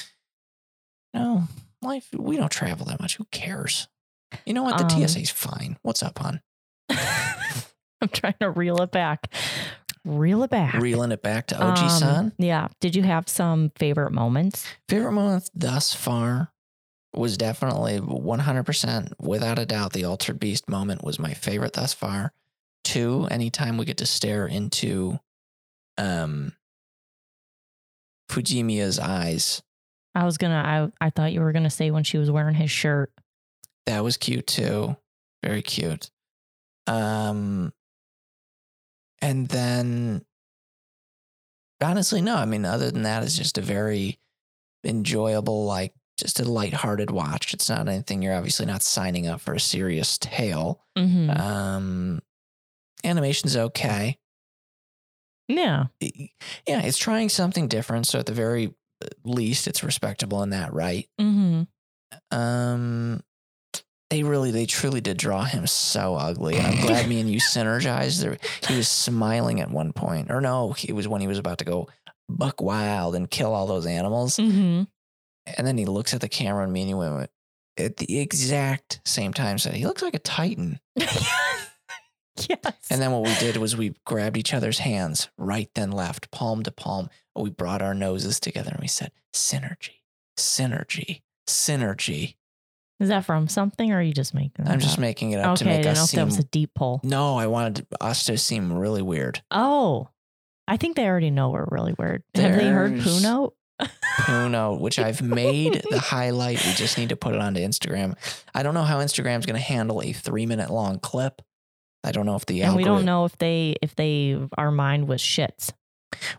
No, 1.14 1.44
life. 1.82 2.08
We 2.18 2.38
don't 2.38 2.52
travel 2.52 2.86
that 2.88 3.00
much. 3.00 3.18
Who 3.18 3.26
cares? 3.32 3.88
You 4.46 4.54
know 4.54 4.64
what? 4.64 4.78
The 4.78 4.86
Um, 4.96 5.08
TSA's 5.08 5.30
fine. 5.30 5.78
What's 5.84 6.02
up, 6.02 6.18
hon? 6.18 6.42
I'm 6.90 8.10
trying 8.12 8.36
to 8.40 8.50
reel 8.50 8.82
it 8.82 8.92
back. 8.92 9.32
Reel 10.06 10.44
it 10.44 10.50
back. 10.50 10.74
Reeling 10.74 11.12
it 11.12 11.22
back 11.22 11.48
to 11.48 11.62
OG 11.64 11.78
Um, 11.78 11.90
son. 11.90 12.34
Yeah. 12.38 12.68
Did 12.82 12.96
you 12.96 13.04
have 13.04 13.30
some 13.30 13.72
favorite 13.78 14.12
moments? 14.12 14.66
Favorite 14.90 15.12
moment 15.14 15.50
thus 15.54 15.94
far 15.94 16.52
was 17.16 17.38
definitely 17.38 18.00
100% 18.00 19.14
without 19.20 19.60
a 19.60 19.66
doubt 19.66 19.94
the 19.94 20.06
Altered 20.06 20.40
Beast 20.40 20.68
moment 20.70 21.04
was 21.04 21.20
my 21.20 21.34
favorite 21.34 21.74
thus 21.74 21.94
far. 21.94 22.34
Two, 22.84 23.28
anytime 23.30 23.78
we 23.78 23.86
get 23.86 23.98
to 23.98 24.06
stare 24.06 24.46
into 24.48 25.20
um 25.98 26.54
Fujimiya's 28.30 29.00
eyes. 29.00 29.62
I 30.16 30.26
was 30.26 30.38
gonna. 30.38 30.92
I 31.00 31.06
I 31.06 31.10
thought 31.10 31.34
you 31.34 31.42
were 31.42 31.52
gonna 31.52 31.70
say 31.70 31.92
when 31.92 32.04
she 32.04 32.18
was 32.18 32.32
wearing 32.32 32.56
his 32.56 32.72
shirt. 32.72 33.12
That 33.86 34.04
was 34.04 34.18
cute 34.18 34.48
too. 34.48 34.96
Very 35.44 35.62
cute. 35.62 36.10
Um 36.88 37.74
and 39.22 39.48
then 39.48 40.26
honestly 41.82 42.22
no, 42.22 42.36
I 42.36 42.46
mean 42.46 42.66
other 42.66 42.92
than 42.92 43.04
that 43.04 43.24
it's 43.24 43.38
just 43.38 43.58
a 43.58 43.62
very 43.62 44.20
enjoyable 44.84 45.66
like 45.66 45.94
just 46.18 46.40
a 46.40 46.50
lighthearted 46.50 47.10
watch. 47.12 47.54
It's 47.54 47.70
not 47.70 47.88
anything 47.88 48.22
you're 48.22 48.36
obviously 48.36 48.66
not 48.66 48.82
signing 48.84 49.28
up 49.28 49.42
for 49.42 49.54
a 49.54 49.60
serious 49.60 50.18
tale. 50.18 50.82
hmm 50.98 51.30
Um 51.30 52.22
animation's 53.04 53.58
okay. 53.58 54.18
yeah. 55.48 55.86
Yeah, 56.00 56.82
it's 56.82 56.98
trying 56.98 57.30
something 57.30 57.68
different, 57.68 58.08
so 58.08 58.20
at 58.20 58.26
the 58.26 58.34
very 58.34 58.74
least 59.26 59.68
it's 59.68 59.84
respectable 59.84 60.42
in 60.44 60.52
that 60.52 60.74
right. 60.74 61.08
hmm 61.20 61.64
Um, 62.32 63.22
they 64.10 64.24
really, 64.24 64.52
they 64.52 64.66
truly 64.66 65.02
did 65.02 65.18
draw 65.18 65.44
him 65.44 65.66
so 65.68 66.16
ugly. 66.16 66.56
And 66.58 66.68
I'm 66.68 66.76
glad 66.82 67.08
me 67.08 67.20
and 67.20 67.30
you 67.30 67.40
synergized. 67.40 68.22
There, 68.22 68.38
he 68.68 68.76
was 68.76 68.88
smiling 68.88 69.60
at 69.60 69.72
one 69.72 69.92
point, 69.92 70.32
or 70.32 70.40
no, 70.40 70.76
it 70.84 70.94
was 70.94 71.08
when 71.08 71.20
he 71.22 71.28
was 71.28 71.40
about 71.40 71.58
to 71.58 71.66
go 71.66 71.90
buck 72.30 72.62
wild 72.62 73.16
and 73.16 73.30
kill 73.30 73.54
all 73.54 73.68
those 73.68 73.86
animals. 73.86 74.38
hmm 74.38 74.84
And 75.46 75.68
then 75.68 75.78
he 75.78 75.86
looks 75.86 76.14
at 76.14 76.22
the 76.22 76.30
camera, 76.30 76.64
and 76.64 76.72
me 76.74 76.82
and 76.82 76.90
you 76.90 76.98
went 76.98 77.30
at 77.78 77.98
the 77.98 78.20
exact 78.20 79.02
same 79.06 79.34
time. 79.34 79.58
Said 79.58 79.74
he 79.76 79.86
looks 79.86 80.02
like 80.02 80.14
a 80.14 80.20
titan. 80.20 80.80
yes. 80.96 82.60
And 82.90 83.02
then 83.02 83.12
what 83.12 83.24
we 83.24 83.34
did 83.36 83.58
was 83.58 83.76
we 83.78 83.96
grabbed 84.06 84.38
each 84.38 84.54
other's 84.54 84.80
hands, 84.80 85.30
right 85.38 85.70
then 85.76 85.92
left, 85.92 86.32
palm 86.32 86.64
to 86.64 86.72
palm. 86.72 87.10
We 87.36 87.50
brought 87.50 87.82
our 87.82 87.94
noses 87.94 88.40
together 88.40 88.72
and 88.72 88.80
we 88.80 88.88
said, 88.88 89.12
"Synergy, 89.34 90.02
synergy, 90.38 91.22
synergy." 91.48 92.36
Is 93.00 93.10
that 93.10 93.26
from 93.26 93.48
something, 93.48 93.92
or 93.92 93.98
are 93.98 94.02
you 94.02 94.14
just 94.14 94.34
making? 94.34 94.66
I'm 94.66 94.80
that 94.80 94.80
just 94.80 95.00
making 95.00 95.32
it 95.32 95.40
up 95.40 95.58
to 95.58 95.66
Okay, 95.66 95.74
I 95.74 95.78
make 95.78 95.86
know 95.86 95.92
us 95.92 96.00
that 96.00 96.08
seem 96.08 96.26
was 96.26 96.40
a 96.40 96.44
deep 96.44 96.72
pull. 96.74 97.02
No, 97.04 97.36
I 97.36 97.48
wanted 97.48 97.86
us 98.00 98.26
to 98.28 98.38
seem 98.38 98.72
really 98.72 99.02
weird. 99.02 99.42
Oh, 99.52 100.10
I 100.68 100.78
think 100.78 100.96
they 100.96 101.06
already 101.06 101.32
know 101.32 101.50
we're 101.50 101.66
really 101.70 101.94
weird. 101.98 102.24
Have 102.36 102.56
they 102.56 102.68
heard 102.70 102.94
There's- 102.94 103.06
Puno? 103.24 103.52
Puno, 104.20 104.80
which 104.80 105.00
I've 105.00 105.22
made 105.22 105.84
the 105.90 106.00
highlight. 106.00 106.66
We 106.66 106.74
just 106.74 106.98
need 106.98 107.10
to 107.10 107.16
put 107.16 107.34
it 107.34 107.42
onto 107.42 107.60
Instagram. 107.60 108.16
I 108.54 108.64
don't 108.64 108.74
know 108.74 108.84
how 108.84 109.00
Instagram's 109.00 109.46
going 109.46 109.60
to 109.60 109.66
handle 109.66 110.02
a 110.02 110.12
three 110.12 110.46
minute 110.46 110.70
long 110.70 111.00
clip. 111.00 111.42
I 112.04 112.12
don't 112.12 112.26
know 112.26 112.36
if 112.36 112.46
the 112.46 112.64
and 112.64 112.76
we 112.76 112.84
don't 112.84 113.06
know 113.06 113.26
if 113.26 113.38
they 113.38 113.76
if 113.82 113.96
they 113.96 114.38
are 114.58 114.72
mined 114.72 115.08
with 115.08 115.20
shits. 115.20 115.72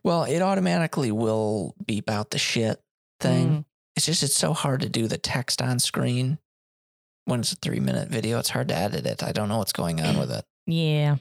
Well, 0.03 0.24
it 0.24 0.40
automatically 0.40 1.11
will 1.11 1.74
beep 1.84 2.11
out 2.11 2.30
the 2.30 2.38
shit 2.38 2.80
thing. 3.20 3.49
Mm. 3.49 3.64
It's 3.97 4.07
just 4.07 4.22
it's 4.22 4.36
so 4.36 4.53
hard 4.53 4.80
to 4.82 4.88
do 4.88 5.09
the 5.09 5.18
text 5.18 5.62
on 5.62 5.78
screen 5.78 6.38
when 7.24 7.40
it's 7.40 7.53
a 7.53 7.57
three 7.57 7.80
minute 7.80 8.09
video. 8.09 8.38
It's 8.38 8.51
hard 8.51 8.68
to 8.68 8.76
edit 8.76 9.07
it. 9.07 9.22
I 9.22 9.32
don't 9.32 9.49
know 9.49 9.59
what's 9.59 9.72
going 9.72 10.01
on 10.01 10.18
with 10.18 10.30
it. 10.30 10.45
Yeah. 10.66 11.16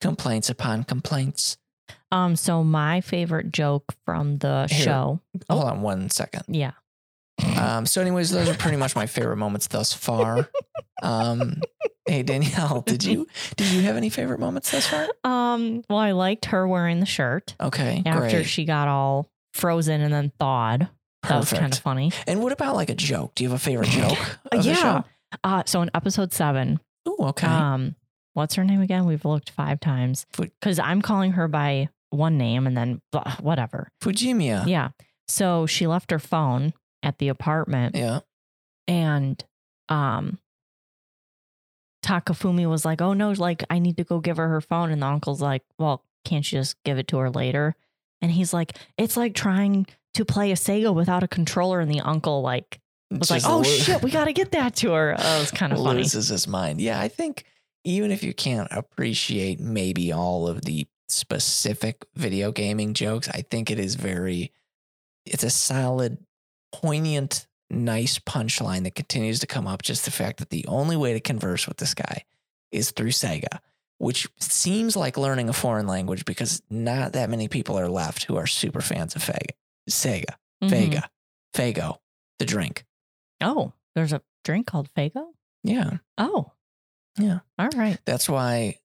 Complaints 0.00 0.50
upon 0.50 0.84
complaints. 0.84 1.56
Um. 2.12 2.36
So 2.36 2.62
my 2.64 3.00
favorite 3.00 3.52
joke 3.52 3.84
from 4.04 4.38
the 4.38 4.66
Here. 4.70 4.84
show. 4.84 5.20
Oh. 5.50 5.56
Hold 5.56 5.68
on 5.70 5.82
one 5.82 6.10
second. 6.10 6.44
Yeah. 6.48 6.72
Um, 7.58 7.84
so, 7.84 8.00
anyways, 8.00 8.30
those 8.30 8.48
are 8.48 8.54
pretty 8.54 8.76
much 8.76 8.94
my 8.94 9.06
favorite 9.06 9.36
moments 9.38 9.66
thus 9.66 9.92
far. 9.92 10.48
Um, 11.02 11.60
hey 12.06 12.22
Danielle, 12.22 12.82
did 12.82 13.02
you 13.04 13.26
did 13.56 13.66
you 13.72 13.82
have 13.82 13.96
any 13.96 14.08
favorite 14.08 14.38
moments 14.38 14.70
thus 14.70 14.86
far? 14.86 15.08
Um. 15.24 15.82
Well, 15.90 15.98
I 15.98 16.12
liked 16.12 16.46
her 16.46 16.66
wearing 16.68 17.00
the 17.00 17.06
shirt 17.06 17.56
Okay, 17.60 18.02
after 18.06 18.30
great. 18.36 18.46
she 18.46 18.64
got 18.64 18.86
all 18.88 19.28
frozen 19.52 20.00
and 20.00 20.12
then 20.14 20.30
thawed. 20.38 20.88
That 21.28 21.38
was 21.38 21.52
kind 21.52 21.72
of 21.72 21.78
funny. 21.78 22.12
And 22.26 22.42
what 22.42 22.52
about 22.52 22.76
like 22.76 22.90
a 22.90 22.94
joke? 22.94 23.34
Do 23.34 23.44
you 23.44 23.50
have 23.50 23.58
a 23.60 23.62
favorite 23.62 23.88
joke? 23.88 24.18
Yeah. 24.62 25.02
Uh. 25.42 25.64
So 25.66 25.82
in 25.82 25.90
episode 25.94 26.32
seven, 26.32 26.78
Ooh, 27.08 27.16
okay. 27.20 27.46
um, 27.48 27.96
what's 28.34 28.54
her 28.56 28.64
name 28.64 28.80
again? 28.80 29.06
We've 29.06 29.24
looked 29.24 29.50
five 29.50 29.80
times 29.80 30.26
because 30.36 30.78
I'm 30.78 31.00
calling 31.02 31.32
her 31.32 31.48
by 31.48 31.88
one 32.10 32.36
name 32.38 32.66
and 32.66 32.76
then 32.76 33.00
blah, 33.10 33.36
whatever. 33.40 33.88
Fujimiya. 34.02 34.66
Yeah. 34.68 34.90
So 35.26 35.66
she 35.66 35.86
left 35.86 36.10
her 36.10 36.18
phone 36.18 36.74
at 37.02 37.18
the 37.18 37.28
apartment 37.28 37.96
Yeah. 37.96 38.20
and 38.86 39.42
um 39.88 40.38
Takafumi 42.04 42.68
was 42.68 42.84
like, 42.84 43.00
"Oh 43.00 43.14
no, 43.14 43.30
like 43.32 43.64
I 43.70 43.78
need 43.78 43.96
to 43.96 44.04
go 44.04 44.20
give 44.20 44.36
her 44.36 44.48
her 44.48 44.60
phone." 44.60 44.90
And 44.90 45.00
the 45.00 45.06
uncle's 45.06 45.40
like, 45.40 45.62
"Well, 45.78 46.04
can't 46.24 46.50
you 46.52 46.58
just 46.58 46.76
give 46.84 46.98
it 46.98 47.08
to 47.08 47.16
her 47.18 47.30
later?" 47.30 47.74
And 48.20 48.30
he's 48.30 48.52
like, 48.52 48.76
"It's 48.98 49.16
like 49.16 49.34
trying 49.34 49.86
to 50.14 50.24
play 50.24 50.50
a 50.52 50.54
Sega 50.54 50.94
without 50.94 51.22
a 51.22 51.28
controller." 51.28 51.80
And 51.80 51.90
the 51.90 52.00
uncle 52.00 52.42
like 52.42 52.78
was 53.10 53.30
like, 53.30 53.42
"Oh 53.46 53.62
shit, 53.62 54.02
we 54.02 54.10
got 54.10 54.26
to 54.26 54.34
get 54.34 54.52
that 54.52 54.76
to 54.76 54.92
her." 54.92 55.16
Oh, 55.18 55.36
it 55.36 55.40
was 55.40 55.50
kind 55.62 55.72
of 55.72 55.78
funny. 55.78 56.00
loses 56.00 56.28
his 56.28 56.46
mind. 56.46 56.78
Yeah, 56.82 57.00
I 57.00 57.08
think 57.08 57.44
even 57.84 58.10
if 58.10 58.22
you 58.22 58.32
can't 58.34 58.68
appreciate 58.70 59.60
maybe 59.60 60.12
all 60.12 60.48
of 60.48 60.62
the 60.62 60.86
specific 61.08 62.04
video 62.14 62.50
gaming 62.50 62.94
jokes. 62.94 63.28
I 63.28 63.42
think 63.42 63.70
it 63.70 63.78
is 63.78 63.94
very, 63.94 64.52
it's 65.26 65.44
a 65.44 65.50
solid, 65.50 66.18
poignant, 66.72 67.46
nice 67.70 68.18
punchline 68.18 68.84
that 68.84 68.94
continues 68.94 69.40
to 69.40 69.46
come 69.46 69.66
up. 69.66 69.82
Just 69.82 70.04
the 70.04 70.10
fact 70.10 70.38
that 70.38 70.50
the 70.50 70.66
only 70.66 70.96
way 70.96 71.12
to 71.12 71.20
converse 71.20 71.66
with 71.68 71.76
this 71.76 71.94
guy 71.94 72.24
is 72.72 72.90
through 72.90 73.10
Sega, 73.10 73.58
which 73.98 74.26
seems 74.40 74.96
like 74.96 75.16
learning 75.16 75.48
a 75.48 75.52
foreign 75.52 75.86
language 75.86 76.24
because 76.24 76.62
not 76.70 77.12
that 77.12 77.30
many 77.30 77.48
people 77.48 77.78
are 77.78 77.88
left 77.88 78.24
who 78.24 78.36
are 78.36 78.46
super 78.46 78.80
fans 78.80 79.14
of 79.14 79.22
Fega. 79.22 79.50
Sega, 79.88 80.24
Mhm. 80.62 80.70
Fega, 80.70 81.02
Faygo, 81.54 81.98
the 82.38 82.46
drink. 82.46 82.84
Oh, 83.40 83.72
there's 83.94 84.12
a 84.12 84.22
drink 84.44 84.66
called 84.66 84.88
Faygo? 84.96 85.26
Yeah. 85.62 85.98
Oh. 86.18 86.52
Yeah. 87.18 87.40
All 87.58 87.68
right. 87.76 87.98
That's 88.04 88.28
why 88.28 88.78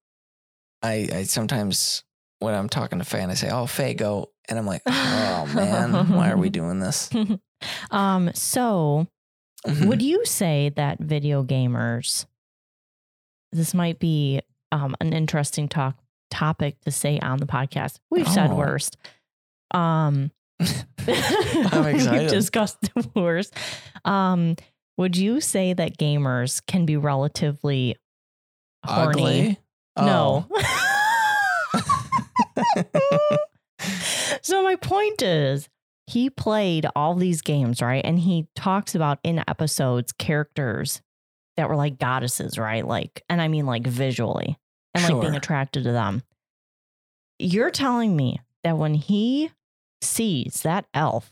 I, 0.81 1.07
I 1.13 1.23
sometimes 1.23 2.03
when 2.39 2.53
I'm 2.53 2.69
talking 2.69 2.99
to 2.99 3.05
Fan, 3.05 3.29
I 3.29 3.33
say, 3.33 3.49
"Oh, 3.49 3.65
Faygo," 3.65 4.27
and 4.47 4.57
I'm 4.57 4.65
like, 4.65 4.81
"Oh 4.85 5.49
man, 5.53 6.09
why 6.13 6.29
are 6.31 6.37
we 6.37 6.49
doing 6.59 6.79
this?" 6.79 7.09
Um, 7.91 8.31
so 8.33 9.07
Mhm. 9.67 9.87
would 9.87 10.01
you 10.01 10.23
say 10.23 10.69
that 10.77 10.99
video 10.99 11.43
gamers 11.43 12.25
this 13.51 13.73
might 13.73 13.99
be 13.99 14.39
um 14.71 14.95
an 15.01 15.11
interesting 15.11 15.67
talk 15.67 15.97
topic 16.31 16.79
to 16.85 16.91
say 16.91 17.19
on 17.19 17.39
the 17.39 17.45
podcast. 17.45 17.99
We've 18.09 18.27
said 18.29 18.51
Oh. 18.51 18.55
worst. 18.55 18.95
Um 19.71 20.31
I'm 20.61 21.87
excited. 21.87 22.11
We've 22.21 22.29
discussed 22.29 22.79
the 22.81 23.09
worst. 23.15 23.53
Um, 24.05 24.55
would 24.97 25.17
you 25.17 25.41
say 25.41 25.73
that 25.73 25.97
gamers 25.97 26.61
can 26.65 26.85
be 26.85 26.95
relatively 26.97 27.95
horny? 28.85 29.21
Ugly? 29.21 29.59
Oh. 29.95 30.05
No. 30.05 30.47
so 34.41 34.63
my 34.63 34.75
point 34.75 35.21
is 35.21 35.69
he 36.07 36.29
played 36.29 36.87
all 36.95 37.15
these 37.15 37.41
games, 37.41 37.81
right? 37.81 38.03
And 38.03 38.19
he 38.19 38.47
talks 38.55 38.95
about 38.95 39.19
in 39.23 39.43
episodes 39.47 40.11
characters 40.11 41.01
that 41.57 41.69
were 41.69 41.75
like 41.75 41.99
goddesses, 41.99 42.57
right? 42.57 42.85
Like, 42.85 43.23
and 43.29 43.41
I 43.41 43.47
mean 43.47 43.65
like 43.65 43.85
visually 43.85 44.57
and 44.93 45.03
like 45.03 45.21
being 45.21 45.35
attracted 45.35 45.83
to 45.83 45.91
them. 45.91 46.23
You're 47.37 47.71
telling 47.71 48.15
me 48.15 48.39
that 48.63 48.77
when 48.77 48.93
he 48.95 49.51
sees 50.01 50.61
that 50.63 50.85
elf 50.93 51.31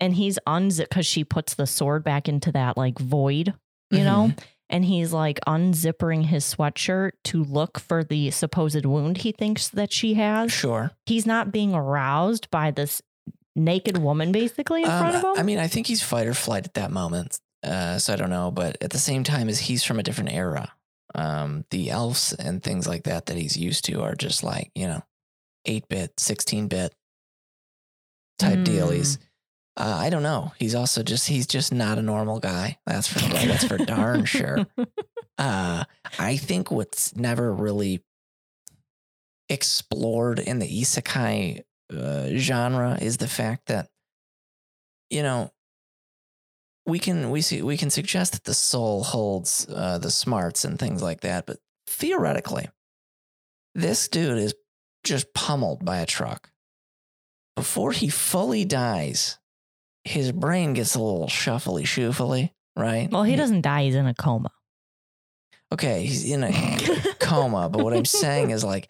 and 0.00 0.14
he's 0.14 0.38
unzip 0.46 0.88
because 0.88 1.06
she 1.06 1.24
puts 1.24 1.54
the 1.54 1.66
sword 1.66 2.04
back 2.04 2.28
into 2.28 2.52
that 2.52 2.76
like 2.76 2.98
void, 2.98 3.54
you 3.90 4.04
know, 4.04 4.30
Mm-hmm. 4.30 4.40
And 4.68 4.84
he's 4.84 5.12
like 5.12 5.38
unzipping 5.46 6.24
his 6.26 6.44
sweatshirt 6.44 7.12
to 7.24 7.44
look 7.44 7.78
for 7.78 8.02
the 8.04 8.30
supposed 8.30 8.84
wound 8.84 9.18
he 9.18 9.32
thinks 9.32 9.68
that 9.68 9.92
she 9.92 10.14
has. 10.14 10.52
Sure. 10.52 10.90
He's 11.06 11.26
not 11.26 11.52
being 11.52 11.74
aroused 11.74 12.50
by 12.50 12.70
this 12.70 13.00
naked 13.54 13.98
woman 13.98 14.32
basically 14.32 14.82
in 14.82 14.88
front 14.88 15.16
of 15.16 15.24
Um, 15.24 15.34
him. 15.34 15.40
I 15.40 15.42
mean, 15.42 15.58
I 15.58 15.66
think 15.68 15.86
he's 15.86 16.02
fight 16.02 16.26
or 16.26 16.34
flight 16.34 16.64
at 16.66 16.74
that 16.74 16.90
moment. 16.90 17.38
Uh, 17.62 17.98
so 17.98 18.12
I 18.12 18.16
don't 18.16 18.30
know, 18.30 18.50
but 18.50 18.76
at 18.82 18.90
the 18.90 18.98
same 18.98 19.24
time, 19.24 19.48
as 19.48 19.58
he's 19.60 19.82
from 19.82 19.98
a 19.98 20.02
different 20.02 20.32
era, 20.32 20.72
um, 21.14 21.64
the 21.70 21.90
elves 21.90 22.32
and 22.34 22.62
things 22.62 22.86
like 22.86 23.04
that 23.04 23.26
that 23.26 23.36
he's 23.36 23.56
used 23.56 23.84
to 23.86 24.02
are 24.02 24.14
just 24.14 24.42
like 24.44 24.70
you 24.74 24.86
know, 24.86 25.02
eight 25.64 25.88
bit, 25.88 26.12
sixteen 26.20 26.68
bit 26.68 26.92
type 28.38 28.58
Hmm. 28.58 28.64
dealies. 28.64 29.18
Uh, 29.76 29.96
I 29.98 30.08
don't 30.10 30.22
know. 30.22 30.52
He's 30.58 30.74
also 30.74 31.02
just 31.02 31.28
he's 31.28 31.46
just 31.46 31.72
not 31.72 31.98
a 31.98 32.02
normal 32.02 32.40
guy. 32.40 32.78
That's 32.86 33.08
for 33.08 33.18
that's 33.18 33.64
for 33.64 33.78
darn 33.78 34.24
sure. 34.24 34.66
Uh, 35.38 35.84
I 36.18 36.38
think 36.38 36.70
what's 36.70 37.14
never 37.14 37.52
really 37.52 38.02
explored 39.50 40.38
in 40.38 40.60
the 40.60 40.66
isekai 40.66 41.62
uh, 41.92 42.28
genre 42.36 42.96
is 43.02 43.18
the 43.18 43.28
fact 43.28 43.66
that 43.66 43.90
you 45.10 45.22
know 45.22 45.52
we 46.86 46.98
can 46.98 47.30
we 47.30 47.42
see 47.42 47.60
we 47.62 47.76
can 47.76 47.90
suggest 47.90 48.32
that 48.32 48.44
the 48.44 48.54
soul 48.54 49.04
holds 49.04 49.66
uh, 49.68 49.98
the 49.98 50.10
smarts 50.10 50.64
and 50.64 50.78
things 50.78 51.02
like 51.02 51.20
that, 51.20 51.44
but 51.46 51.58
theoretically, 51.86 52.68
this 53.74 54.08
dude 54.08 54.38
is 54.38 54.54
just 55.04 55.34
pummeled 55.34 55.84
by 55.84 55.98
a 55.98 56.06
truck. 56.06 56.50
Before 57.56 57.92
he 57.92 58.08
fully 58.08 58.64
dies, 58.64 59.38
his 60.06 60.32
brain 60.32 60.72
gets 60.72 60.94
a 60.94 61.02
little 61.02 61.26
shuffly 61.28 61.82
shoofly, 61.82 62.50
right? 62.76 63.10
well, 63.10 63.22
he 63.24 63.36
doesn't 63.36 63.62
die, 63.62 63.84
he's 63.84 63.94
in 63.94 64.06
a 64.06 64.14
coma. 64.14 64.50
Okay, 65.72 66.06
he's 66.06 66.30
in 66.30 66.44
a 66.44 66.52
coma, 67.20 67.68
but 67.68 67.82
what 67.82 67.92
I'm 67.92 68.04
saying 68.04 68.50
is 68.50 68.62
like 68.64 68.88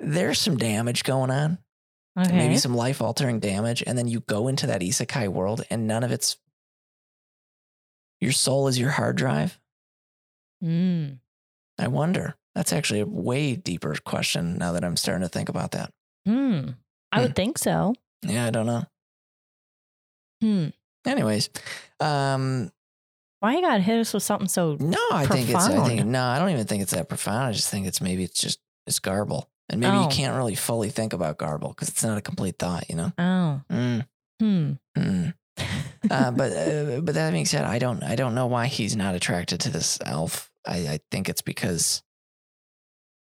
there's 0.00 0.38
some 0.40 0.56
damage 0.56 1.04
going 1.04 1.30
on, 1.30 1.58
Okay. 2.18 2.36
maybe 2.36 2.56
some 2.56 2.74
life 2.74 3.00
altering 3.00 3.38
damage, 3.40 3.82
and 3.86 3.96
then 3.96 4.08
you 4.08 4.20
go 4.20 4.48
into 4.48 4.66
that 4.66 4.80
isekai 4.80 5.28
world 5.28 5.62
and 5.70 5.86
none 5.86 6.02
of 6.02 6.10
it's 6.12 6.36
your 8.20 8.32
soul 8.32 8.66
is 8.68 8.78
your 8.78 8.90
hard 8.90 9.16
drive. 9.16 9.60
Mm. 10.64 11.18
I 11.78 11.88
wonder. 11.88 12.34
That's 12.54 12.72
actually 12.72 13.00
a 13.00 13.06
way 13.06 13.54
deeper 13.54 13.94
question 14.04 14.56
now 14.56 14.72
that 14.72 14.82
I'm 14.84 14.96
starting 14.96 15.22
to 15.22 15.28
think 15.28 15.50
about 15.50 15.72
that. 15.72 15.92
Hmm. 16.24 16.70
I 17.12 17.18
Hmm. 17.18 17.22
would 17.24 17.36
think 17.36 17.58
so. 17.58 17.94
Yeah, 18.22 18.46
I 18.46 18.50
don't 18.50 18.64
know. 18.66 18.84
Hmm. 20.40 20.68
Anyways, 21.06 21.50
um, 22.00 22.70
Why 23.40 23.54
you 23.56 23.60
gotta 23.62 23.80
hit 23.80 23.98
us 24.00 24.12
with 24.12 24.22
something 24.22 24.48
so 24.48 24.76
no, 24.80 24.98
I 25.12 25.26
think 25.26 25.48
it's. 25.48 25.54
I 25.68 25.86
think 25.86 26.04
no, 26.06 26.22
I 26.24 26.38
don't 26.38 26.50
even 26.50 26.66
think 26.66 26.82
it's 26.82 26.92
that 26.92 27.08
profound. 27.08 27.44
I 27.46 27.52
just 27.52 27.70
think 27.70 27.86
it's 27.86 28.00
maybe 28.00 28.24
it's 28.24 28.40
just 28.40 28.58
it's 28.86 28.98
garble, 28.98 29.48
and 29.68 29.80
maybe 29.80 29.96
Oh. 29.96 30.02
you 30.02 30.08
can't 30.08 30.36
really 30.36 30.54
fully 30.56 30.90
think 30.90 31.12
about 31.12 31.38
garble 31.38 31.68
because 31.68 31.88
it's 31.88 32.02
not 32.04 32.18
a 32.18 32.22
complete 32.22 32.58
thought. 32.58 32.88
You 32.90 32.96
know. 32.96 33.12
oh. 33.18 33.60
Mm, 33.70 34.06
Hmm. 34.40 34.72
mm. 34.96 35.34
uh, 36.10 36.30
but 36.32 36.52
uh, 36.52 37.00
but 37.00 37.14
that 37.14 37.32
being 37.32 37.46
said, 37.46 37.64
I 37.64 37.78
don't 37.78 38.02
I 38.02 38.16
don't 38.16 38.34
know 38.34 38.46
why 38.46 38.66
he's 38.66 38.94
not 38.96 39.14
attracted 39.14 39.60
to 39.60 39.70
this 39.70 39.98
elf. 40.04 40.50
I, 40.66 40.76
I 40.76 41.00
think 41.10 41.28
it's 41.28 41.40
because 41.42 42.02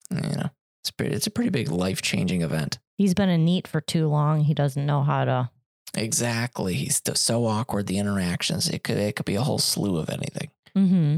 you 0.09 0.21
know 0.35 0.49
it's 0.81 0.91
pretty, 0.91 1.13
it's 1.15 1.27
a 1.27 1.31
pretty 1.31 1.49
big 1.49 1.69
life 1.69 2.01
changing 2.01 2.41
event. 2.41 2.79
He's 2.97 3.13
been 3.13 3.29
a 3.29 3.37
NEET 3.37 3.67
for 3.67 3.81
too 3.81 4.07
long. 4.07 4.41
He 4.41 4.53
doesn't 4.53 4.85
know 4.85 5.03
how 5.03 5.25
to 5.25 5.49
Exactly, 5.93 6.75
he's 6.75 7.01
so 7.15 7.45
awkward. 7.45 7.87
The 7.87 7.97
interactions 7.97 8.69
it 8.69 8.83
could 8.83 8.97
it 8.97 9.15
could 9.15 9.25
be 9.25 9.35
a 9.35 9.41
whole 9.41 9.57
slew 9.59 9.97
of 9.97 10.09
anything. 10.09 10.49
hmm 10.73 11.17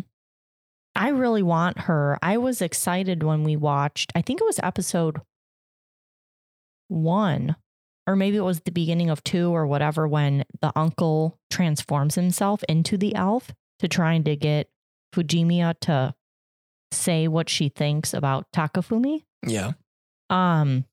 I 0.96 1.10
really 1.10 1.44
want 1.44 1.82
her. 1.82 2.18
I 2.22 2.38
was 2.38 2.62
excited 2.62 3.24
when 3.24 3.44
we 3.44 3.56
watched, 3.56 4.12
I 4.16 4.22
think 4.22 4.42
it 4.42 4.46
was 4.46 4.60
episode 4.62 5.22
one, 6.88 7.56
or 8.08 8.16
maybe 8.16 8.38
it 8.38 8.42
was 8.42 8.62
the 8.62 8.72
beginning 8.72 9.10
of 9.10 9.24
two 9.24 9.56
or 9.56 9.68
whatever, 9.68 10.08
when 10.08 10.44
the 10.62 10.72
uncle 10.76 11.38
transforms 11.50 12.16
himself 12.16 12.64
into 12.68 12.98
the 12.98 13.16
elf 13.16 13.54
to 13.80 13.88
trying 13.88 14.24
to 14.26 14.36
get 14.36 14.70
Fujimiya 15.16 15.76
to 15.82 16.16
say 16.92 17.28
what 17.28 17.50
she 17.50 17.70
thinks 17.70 18.14
about 18.14 18.48
Takafumi. 18.54 19.24
Yeah, 19.46 19.74
Um, 20.30 20.86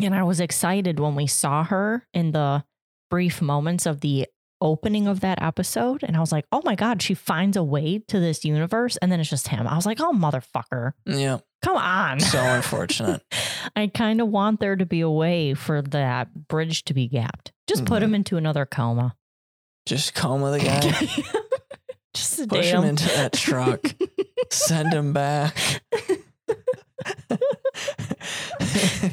and 0.00 0.14
I 0.14 0.22
was 0.22 0.40
excited 0.40 0.98
when 0.98 1.14
we 1.14 1.26
saw 1.26 1.64
her 1.64 2.06
in 2.14 2.32
the 2.32 2.64
brief 3.12 3.42
moments 3.42 3.84
of 3.84 4.00
the 4.00 4.26
opening 4.62 5.06
of 5.06 5.20
that 5.20 5.42
episode. 5.42 6.02
And 6.02 6.16
I 6.16 6.20
was 6.20 6.32
like, 6.32 6.46
oh 6.50 6.62
my 6.64 6.74
God, 6.74 7.02
she 7.02 7.12
finds 7.12 7.58
a 7.58 7.62
way 7.62 7.98
to 8.08 8.18
this 8.18 8.42
universe. 8.42 8.96
And 9.02 9.12
then 9.12 9.20
it's 9.20 9.28
just 9.28 9.48
him. 9.48 9.66
I 9.66 9.76
was 9.76 9.84
like, 9.84 10.00
oh, 10.00 10.12
motherfucker. 10.12 10.92
yeah. 11.04 11.40
Come 11.62 11.76
on. 11.76 12.20
So 12.20 12.38
unfortunate. 12.40 13.20
I 13.76 13.88
kind 13.88 14.22
of 14.22 14.28
want 14.28 14.60
there 14.60 14.76
to 14.76 14.86
be 14.86 15.02
a 15.02 15.10
way 15.10 15.52
for 15.52 15.82
that 15.82 16.48
bridge 16.48 16.84
to 16.84 16.94
be 16.94 17.06
gapped. 17.06 17.52
Just 17.68 17.84
put 17.84 18.00
Mhm. 18.00 18.04
him 18.06 18.14
into 18.14 18.38
another 18.38 18.64
coma. 18.64 19.14
Just 19.84 20.14
coma 20.14 20.50
the 20.52 20.60
guy, 20.60 20.80
just 22.14 22.48
push 22.48 22.70
him 22.70 22.84
him 22.84 22.88
into 22.90 23.04
that 23.08 23.32
truck, 23.34 23.84
send 24.50 24.90
him 24.92 25.12
back. 25.12 25.82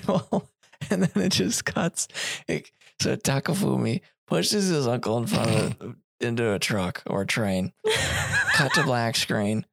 well, 0.08 0.48
and 0.92 1.04
then 1.04 1.24
it 1.24 1.32
just 1.32 1.66
cuts. 1.66 2.08
It, 2.48 2.70
so 3.02 3.16
Takafumi 3.16 4.02
pushes 4.28 4.68
his 4.70 4.88
uncle 4.88 5.18
in 5.18 5.28
front 5.28 5.50
of 5.82 5.96
into 6.22 6.54
a 6.54 6.60
truck 6.60 7.02
or 7.06 7.22
a 7.22 7.28
train. 7.28 7.74
Cut 8.54 8.74
to 8.74 8.84
black 8.84 9.16
screen. 9.16 9.66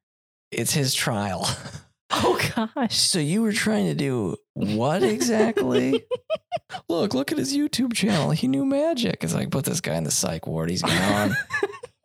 It's 0.51 0.73
his 0.73 0.93
trial. 0.93 1.47
oh 2.11 2.39
gosh. 2.55 2.97
So 2.97 3.19
you 3.19 3.41
were 3.41 3.51
trying 3.51 3.87
to 3.87 3.93
do 3.93 4.37
what 4.53 5.03
exactly? 5.03 6.05
look, 6.89 7.13
look 7.13 7.31
at 7.31 7.37
his 7.37 7.55
YouTube 7.55 7.93
channel. 7.93 8.31
He 8.31 8.47
knew 8.47 8.65
magic. 8.65 9.23
It's 9.23 9.33
like 9.33 9.51
put 9.51 9.65
this 9.65 9.81
guy 9.81 9.95
in 9.95 10.05
the 10.05 10.11
psych 10.11 10.47
ward. 10.47 10.69
He's 10.69 10.81
gone. 10.81 11.35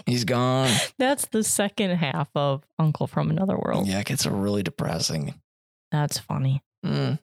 He's 0.07 0.25
gone. 0.25 0.71
That's 0.99 1.27
the 1.27 1.45
second 1.45 1.91
half 1.97 2.29
of 2.35 2.65
Uncle 2.79 3.07
from 3.07 3.31
Another 3.31 3.57
World. 3.57 3.87
Yeah, 3.87 4.01
it 4.01 4.07
gets 4.07 4.27
really 4.27 4.65
depressing. 4.65 5.41
That's 5.93 6.19
funny. 6.19 6.63
Mm. 6.85 7.21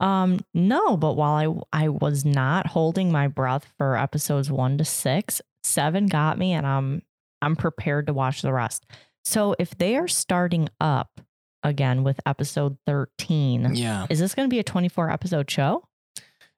Um, 0.00 0.40
no, 0.52 0.96
but 0.96 1.14
while 1.14 1.66
I 1.72 1.84
I 1.84 1.88
was 1.88 2.24
not 2.24 2.66
holding 2.68 3.10
my 3.12 3.28
breath 3.28 3.66
for 3.78 3.96
episodes 3.96 4.50
one 4.50 4.76
to 4.78 4.84
six, 4.84 5.40
seven 5.62 6.06
got 6.06 6.38
me, 6.38 6.52
and 6.52 6.66
I'm 6.66 7.02
I'm 7.42 7.56
prepared 7.56 8.06
to 8.08 8.12
watch 8.14 8.42
the 8.42 8.52
rest. 8.52 8.84
So 9.24 9.54
if 9.58 9.76
they 9.78 9.96
are 9.96 10.08
starting 10.08 10.68
up 10.80 11.20
again 11.62 12.04
with 12.04 12.20
episode 12.26 12.76
13. 12.86 13.74
Yeah. 13.74 14.06
Is 14.10 14.18
this 14.20 14.34
going 14.34 14.46
to 14.48 14.54
be 14.54 14.58
a 14.58 14.64
24 14.64 15.10
episode 15.10 15.50
show? 15.50 15.88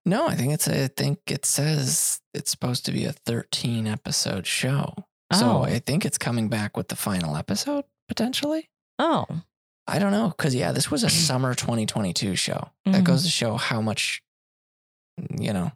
No, 0.05 0.27
I 0.27 0.35
think 0.35 0.53
it's 0.53 0.67
a, 0.67 0.85
I 0.85 0.89
think 0.89 1.21
it 1.29 1.47
says 1.47 2.21
it's 2.35 2.51
supposed 2.51 2.85
to 2.87 2.93
be 2.93 3.05
a 3.05 3.13
13 3.13 3.87
episode 3.87 4.47
show. 4.49 4.95
So 5.33 5.59
Oh. 5.59 5.63
I 5.63 5.79
think 5.79 6.05
it's 6.05 6.19
coming 6.19 6.49
back 6.49 6.77
with 6.77 6.89
the 6.89 6.97
final 6.97 7.37
episode 7.37 7.85
potentially. 8.09 8.69
Oh, 8.99 9.27
I 9.89 9.99
don't 9.99 10.13
know 10.13 10.31
cuz 10.33 10.55
yeah, 10.55 10.73
this 10.73 10.91
was 10.91 11.05
a 11.05 11.11
summer 11.11 11.55
2022 11.55 12.35
show. 12.37 12.71
That 12.85 13.03
Mhm. 13.03 13.05
goes 13.05 13.23
to 13.25 13.31
show 13.31 13.57
how 13.57 13.81
much 13.81 14.23
you 15.39 15.53
know, 15.53 15.73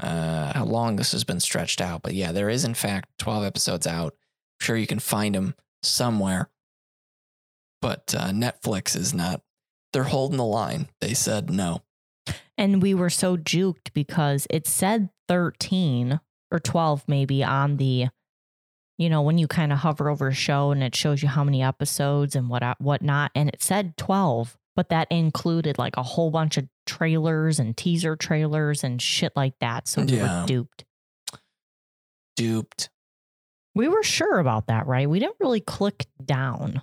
uh 0.00 0.52
how 0.54 0.64
long 0.64 0.96
this 0.96 1.12
has 1.12 1.24
been 1.24 1.40
stretched 1.40 1.80
out. 1.80 2.02
But 2.02 2.14
yeah, 2.14 2.32
there 2.32 2.48
is 2.48 2.64
in 2.64 2.74
fact 2.74 3.10
12 3.18 3.44
episodes 3.44 3.86
out. 3.86 4.14
I'm 4.60 4.64
sure 4.64 4.76
you 4.76 4.86
can 4.86 4.98
find 5.00 5.34
them 5.34 5.54
somewhere. 5.82 6.50
But 7.80 8.14
uh, 8.16 8.28
Netflix 8.30 8.96
is 8.96 9.12
not 9.14 9.42
they're 9.92 10.04
holding 10.04 10.36
the 10.38 10.44
line. 10.44 10.88
They 11.00 11.14
said 11.14 11.50
no. 11.50 11.82
and 12.58 12.82
we 12.82 12.92
were 12.94 13.10
so 13.10 13.36
juked 13.36 13.92
because 13.94 14.46
it 14.50 14.66
said 14.66 15.10
13 15.28 16.20
or 16.50 16.58
12 16.58 17.04
maybe 17.08 17.42
on 17.44 17.76
the 17.76 18.08
you 18.98 19.08
know 19.08 19.22
when 19.22 19.38
you 19.38 19.46
kind 19.48 19.72
of 19.72 19.78
hover 19.78 20.08
over 20.10 20.28
a 20.28 20.34
show 20.34 20.70
and 20.72 20.82
it 20.82 20.94
shows 20.94 21.22
you 21.22 21.28
how 21.28 21.44
many 21.44 21.62
episodes 21.62 22.36
and 22.36 22.48
what 22.50 22.62
uh, 22.62 22.74
whatnot 22.78 23.30
and 23.34 23.48
it 23.48 23.62
said 23.62 23.96
12 23.96 24.56
but 24.76 24.90
that 24.90 25.08
included 25.10 25.78
like 25.78 25.96
a 25.96 26.02
whole 26.02 26.30
bunch 26.30 26.56
of 26.56 26.68
trailers 26.86 27.58
and 27.58 27.76
teaser 27.76 28.14
trailers 28.16 28.84
and 28.84 29.00
shit 29.00 29.32
like 29.36 29.54
that 29.60 29.88
so 29.88 30.02
we 30.02 30.16
Yeah. 30.16 30.40
were 30.42 30.46
duped 30.46 30.84
Duped. 32.36 32.88
we 33.74 33.88
were 33.88 34.02
sure 34.02 34.38
about 34.38 34.66
that 34.68 34.86
right 34.86 35.08
we 35.10 35.18
didn't 35.18 35.36
really 35.40 35.60
click 35.60 36.06
down 36.24 36.82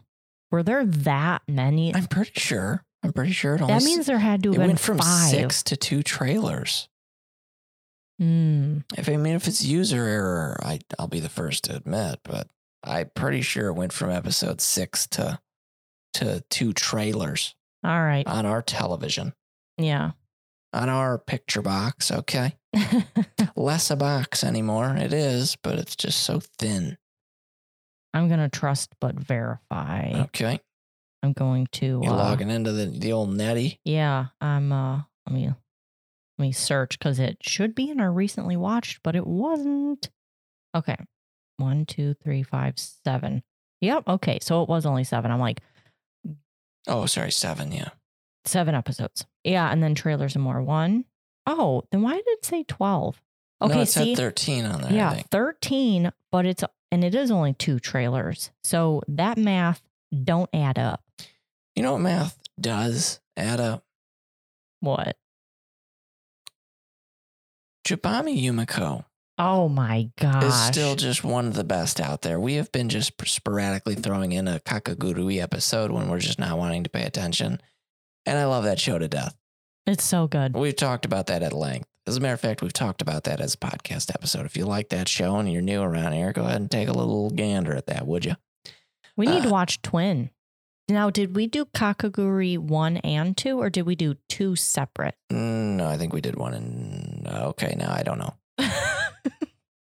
were 0.51 0.63
there 0.63 0.85
that 0.85 1.41
many 1.47 1.93
I'm 1.95 2.07
pretty 2.07 2.39
sure. 2.39 2.83
I'm 3.03 3.13
pretty 3.13 3.31
sure 3.33 3.55
it 3.55 3.59
that 3.67 3.83
means 3.83 4.05
there 4.07 4.17
had 4.19 4.41
to 4.43 4.49
it 4.49 4.53
have 4.53 4.59
been 4.61 4.67
went 4.69 4.79
from 4.79 4.97
five 4.97 5.29
six 5.29 5.61
to 5.63 5.77
two 5.77 6.01
trailers. 6.01 6.89
Hmm. 8.19 8.79
If 8.97 9.09
I 9.09 9.17
mean, 9.17 9.35
if 9.35 9.47
it's 9.47 9.63
user 9.63 10.03
error, 10.03 10.59
I 10.63 10.79
I'll 10.97 11.07
be 11.07 11.19
the 11.19 11.29
first 11.29 11.65
to 11.65 11.75
admit, 11.75 12.19
but 12.23 12.47
I'm 12.83 13.09
pretty 13.13 13.41
sure 13.41 13.67
it 13.67 13.73
went 13.73 13.93
from 13.93 14.09
episode 14.09 14.61
six 14.61 15.07
to 15.07 15.39
to 16.15 16.41
two 16.49 16.71
trailers 16.71 17.55
all 17.83 18.01
right 18.01 18.25
on 18.25 18.45
our 18.45 18.61
television, 18.61 19.33
yeah 19.77 20.11
on 20.71 20.89
our 20.89 21.17
picture 21.17 21.61
box. 21.61 22.11
Okay, 22.11 22.55
less 23.55 23.89
a 23.91 23.95
box 23.95 24.43
anymore. 24.43 24.95
It 24.97 25.13
is, 25.13 25.57
but 25.61 25.79
it's 25.79 25.95
just 25.95 26.21
so 26.21 26.39
thin. 26.59 26.97
I'm 28.13 28.29
gonna 28.29 28.49
trust 28.49 28.91
but 29.01 29.15
verify. 29.15 30.23
Okay, 30.25 30.59
I'm 31.23 31.33
going 31.33 31.67
to 31.73 32.01
you're 32.03 32.13
uh, 32.13 32.17
logging 32.17 32.49
into 32.49 32.71
the 32.71 32.85
the 32.85 33.11
old 33.11 33.33
netty. 33.33 33.79
Yeah, 33.83 34.27
I'm 34.39 34.71
uh 34.71 35.01
let 35.27 35.33
me 35.33 35.51
let 36.37 36.43
me 36.43 36.51
search 36.51 36.99
because 36.99 37.19
it 37.19 37.37
should 37.41 37.75
be 37.75 37.89
in 37.89 37.99
our 37.99 38.11
recently 38.11 38.57
watched, 38.57 38.99
but 39.03 39.15
it 39.15 39.25
wasn't. 39.25 40.09
Okay. 40.75 40.97
One, 41.57 41.85
two, 41.85 42.13
three, 42.15 42.43
five, 42.43 42.77
seven. 42.77 43.43
Yep. 43.81 44.03
Okay. 44.07 44.39
So 44.41 44.61
it 44.63 44.69
was 44.69 44.85
only 44.85 45.03
seven. 45.03 45.31
I'm 45.31 45.39
like, 45.39 45.61
Oh, 46.87 47.05
sorry, 47.05 47.31
seven. 47.31 47.71
Yeah, 47.71 47.89
seven 48.45 48.75
episodes. 48.75 49.25
Yeah. 49.43 49.71
And 49.71 49.81
then 49.81 49.95
trailers 49.95 50.35
and 50.35 50.43
more. 50.43 50.61
One. 50.61 51.05
Oh, 51.47 51.83
then 51.91 52.01
why 52.01 52.13
did 52.15 52.25
it 52.27 52.45
say 52.45 52.63
12? 52.63 53.21
Okay. 53.61 53.73
no, 53.73 53.81
it 53.81 53.85
see, 53.85 54.15
said 54.15 54.17
thirteen 54.17 54.65
on 54.65 54.81
there. 54.81 54.91
I 54.91 54.95
yeah, 54.95 55.13
think. 55.13 55.29
13, 55.29 56.11
but 56.31 56.45
it's, 56.45 56.63
and 56.91 57.03
it 57.03 57.15
is 57.15 57.31
only 57.31 57.53
two 57.53 57.79
trailers. 57.79 58.51
So 58.63 59.01
that 59.07 59.37
math 59.37 59.81
don't 60.23 60.49
add 60.53 60.77
up. 60.77 61.03
You 61.75 61.83
know 61.83 61.93
what 61.93 62.01
math 62.01 62.37
does 62.59 63.19
add 63.37 63.59
up? 63.59 63.83
What? 64.81 65.17
Jabami 67.85 68.41
Yumiko 68.41 69.05
Oh 69.37 69.67
my 69.67 70.09
god! 70.17 70.43
is 70.43 70.53
still 70.55 70.95
just 70.95 71.23
one 71.23 71.45
of 71.45 71.55
the 71.55 71.63
best 71.65 71.99
out 71.99 72.21
there. 72.21 72.39
We 72.39 72.53
have 72.55 72.71
been 72.71 72.87
just 72.87 73.13
sporadically 73.25 73.95
throwing 73.95 74.31
in 74.31 74.47
a 74.47 74.59
Kakegurui 74.61 75.41
episode 75.41 75.91
when 75.91 76.07
we're 76.09 76.19
just 76.19 76.39
not 76.39 76.57
wanting 76.57 76.85
to 76.85 76.89
pay 76.89 77.03
attention. 77.03 77.61
And 78.25 78.37
I 78.39 78.45
love 78.45 78.63
that 78.63 78.79
show 78.79 78.97
to 78.97 79.07
death. 79.09 79.35
it's 79.85 80.05
so 80.05 80.25
good. 80.27 80.55
We've 80.55 80.75
talked 80.75 81.03
about 81.05 81.27
that 81.27 81.43
at 81.43 81.51
length. 81.53 81.87
As 82.07 82.15
a 82.17 82.21
matter 82.21 82.33
of 82.33 82.39
fact, 82.39 82.61
we've 82.61 82.71
talked 82.73 83.01
about 83.01 83.25
that 83.25 83.41
as 83.41 83.55
a 83.55 83.57
podcast 83.57 84.09
episode. 84.15 84.45
If 84.45 84.55
you 84.55 84.65
like 84.65 84.89
that 84.89 85.09
show 85.09 85.35
and 85.35 85.51
you're 85.51 85.61
new 85.61 85.81
around 85.81 86.13
here, 86.13 86.31
go 86.31 86.43
ahead 86.45 86.61
and 86.61 86.71
take 86.71 86.87
a 86.87 86.93
little 86.93 87.29
gander 87.29 87.75
at 87.75 87.87
that, 87.87 88.07
would 88.07 88.23
you? 88.25 88.35
We 89.17 89.25
need 89.25 89.43
to 89.43 89.49
Uh, 89.49 89.51
watch 89.51 89.81
Twin. 89.81 90.29
Now, 90.87 91.09
did 91.09 91.35
we 91.35 91.47
do 91.47 91.65
Kakegurui 91.65 92.57
one 92.59 92.97
and 92.97 93.35
two, 93.35 93.59
or 93.59 93.69
did 93.71 93.87
we 93.87 93.95
do 93.95 94.15
two 94.29 94.55
separate? 94.55 95.15
Mm, 95.31 95.75
No, 95.77 95.87
I 95.87 95.97
think 95.97 96.13
we 96.13 96.21
did 96.21 96.35
one 96.35 96.53
in. 96.53 97.14
Uh, 97.25 97.47
okay, 97.49 97.75
now 97.77 97.91
I 97.91 98.03
don't 98.03 98.19
know. 98.19 98.33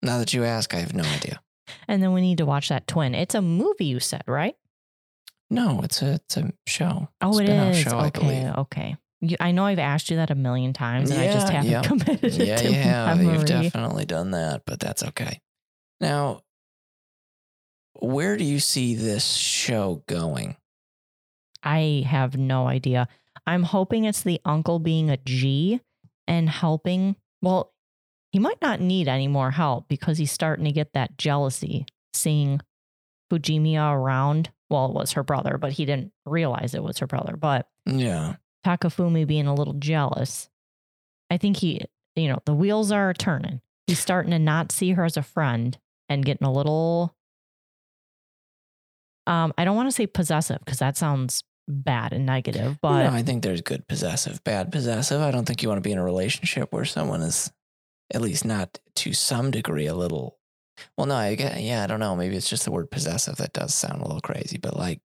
Now 0.01 0.17
that 0.19 0.33
you 0.33 0.45
ask, 0.45 0.73
I 0.73 0.79
have 0.79 0.93
no 0.93 1.03
idea. 1.03 1.41
and 1.87 2.01
then 2.01 2.13
we 2.13 2.21
need 2.21 2.37
to 2.37 2.45
watch 2.45 2.69
that 2.69 2.87
Twin. 2.87 3.13
It's 3.13 3.35
a 3.35 3.41
movie, 3.41 3.85
you 3.85 3.99
said, 3.99 4.23
right? 4.27 4.55
No, 5.49 5.81
it's 5.83 6.01
a 6.01 6.13
it's 6.13 6.37
a 6.37 6.53
show. 6.65 7.09
Oh, 7.21 7.37
it 7.37 7.47
Spin-off. 7.47 7.75
Show, 7.75 7.97
I 7.97 8.07
okay, 8.07 8.19
believe. 8.21 8.55
okay. 8.59 8.95
You, 9.19 9.35
I 9.41 9.51
know 9.51 9.65
I've 9.65 9.77
asked 9.77 10.09
you 10.09 10.15
that 10.15 10.29
a 10.31 10.35
million 10.35 10.71
times, 10.71 11.11
and 11.11 11.19
I 11.19 11.33
just 11.33 11.49
haven't 11.49 11.69
yeah. 11.69 11.81
committed 11.83 12.23
it 12.23 12.47
Yeah, 12.47 12.55
to 12.55 12.67
you 12.69 12.75
have. 12.75 13.17
memory. 13.17 13.33
You've 13.33 13.45
definitely 13.45 14.05
done 14.05 14.31
that, 14.31 14.61
but 14.65 14.79
that's 14.79 15.03
okay. 15.03 15.41
Now, 15.99 16.43
where 17.99 18.37
do 18.37 18.45
you 18.45 18.59
see 18.61 18.95
this 18.95 19.25
show 19.35 20.01
going? 20.07 20.55
I 21.61 22.05
have 22.07 22.37
no 22.37 22.67
idea. 22.67 23.09
I'm 23.45 23.63
hoping 23.63 24.05
it's 24.05 24.21
the 24.23 24.39
uncle 24.45 24.79
being 24.79 25.09
a 25.09 25.17
G 25.17 25.81
and 26.29 26.47
helping. 26.47 27.17
Well, 27.41 27.73
he 28.31 28.39
might 28.39 28.61
not 28.61 28.79
need 28.79 29.07
any 29.09 29.27
more 29.27 29.51
help 29.51 29.89
because 29.89 30.17
he's 30.19 30.31
starting 30.31 30.63
to 30.65 30.71
get 30.71 30.93
that 30.93 31.17
jealousy 31.17 31.85
seeing 32.13 32.61
Fujimiya 33.31 33.93
around. 33.93 34.51
Well, 34.69 34.85
it 34.85 34.93
was 34.93 35.13
her 35.13 35.23
brother, 35.23 35.57
but 35.57 35.73
he 35.73 35.85
didn't 35.85 36.13
realize 36.25 36.75
it 36.75 36.83
was 36.83 36.99
her 36.99 37.07
brother. 37.07 37.35
But 37.35 37.67
Yeah. 37.85 38.35
Takafumi 38.65 39.25
being 39.25 39.47
a 39.47 39.55
little 39.55 39.73
jealous, 39.73 40.49
I 41.31 41.37
think 41.37 41.57
he, 41.57 41.81
you 42.15 42.27
know, 42.27 42.39
the 42.45 42.53
wheels 42.53 42.91
are 42.91 43.13
turning. 43.13 43.61
He's 43.87 43.99
starting 43.99 44.31
to 44.31 44.39
not 44.39 44.71
see 44.71 44.91
her 44.91 45.05
as 45.05 45.17
a 45.17 45.23
friend 45.23 45.77
and 46.07 46.23
getting 46.25 46.45
a 46.45 46.51
little. 46.51 47.15
Um, 49.25 49.53
I 49.57 49.63
don't 49.65 49.75
want 49.75 49.87
to 49.87 49.95
say 49.95 50.05
possessive 50.07 50.59
because 50.59 50.79
that 50.79 50.97
sounds 50.97 51.43
bad 51.69 52.11
and 52.11 52.25
negative, 52.25 52.77
but 52.81 53.03
no, 53.03 53.11
I 53.11 53.21
think 53.21 53.43
there's 53.43 53.61
good 53.61 53.87
possessive, 53.87 54.43
bad 54.43 54.71
possessive. 54.71 55.21
I 55.21 55.31
don't 55.31 55.45
think 55.45 55.61
you 55.61 55.69
want 55.69 55.77
to 55.77 55.87
be 55.87 55.91
in 55.91 55.99
a 55.99 56.03
relationship 56.03 56.73
where 56.73 56.85
someone 56.85 57.21
is, 57.21 57.51
at 58.13 58.21
least 58.21 58.43
not 58.43 58.79
to 58.95 59.13
some 59.13 59.51
degree, 59.51 59.85
a 59.85 59.95
little. 59.95 60.37
Well, 60.97 61.07
no, 61.07 61.15
I 61.15 61.35
get, 61.35 61.61
yeah, 61.61 61.83
I 61.83 61.87
don't 61.87 61.99
know. 61.99 62.15
Maybe 62.15 62.35
it's 62.35 62.49
just 62.49 62.65
the 62.65 62.71
word 62.71 62.89
possessive 62.89 63.35
that 63.37 63.53
does 63.53 63.75
sound 63.75 64.01
a 64.01 64.05
little 64.05 64.21
crazy, 64.21 64.57
but 64.57 64.75
like, 64.75 64.99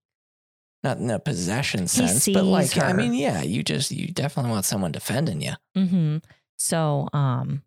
not 0.83 0.99
in 0.99 1.11
a 1.11 1.19
possession 1.19 1.87
sense, 1.87 2.29
but 2.29 2.45
like, 2.45 2.71
sees 2.71 2.83
I 2.83 2.93
mean, 2.93 3.15
yeah, 3.15 3.43
you 3.43 3.63
just, 3.63 3.91
you 3.91 4.09
definitely 4.09 4.53
want 4.53 4.65
someone 4.67 4.93
defending 4.93 5.41
you. 5.41 5.53
hmm 5.75 6.19
So, 6.59 7.09
um, 7.13 7.63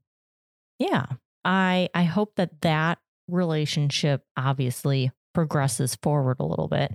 yeah, 0.79 1.05
I 1.43 1.89
I 1.93 2.03
hope 2.03 2.35
that 2.35 2.61
that 2.61 2.99
relationship 3.27 4.23
obviously 4.37 5.11
progresses 5.33 5.95
forward 5.95 6.37
a 6.39 6.45
little 6.45 6.67
bit. 6.67 6.93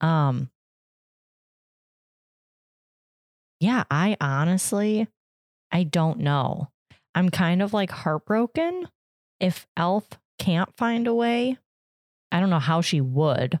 Um, 0.00 0.50
yeah, 3.60 3.84
I 3.90 4.16
honestly, 4.20 5.08
I 5.70 5.84
don't 5.84 6.20
know. 6.20 6.68
I'm 7.14 7.30
kind 7.30 7.62
of 7.62 7.72
like 7.72 7.90
heartbroken 7.90 8.88
if 9.40 9.66
Elf 9.76 10.08
can't 10.38 10.74
find 10.76 11.06
a 11.06 11.14
way. 11.14 11.58
I 12.30 12.40
don't 12.40 12.50
know 12.50 12.58
how 12.58 12.80
she 12.80 13.00
would, 13.00 13.58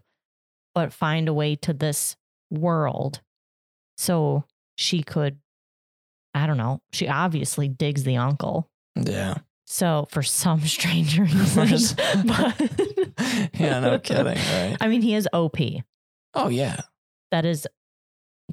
but 0.74 0.92
find 0.92 1.28
a 1.28 1.34
way 1.34 1.56
to 1.56 1.72
this 1.72 2.16
world 2.50 3.20
so 3.96 4.44
she 4.76 5.02
could 5.02 5.38
I 6.34 6.46
don't 6.46 6.56
know. 6.56 6.80
She 6.92 7.08
obviously 7.08 7.68
digs 7.68 8.04
the 8.04 8.16
uncle. 8.16 8.68
Yeah. 8.94 9.38
So 9.66 10.06
for 10.10 10.22
some 10.22 10.60
strange 10.66 11.18
reason. 11.18 11.96
but 12.24 12.60
yeah, 13.54 13.80
no 13.80 13.98
kidding, 13.98 14.26
right? 14.26 14.76
I 14.80 14.88
mean, 14.88 15.02
he 15.02 15.14
is 15.14 15.28
OP. 15.32 15.56
Oh, 16.34 16.48
yeah. 16.48 16.82
That 17.30 17.44
is 17.44 17.66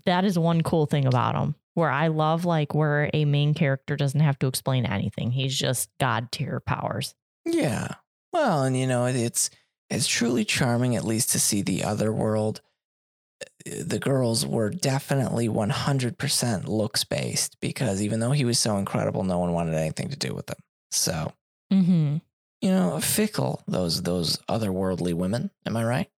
that 0.06 0.26
is 0.26 0.38
one 0.38 0.62
cool 0.62 0.86
thing 0.86 1.06
about 1.06 1.36
him. 1.36 1.56
Where 1.74 1.90
I 1.90 2.08
love 2.08 2.46
like 2.46 2.74
where 2.74 3.10
a 3.14 3.26
main 3.26 3.54
character 3.54 3.96
doesn't 3.96 4.20
have 4.22 4.40
to 4.40 4.48
explain 4.48 4.86
anything. 4.86 5.32
He's 5.32 5.58
just 5.58 5.90
god 6.00 6.32
tier 6.32 6.60
powers. 6.66 7.16
Yeah. 7.46 7.96
Well, 8.32 8.64
and 8.64 8.78
you 8.78 8.88
know, 8.88 9.06
it's 9.06 9.50
it's 9.90 10.08
truly 10.08 10.46
charming 10.46 10.96
at 10.96 11.04
least 11.06 11.32
to 11.32 11.40
see 11.40 11.62
the 11.62 11.84
other 11.84 12.12
world. 12.14 12.62
Uh, 13.42 13.84
The 13.86 14.00
girls 14.00 14.46
were 14.46 14.70
definitely 14.70 15.48
100% 15.50 16.68
looks 16.68 17.04
based 17.04 17.58
because 17.62 18.02
even 18.02 18.20
though 18.20 18.32
he 18.32 18.46
was 18.46 18.58
so 18.60 18.78
incredible, 18.78 19.24
no 19.24 19.40
one 19.40 19.52
wanted 19.54 19.76
anything 19.76 20.10
to 20.10 20.18
do 20.18 20.34
with 20.34 20.50
him. 20.50 20.58
So, 20.92 21.34
Mm-hmm. 21.74 22.18
you 22.62 22.70
know, 22.72 23.00
fickle 23.02 23.62
those 23.68 24.02
those 24.04 24.38
otherworldly 24.50 25.14
women, 25.14 25.52
am 25.66 25.76
I 25.76 25.84
right? 25.84 26.10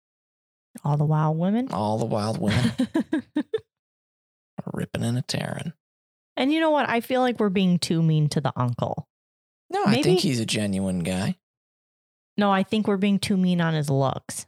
All 0.83 0.97
the 0.97 1.05
wild 1.05 1.37
women. 1.39 1.69
All 1.71 1.97
the 1.97 2.05
wild 2.05 2.37
women 2.39 2.71
ripping 4.73 5.03
and 5.03 5.17
a 5.17 5.21
tearing. 5.21 5.73
and 6.35 6.51
you 6.51 6.59
know 6.59 6.71
what? 6.71 6.89
I 6.89 7.01
feel 7.01 7.21
like 7.21 7.39
we're 7.39 7.49
being 7.49 7.79
too 7.79 8.01
mean 8.01 8.29
to 8.29 8.41
the 8.41 8.53
uncle. 8.55 9.07
No, 9.69 9.83
I 9.85 10.01
think 10.01 10.21
he's 10.21 10.39
a 10.39 10.45
genuine 10.45 10.99
guy. 10.99 11.37
No, 12.37 12.51
I 12.51 12.63
think 12.63 12.87
we're 12.87 12.97
being 12.97 13.19
too 13.19 13.35
mean 13.35 13.59
on 13.59 13.73
his 13.73 13.89
looks. 13.89 14.45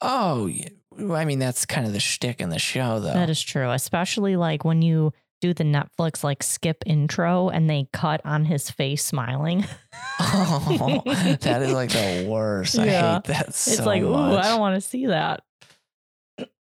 Oh. 0.00 0.50
I 0.96 1.24
mean, 1.24 1.40
that's 1.40 1.66
kind 1.66 1.86
of 1.86 1.92
the 1.92 2.00
shtick 2.00 2.40
in 2.40 2.50
the 2.50 2.58
show, 2.58 3.00
though. 3.00 3.12
That 3.12 3.28
is 3.28 3.42
true, 3.42 3.70
especially 3.70 4.36
like 4.36 4.64
when 4.64 4.80
you 4.80 5.12
do 5.40 5.52
the 5.52 5.64
Netflix 5.64 6.24
like 6.24 6.42
skip 6.42 6.82
intro 6.86 7.50
and 7.50 7.68
they 7.68 7.88
cut 7.92 8.20
on 8.24 8.44
his 8.44 8.70
face 8.70 9.04
smiling. 9.04 9.66
oh, 10.20 11.02
that 11.40 11.62
is 11.62 11.72
like 11.72 11.90
the 11.90 12.26
worst. 12.28 12.78
I 12.78 12.86
hate 12.86 13.24
that 13.24 13.54
so 13.54 13.72
it's 13.72 13.84
like, 13.84 14.02
ooh. 14.02 14.14
I 14.14 14.42
don't 14.42 14.60
want 14.60 14.76
to 14.76 14.80
see 14.80 15.06
that. 15.06 15.42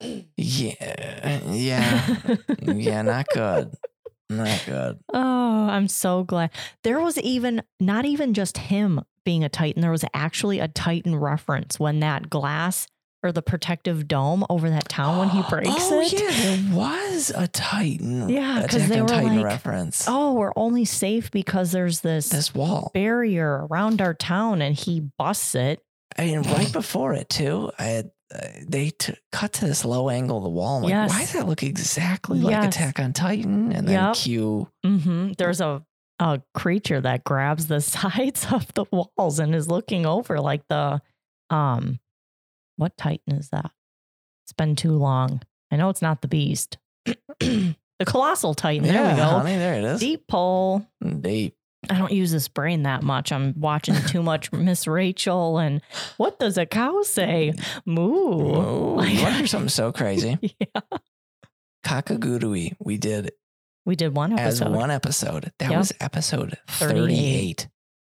Yeah, 0.01 1.42
yeah, 1.47 2.16
yeah. 2.62 3.03
Not 3.03 3.26
good. 3.32 3.74
Not 4.30 4.62
good. 4.66 4.99
Oh, 5.14 5.68
I'm 5.68 5.88
so 5.88 6.24
glad. 6.24 6.51
There 6.82 7.01
was 7.01 7.18
even 7.18 7.62
not 7.80 8.05
even 8.05 8.34
just 8.34 8.59
him 8.59 9.01
being 9.24 9.42
a 9.45 9.49
Titan, 9.49 9.80
there 9.82 9.90
was 9.90 10.05
actually 10.12 10.59
a 10.61 10.68
Titan 10.68 11.16
reference 11.16 11.80
when 11.80 12.01
that 12.01 12.28
glass 12.28 12.86
or 13.22 13.32
the 13.32 13.40
protective 13.42 14.07
dome 14.07 14.45
over 14.51 14.68
that 14.68 14.88
town 14.88 15.18
when 15.18 15.30
he 15.30 15.38
oh, 15.45 15.49
breaks 15.49 15.70
oh, 15.70 16.01
it. 16.03 16.12
yeah, 16.12 16.30
there 16.30 16.76
was 16.76 17.32
a 17.34 17.49
Titan. 17.49 18.28
Yeah, 18.28 18.61
'cause 18.66 18.74
Attack 18.76 18.88
they 18.90 19.01
were 19.03 19.09
Titan 19.09 19.36
like, 19.36 19.45
reference. 19.47 20.05
Oh, 20.07 20.34
we're 20.34 20.53
only 20.57 20.84
safe 20.84 21.30
because 21.30 21.72
there's 21.72 22.01
this, 22.01 22.28
this 22.28 22.55
wall. 22.55 22.90
barrier 22.92 23.66
around 23.70 24.03
our 24.03 24.12
town 24.14 24.61
and 24.61 24.76
he 24.76 25.01
busts 25.18 25.55
it. 25.55 25.80
I 26.18 26.26
mean, 26.26 26.42
right 26.42 26.70
before 26.72 27.14
it 27.14 27.30
too, 27.30 27.70
I 27.78 27.84
had 27.84 28.11
uh, 28.33 28.39
they 28.68 28.91
t- 28.91 29.14
cut 29.33 29.53
to 29.55 29.66
this 29.66 29.85
low 29.85 30.09
angle 30.09 30.39
of 30.39 30.45
the 30.45 30.49
wall. 30.51 30.77
I'm 30.79 30.83
like, 30.85 30.91
Yes. 30.91 31.11
why 31.11 31.20
does 31.20 31.33
that 31.33 31.47
look 31.49 31.62
exactly 31.62 32.41
like 32.41 32.68
Attack 32.68 33.01
on 33.01 33.12
Titan? 33.12 33.72
And 33.72 33.89
then 33.89 33.95
Yep. 34.07 34.14
cue. 34.16 34.68
hmm 34.85 35.33
There's 35.39 35.61
a 35.61 35.85
a 36.20 36.41
creature 36.55 37.01
that 37.01 37.25
grabs 37.25 37.66
the 37.66 37.81
sides 37.81 38.47
of 38.53 38.72
the 38.75 38.85
walls 38.93 39.41
and 39.41 39.53
is 39.55 39.66
looking 39.68 40.07
over 40.07 40.39
like 40.41 40.62
the 40.68 41.03
um 41.51 41.99
what 42.77 42.97
titan 42.97 43.35
is 43.35 43.49
that? 43.51 43.70
It's 44.45 44.53
been 44.53 44.77
too 44.77 44.93
long. 44.93 45.43
I 45.72 45.77
know 45.77 45.89
it's 45.91 46.03
not 46.03 46.22
the 46.22 46.29
beast. 46.29 46.79
the 47.41 47.75
colossal 48.07 48.55
titan. 48.55 48.87
There 48.87 49.11
we 49.11 49.16
go. 49.16 49.25
honey, 49.25 49.57
there 49.57 49.75
it 49.75 49.85
is. 49.85 50.01
Deep 50.01 50.27
pull. 50.29 50.87
Deep. 51.20 51.57
I 51.91 51.99
don't 51.99 52.12
use 52.12 52.30
this 52.32 52.49
brain 52.49 52.82
that 52.85 53.03
much. 53.03 53.32
I'm 53.32 53.55
watching 53.59 53.95
too 54.07 54.22
much 54.22 54.53
Miss 54.53 54.87
Rachel 54.87 55.59
and 55.59 55.80
what 56.16 56.39
does 56.39 56.57
a 56.59 56.66
cow 56.66 57.03
say? 57.03 57.53
Moo. 57.87 58.11
Oh, 58.11 58.95
Like- 58.99 59.22
want 59.22 59.49
something 59.49 59.68
so 59.68 59.93
crazy? 59.93 60.39
yeah. 60.61 60.80
Kakegurui, 61.85 62.72
we 62.80 62.97
did 62.97 63.32
We 63.85 63.97
did 63.97 64.14
one 64.16 64.32
as 64.39 64.61
episode. 64.61 64.76
one 64.76 64.91
episode. 64.91 65.53
That 65.59 65.70
Yep. 65.70 65.78
was 65.78 65.93
episode 66.01 66.59
38. 66.68 66.99
38. 66.99 67.68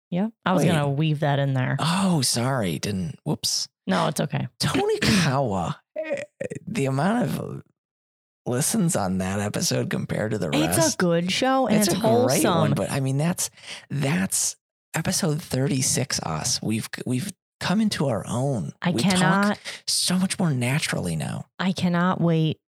Yeah. 0.09 0.27
I 0.45 0.53
was 0.53 0.63
gonna 0.63 0.89
weave 0.89 1.19
that 1.19 1.39
in 1.39 1.53
there. 1.53 1.75
Oh, 1.79 2.21
sorry. 2.21 2.79
Didn't. 2.79 3.19
Whoops. 3.25 3.67
No, 3.85 4.07
it's 4.07 4.21
okay. 4.21 4.47
Tony 4.59 4.99
Kawa, 5.01 5.79
eh, 5.97 6.21
the 6.65 6.85
amount 6.85 7.23
of 7.23 7.61
listens 8.47 8.95
on 8.95 9.17
that 9.19 9.39
episode 9.39 9.89
compared 9.89 10.31
to 10.31 10.37
the 10.37 10.49
rest. 10.49 10.77
It's 10.77 10.93
a 10.93 10.97
good 10.97 11.31
show 11.31 11.67
and 11.67 11.77
it's, 11.77 11.93
a 11.93 11.97
great 11.97 12.43
one, 12.43 12.73
but 12.73 12.91
I 12.91 12.99
mean 12.99 13.17
that's 13.17 13.49
that's 13.89 14.55
episode 14.95 15.41
36 15.41 16.19
us. 16.21 16.61
We've 16.61 16.89
we've 17.05 17.31
come 17.59 17.81
into 17.81 18.07
our 18.07 18.25
own. 18.27 18.73
I 18.81 18.91
we 18.91 19.01
talk 19.01 19.11
cannot 19.13 19.59
so 19.87 20.17
much 20.17 20.39
more 20.39 20.51
naturally 20.51 21.15
now. 21.15 21.45
I 21.59 21.71
cannot 21.71 22.21
wait 22.21 22.59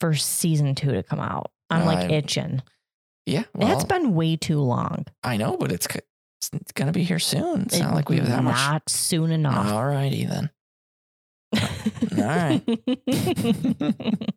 for 0.00 0.14
season 0.14 0.74
two 0.74 0.92
to 0.92 1.02
come 1.02 1.20
out. 1.20 1.50
I'm 1.68 1.86
like 1.86 2.10
itching. 2.10 2.62
Yeah, 3.26 3.44
It's 3.54 3.54
well, 3.54 3.84
been 3.86 4.14
way 4.14 4.36
too 4.36 4.58
long. 4.58 5.06
I 5.22 5.36
know, 5.36 5.56
but 5.56 5.70
it's 5.70 5.86
it's 6.52 6.72
gonna 6.72 6.92
be 6.92 7.04
here 7.04 7.18
soon. 7.18 7.62
It's 7.62 7.76
It- 7.76 7.82
not 7.82 7.94
like 7.94 8.08
we 8.08 8.16
have 8.16 8.28
that 8.28 8.42
much. 8.42 8.56
Not 8.56 8.88
soon 8.88 9.30
enough. 9.30 9.70
All 9.72 9.86
righty 9.86 10.24
then. 10.24 10.50
right. 12.16 12.62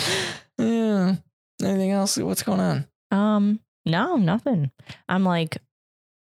Yeah. 0.58 1.16
Anything 1.62 1.90
else? 1.90 2.18
What's 2.18 2.42
going 2.42 2.60
on? 2.60 2.86
um, 3.10 3.60
no, 3.86 4.16
nothing. 4.16 4.70
I'm 5.08 5.24
like, 5.24 5.56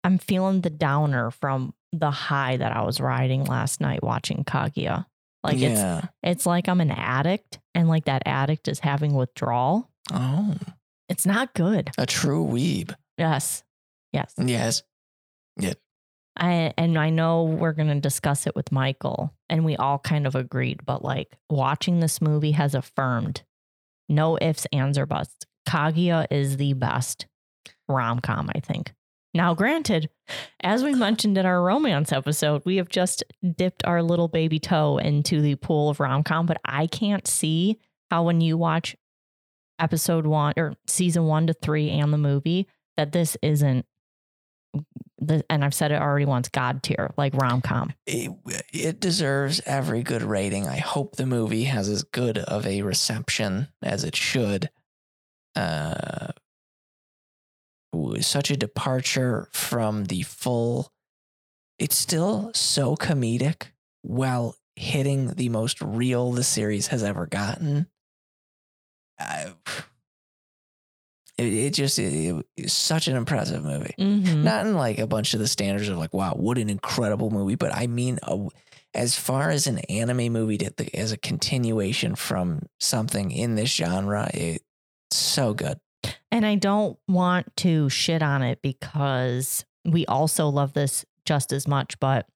I'm 0.02 0.16
feeling 0.18 0.62
the 0.62 0.70
downer 0.70 1.30
from 1.30 1.74
the 1.92 2.10
high 2.10 2.56
that 2.56 2.74
I 2.74 2.82
was 2.82 3.00
riding 3.00 3.44
last 3.44 3.82
night 3.82 4.02
watching 4.02 4.44
Kaguya. 4.44 5.04
Like 5.42 5.56
it's 5.56 5.78
yeah. 5.78 6.06
it's 6.22 6.46
like 6.46 6.68
I'm 6.68 6.80
an 6.80 6.90
addict 6.90 7.58
and 7.74 7.86
like 7.86 8.06
that 8.06 8.22
addict 8.24 8.66
is 8.66 8.80
having 8.80 9.14
withdrawal. 9.14 9.90
Oh, 10.10 10.54
It's 11.10 11.26
not 11.26 11.52
good. 11.52 11.90
a 11.98 12.06
true 12.06 12.44
weeb. 12.46 12.94
Yes. 13.18 13.62
Yes. 14.12 14.34
Yes. 14.38 14.82
I 16.36 16.72
and 16.78 16.98
I 16.98 17.10
know 17.10 17.44
we're 17.44 17.72
going 17.74 17.88
to 17.88 18.00
discuss 18.00 18.46
it 18.46 18.56
with 18.56 18.72
Michael 18.72 19.34
and 19.50 19.64
we 19.66 19.76
all 19.76 19.98
kind 19.98 20.26
of 20.26 20.34
agreed 20.34 20.84
but 20.84 21.04
like 21.04 21.36
watching 21.50 22.00
this 22.00 22.20
movie 22.22 22.52
has 22.52 22.74
affirmed 22.74 23.42
no 24.08 24.38
ifs 24.40 24.66
ands 24.72 24.98
or 24.98 25.06
buts. 25.06 25.34
Kaguya 25.68 26.26
is 26.30 26.56
the 26.56 26.74
best 26.74 27.26
rom-com, 27.88 28.50
I 28.54 28.60
think. 28.60 28.92
Now 29.32 29.54
granted, 29.54 30.10
as 30.60 30.84
we 30.84 30.94
mentioned 30.94 31.36
in 31.36 31.44
our 31.44 31.60
romance 31.62 32.12
episode, 32.12 32.62
we 32.64 32.76
have 32.76 32.88
just 32.88 33.24
dipped 33.56 33.84
our 33.84 34.02
little 34.02 34.28
baby 34.28 34.60
toe 34.60 34.98
into 34.98 35.40
the 35.40 35.56
pool 35.56 35.90
of 35.90 35.98
rom-com, 36.00 36.46
but 36.46 36.60
I 36.64 36.86
can't 36.86 37.26
see 37.26 37.78
how 38.10 38.22
when 38.24 38.40
you 38.40 38.56
watch 38.56 38.96
episode 39.80 40.26
1 40.26 40.54
or 40.56 40.74
season 40.86 41.24
1 41.24 41.48
to 41.48 41.52
3 41.52 41.90
and 41.90 42.12
the 42.12 42.18
movie 42.18 42.68
that 42.96 43.10
this 43.10 43.36
isn't 43.42 43.86
the, 45.26 45.44
and 45.50 45.64
I've 45.64 45.74
said 45.74 45.92
it 45.92 46.00
already 46.00 46.24
once, 46.24 46.48
God 46.48 46.82
tier, 46.82 47.12
like 47.16 47.34
rom 47.34 47.60
com. 47.60 47.92
It, 48.06 48.30
it 48.72 49.00
deserves 49.00 49.60
every 49.66 50.02
good 50.02 50.22
rating. 50.22 50.66
I 50.68 50.78
hope 50.78 51.16
the 51.16 51.26
movie 51.26 51.64
has 51.64 51.88
as 51.88 52.02
good 52.02 52.38
of 52.38 52.66
a 52.66 52.82
reception 52.82 53.68
as 53.82 54.04
it 54.04 54.16
should. 54.16 54.70
Uh, 55.56 56.32
such 58.20 58.50
a 58.50 58.56
departure 58.56 59.48
from 59.52 60.04
the 60.04 60.22
full. 60.22 60.92
It's 61.78 61.96
still 61.96 62.50
so 62.54 62.96
comedic 62.96 63.68
while 64.02 64.56
hitting 64.76 65.28
the 65.34 65.48
most 65.48 65.80
real 65.80 66.32
the 66.32 66.44
series 66.44 66.88
has 66.88 67.02
ever 67.02 67.26
gotten. 67.26 67.86
It, 71.38 71.52
it 71.52 71.74
just 71.74 71.98
it, 71.98 72.46
it's 72.56 72.72
such 72.72 73.08
an 73.08 73.16
impressive 73.16 73.64
movie. 73.64 73.94
Mm-hmm. 73.98 74.42
Not 74.42 74.66
in 74.66 74.74
like 74.74 74.98
a 74.98 75.06
bunch 75.06 75.34
of 75.34 75.40
the 75.40 75.48
standards 75.48 75.88
of 75.88 75.98
like, 75.98 76.14
wow, 76.14 76.34
what 76.34 76.58
an 76.58 76.70
incredible 76.70 77.30
movie, 77.30 77.56
but 77.56 77.74
I 77.74 77.86
mean, 77.86 78.18
uh, 78.22 78.48
as 78.94 79.16
far 79.16 79.50
as 79.50 79.66
an 79.66 79.78
anime 79.90 80.32
movie 80.32 80.58
to, 80.58 80.72
the, 80.76 80.94
as 80.96 81.10
a 81.10 81.16
continuation 81.16 82.14
from 82.14 82.62
something 82.78 83.32
in 83.32 83.56
this 83.56 83.72
genre, 83.72 84.30
it's 84.32 84.62
so 85.10 85.52
good. 85.52 85.80
And 86.30 86.46
I 86.46 86.54
don't 86.54 86.98
want 87.08 87.56
to 87.58 87.88
shit 87.88 88.22
on 88.22 88.42
it 88.42 88.60
because 88.62 89.64
we 89.84 90.06
also 90.06 90.48
love 90.48 90.72
this 90.72 91.04
just 91.24 91.52
as 91.52 91.66
much. 91.66 91.98
But 91.98 92.26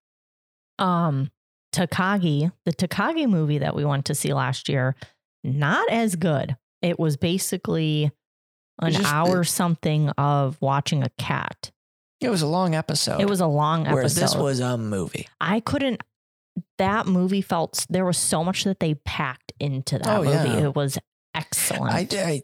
um 0.79 1.31
Takagi, 1.73 2.51
the 2.65 2.73
Takagi 2.73 3.29
movie 3.29 3.59
that 3.59 3.77
we 3.77 3.85
went 3.85 4.07
to 4.07 4.15
see 4.15 4.33
last 4.33 4.69
year, 4.69 4.97
not 5.45 5.89
as 5.91 6.17
good. 6.17 6.57
It 6.81 6.99
was 6.99 7.17
basically 7.17 8.11
an 8.81 8.93
just- 8.93 9.13
hour 9.13 9.45
something 9.45 10.09
of 10.11 10.57
watching 10.61 11.03
a 11.03 11.11
cat. 11.19 11.71
It 12.21 12.31
was 12.31 12.43
a 12.43 12.47
long 12.49 12.75
episode. 12.75 13.21
It 13.21 13.29
was 13.29 13.41
a 13.41 13.47
long 13.47 13.83
episode. 13.83 13.95
whereas 13.95 14.15
this 14.17 14.35
was 14.35 14.59
a 14.61 14.77
movie. 14.77 15.29
I 15.41 15.61
couldn't. 15.61 16.03
That 16.79 17.07
movie 17.07 17.43
felt 17.43 17.87
there 17.89 18.05
was 18.05 18.19
so 18.19 18.43
much 18.43 18.65
that 18.65 18.81
they 18.81 18.95
packed 18.95 19.53
into 19.61 19.99
that 19.99 20.07
Oh, 20.09 20.25
movie. 20.25 20.37
yeah. 20.37 20.65
It 20.67 20.75
was 20.75 20.99
excellent. 21.35 21.95
I, 21.95 22.43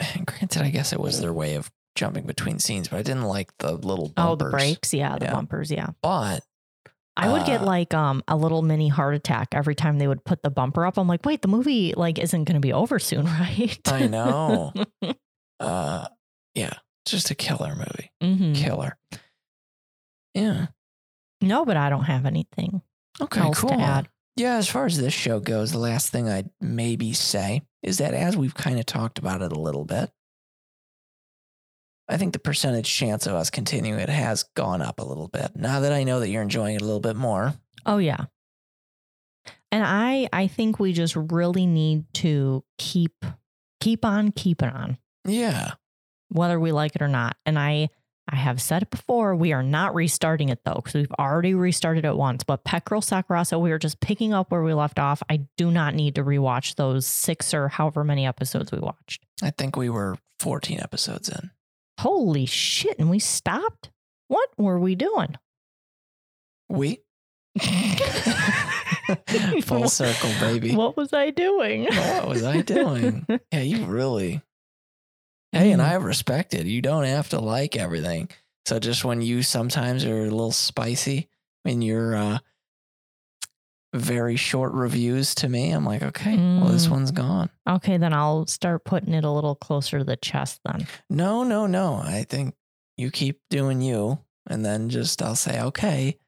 I 0.00 0.20
granted, 0.26 0.60
I 0.62 0.68
guess 0.70 0.92
it 0.92 1.00
was 1.00 1.20
their 1.22 1.32
way 1.32 1.54
of 1.54 1.70
jumping 1.94 2.26
between 2.26 2.58
scenes, 2.58 2.88
but 2.88 2.98
I 2.98 3.02
didn't 3.02 3.22
like 3.24 3.50
the 3.58 3.72
little 3.72 4.10
bumpers. 4.10 4.32
oh, 4.32 4.36
the 4.36 4.50
breaks, 4.50 4.92
yeah, 4.92 5.16
the 5.18 5.24
Yeah. 5.24 5.32
bumpers, 5.32 5.70
yeah. 5.70 5.88
But 6.02 6.44
I 7.16 7.32
would 7.32 7.46
get 7.46 7.62
Uh, 7.62 7.64
like 7.64 7.94
um 7.94 8.22
a 8.28 8.36
little 8.36 8.60
mini 8.60 8.88
heart 8.88 9.14
attack 9.14 9.48
every 9.52 9.74
time 9.74 9.98
they 9.98 10.06
would 10.06 10.22
put 10.26 10.42
the 10.42 10.50
bumper 10.50 10.84
up. 10.84 10.98
I'm 10.98 11.08
like, 11.08 11.24
wait, 11.24 11.40
the 11.40 11.48
movie 11.48 11.94
like 11.96 12.18
isn't 12.18 12.44
going 12.44 12.56
to 12.56 12.60
be 12.60 12.74
over 12.74 12.98
soon, 12.98 13.24
right? 13.40 13.78
I 13.86 14.06
know. 14.06 14.74
uh, 15.60 16.06
yeah, 16.54 16.72
just 17.04 17.30
a 17.30 17.34
killer 17.34 17.74
movie. 17.74 18.10
Mhm. 18.22 18.54
Killer. 18.56 18.96
Yeah. 20.34 20.66
No, 21.40 21.64
but 21.64 21.76
I 21.76 21.88
don't 21.90 22.04
have 22.04 22.26
anything 22.26 22.82
Okay. 23.20 23.40
else 23.40 23.60
cool. 23.60 23.70
to 23.70 23.76
add. 23.76 24.08
Yeah, 24.36 24.56
as 24.56 24.68
far 24.68 24.84
as 24.86 24.98
this 24.98 25.14
show 25.14 25.40
goes, 25.40 25.72
the 25.72 25.78
last 25.78 26.10
thing 26.10 26.28
I'd 26.28 26.50
maybe 26.60 27.12
say 27.14 27.62
is 27.82 27.98
that 27.98 28.12
as 28.14 28.36
we've 28.36 28.54
kind 28.54 28.78
of 28.78 28.84
talked 28.86 29.18
about 29.18 29.40
it 29.42 29.52
a 29.52 29.58
little 29.58 29.84
bit, 29.86 30.10
I 32.08 32.16
think 32.18 32.32
the 32.34 32.38
percentage 32.38 32.92
chance 32.94 33.26
of 33.26 33.34
us 33.34 33.50
continuing 33.50 33.98
it 33.98 34.08
has 34.08 34.42
gone 34.54 34.80
up 34.82 35.00
a 35.00 35.04
little 35.04 35.28
bit. 35.28 35.56
Now 35.56 35.80
that 35.80 35.92
I 35.92 36.04
know 36.04 36.20
that 36.20 36.28
you're 36.28 36.42
enjoying 36.42 36.76
it 36.76 36.82
a 36.82 36.84
little 36.84 37.00
bit 37.00 37.16
more. 37.16 37.54
Oh 37.84 37.98
yeah. 37.98 38.26
And 39.72 39.82
I 39.84 40.28
I 40.32 40.46
think 40.46 40.78
we 40.78 40.92
just 40.92 41.16
really 41.16 41.66
need 41.66 42.04
to 42.14 42.62
keep 42.78 43.24
keep 43.80 44.04
on 44.04 44.30
keeping 44.32 44.68
on, 44.68 44.98
Yeah. 45.26 45.72
whether 46.28 46.58
we 46.58 46.72
like 46.72 46.94
it 46.96 47.02
or 47.02 47.08
not. 47.08 47.36
And 47.46 47.58
I 47.58 47.88
I 48.28 48.34
have 48.36 48.60
said 48.60 48.82
it 48.82 48.90
before, 48.90 49.36
we 49.36 49.52
are 49.52 49.62
not 49.62 49.94
restarting 49.94 50.48
it 50.48 50.58
though, 50.64 50.74
because 50.74 50.94
we've 50.94 51.12
already 51.12 51.54
restarted 51.54 52.04
it 52.04 52.16
once. 52.16 52.42
But 52.42 52.64
Peckerel 52.64 53.00
Sakurasa, 53.00 53.60
we 53.60 53.70
are 53.70 53.78
just 53.78 54.00
picking 54.00 54.34
up 54.34 54.50
where 54.50 54.64
we 54.64 54.74
left 54.74 54.98
off. 54.98 55.22
I 55.30 55.46
do 55.56 55.70
not 55.70 55.94
need 55.94 56.16
to 56.16 56.24
rewatch 56.24 56.74
those 56.74 57.06
six 57.06 57.54
or 57.54 57.68
however 57.68 58.02
many 58.02 58.26
episodes 58.26 58.72
we 58.72 58.80
watched. 58.80 59.24
I 59.42 59.50
think 59.50 59.76
we 59.76 59.88
were 59.88 60.18
14 60.40 60.80
episodes 60.80 61.28
in. 61.28 61.50
Holy 62.00 62.46
shit. 62.46 62.98
And 62.98 63.10
we 63.10 63.20
stopped? 63.20 63.90
What 64.26 64.48
were 64.58 64.80
we 64.80 64.96
doing? 64.96 65.36
We? 66.68 66.98
Full 69.62 69.88
circle, 69.88 70.30
baby. 70.40 70.74
What 70.74 70.96
was 70.96 71.12
I 71.12 71.30
doing? 71.30 71.84
What 71.84 72.28
was 72.28 72.42
I 72.42 72.60
doing? 72.62 73.24
Yeah, 73.52 73.60
you 73.62 73.84
really. 73.86 74.42
Hey, 75.58 75.72
and 75.72 75.80
Mm. 75.82 75.86
I 75.88 75.94
respect 75.94 76.54
it. 76.54 76.66
You 76.66 76.82
don't 76.82 77.04
have 77.04 77.28
to 77.30 77.40
like 77.40 77.76
everything. 77.76 78.28
So 78.66 78.78
just 78.78 79.04
when 79.04 79.22
you 79.22 79.42
sometimes 79.42 80.04
are 80.04 80.20
a 80.22 80.30
little 80.30 80.52
spicy 80.52 81.28
in 81.64 81.82
your 81.82 82.14
uh, 82.16 82.38
very 83.94 84.36
short 84.36 84.72
reviews 84.72 85.34
to 85.36 85.48
me, 85.48 85.70
I'm 85.70 85.84
like, 85.84 86.02
okay, 86.02 86.36
well, 86.36 86.68
this 86.68 86.86
Mm. 86.86 86.90
one's 86.90 87.12
gone. 87.12 87.50
Okay, 87.68 87.96
then 87.96 88.12
I'll 88.12 88.46
start 88.46 88.84
putting 88.84 89.14
it 89.14 89.24
a 89.24 89.30
little 89.30 89.54
closer 89.54 89.98
to 89.98 90.04
the 90.04 90.16
chest 90.16 90.60
then. 90.64 90.86
No, 91.08 91.42
no, 91.44 91.66
no. 91.66 91.94
I 91.94 92.24
think 92.28 92.54
you 92.96 93.10
keep 93.10 93.40
doing 93.50 93.80
you, 93.80 94.18
and 94.46 94.64
then 94.64 94.88
just 94.90 95.22
I'll 95.22 95.34
say, 95.36 95.60
okay, 95.60 96.18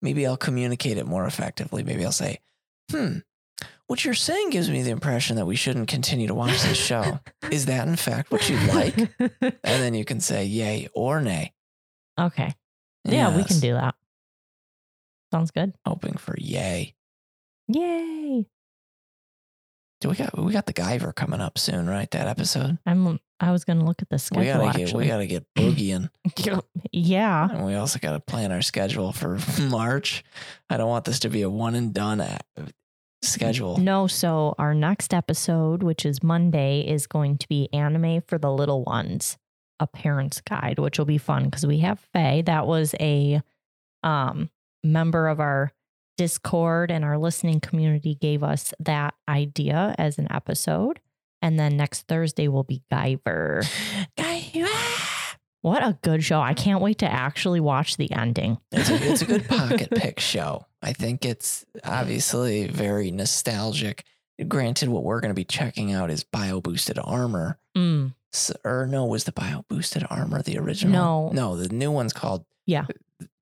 maybe 0.00 0.26
I'll 0.26 0.36
communicate 0.36 0.96
it 0.98 1.06
more 1.06 1.26
effectively. 1.26 1.82
Maybe 1.82 2.04
I'll 2.04 2.12
say, 2.12 2.38
hmm, 2.90 3.18
what 3.88 4.04
you're 4.04 4.14
saying 4.14 4.50
gives 4.50 4.70
me 4.70 4.82
the 4.82 4.90
impression 4.90 5.36
that 5.36 5.46
we 5.46 5.56
shouldn't 5.56 5.88
continue 5.88 6.26
to 6.28 6.34
watch 6.34 6.62
this 6.62 6.78
show. 6.78 7.18
Is 7.50 7.66
that 7.66 7.88
in 7.88 7.96
fact 7.96 8.30
what 8.30 8.48
you'd 8.48 8.62
like? 8.72 8.96
And 9.18 9.52
then 9.64 9.94
you 9.94 10.04
can 10.04 10.20
say 10.20 10.44
yay 10.44 10.88
or 10.94 11.20
nay. 11.20 11.52
okay. 12.18 12.54
Yeah, 13.04 13.34
we 13.36 13.42
can 13.44 13.58
do 13.60 13.72
that. 13.72 13.94
Sounds 15.32 15.50
good. 15.50 15.72
Hoping 15.86 16.16
for 16.18 16.34
yay. 16.38 16.94
Yay. 17.68 18.46
Do 20.00 20.08
we 20.10 20.14
got 20.14 20.38
we 20.38 20.52
got 20.52 20.66
the 20.66 20.72
Guyver 20.72 21.14
coming 21.14 21.40
up 21.40 21.58
soon, 21.58 21.88
right? 21.88 22.10
That 22.12 22.28
episode. 22.28 22.78
I'm 22.86 23.18
I 23.40 23.50
was 23.52 23.64
gonna 23.64 23.84
look 23.84 24.00
at 24.02 24.08
the 24.10 24.18
schedule 24.18 24.42
we 24.42 24.46
gotta 24.66 24.78
get 24.78 24.82
actually. 24.88 25.04
we 25.04 25.08
gotta 25.08 25.26
get 25.26 25.46
boogieing. 25.56 26.10
yeah. 26.92 27.48
And 27.50 27.64
we 27.66 27.74
also 27.74 27.98
gotta 27.98 28.20
plan 28.20 28.52
our 28.52 28.62
schedule 28.62 29.12
for 29.12 29.38
March. 29.60 30.22
I 30.70 30.76
don't 30.76 30.88
want 30.88 31.04
this 31.04 31.20
to 31.20 31.30
be 31.30 31.42
a 31.42 31.50
one 31.50 31.74
and 31.74 31.92
done 31.94 32.20
schedule. 33.22 33.78
No, 33.78 34.06
so 34.06 34.54
our 34.58 34.74
next 34.74 35.12
episode, 35.12 35.82
which 35.82 36.04
is 36.06 36.22
Monday, 36.22 36.80
is 36.80 37.06
going 37.06 37.38
to 37.38 37.48
be 37.48 37.68
anime 37.72 38.22
for 38.22 38.38
the 38.38 38.52
little 38.52 38.84
ones, 38.84 39.36
a 39.80 39.86
parent's 39.86 40.40
guide, 40.40 40.78
which 40.78 40.98
will 40.98 41.06
be 41.06 41.18
fun 41.18 41.44
because 41.44 41.66
we 41.66 41.78
have 41.80 42.00
Faye. 42.12 42.42
That 42.42 42.66
was 42.66 42.94
a 43.00 43.42
um, 44.02 44.50
member 44.84 45.28
of 45.28 45.40
our 45.40 45.72
Discord 46.16 46.90
and 46.90 47.04
our 47.04 47.16
listening 47.16 47.60
community 47.60 48.16
gave 48.16 48.42
us 48.42 48.74
that 48.80 49.14
idea 49.28 49.94
as 49.98 50.18
an 50.18 50.26
episode. 50.30 51.00
And 51.40 51.58
then 51.58 51.76
next 51.76 52.08
Thursday 52.08 52.48
will 52.48 52.64
be 52.64 52.82
Guyver. 52.92 53.62
Guyver. 54.18 54.87
What 55.62 55.82
a 55.82 55.98
good 56.02 56.22
show. 56.22 56.40
I 56.40 56.54
can't 56.54 56.80
wait 56.80 56.98
to 56.98 57.10
actually 57.10 57.60
watch 57.60 57.96
the 57.96 58.12
ending. 58.12 58.58
It's 58.70 58.90
a, 58.90 58.94
it's 59.10 59.22
a 59.22 59.26
good 59.26 59.48
pocket 59.48 59.90
pick 59.90 60.20
show. 60.20 60.66
I 60.82 60.92
think 60.92 61.24
it's 61.24 61.64
obviously 61.84 62.68
very 62.68 63.10
nostalgic. 63.10 64.04
Granted, 64.46 64.88
what 64.88 65.02
we're 65.02 65.20
going 65.20 65.30
to 65.30 65.34
be 65.34 65.44
checking 65.44 65.92
out 65.92 66.10
is 66.10 66.22
bio 66.22 66.60
boosted 66.60 66.98
armor. 67.02 67.58
Mm. 67.76 68.14
S- 68.32 68.52
or 68.64 68.86
no, 68.86 69.04
was 69.04 69.24
the 69.24 69.32
bio 69.32 69.64
boosted 69.68 70.04
armor 70.08 70.42
the 70.42 70.58
original? 70.58 71.32
No. 71.32 71.54
no, 71.54 71.56
the 71.56 71.68
new 71.74 71.90
one's 71.90 72.12
called 72.12 72.44
Yeah. 72.64 72.86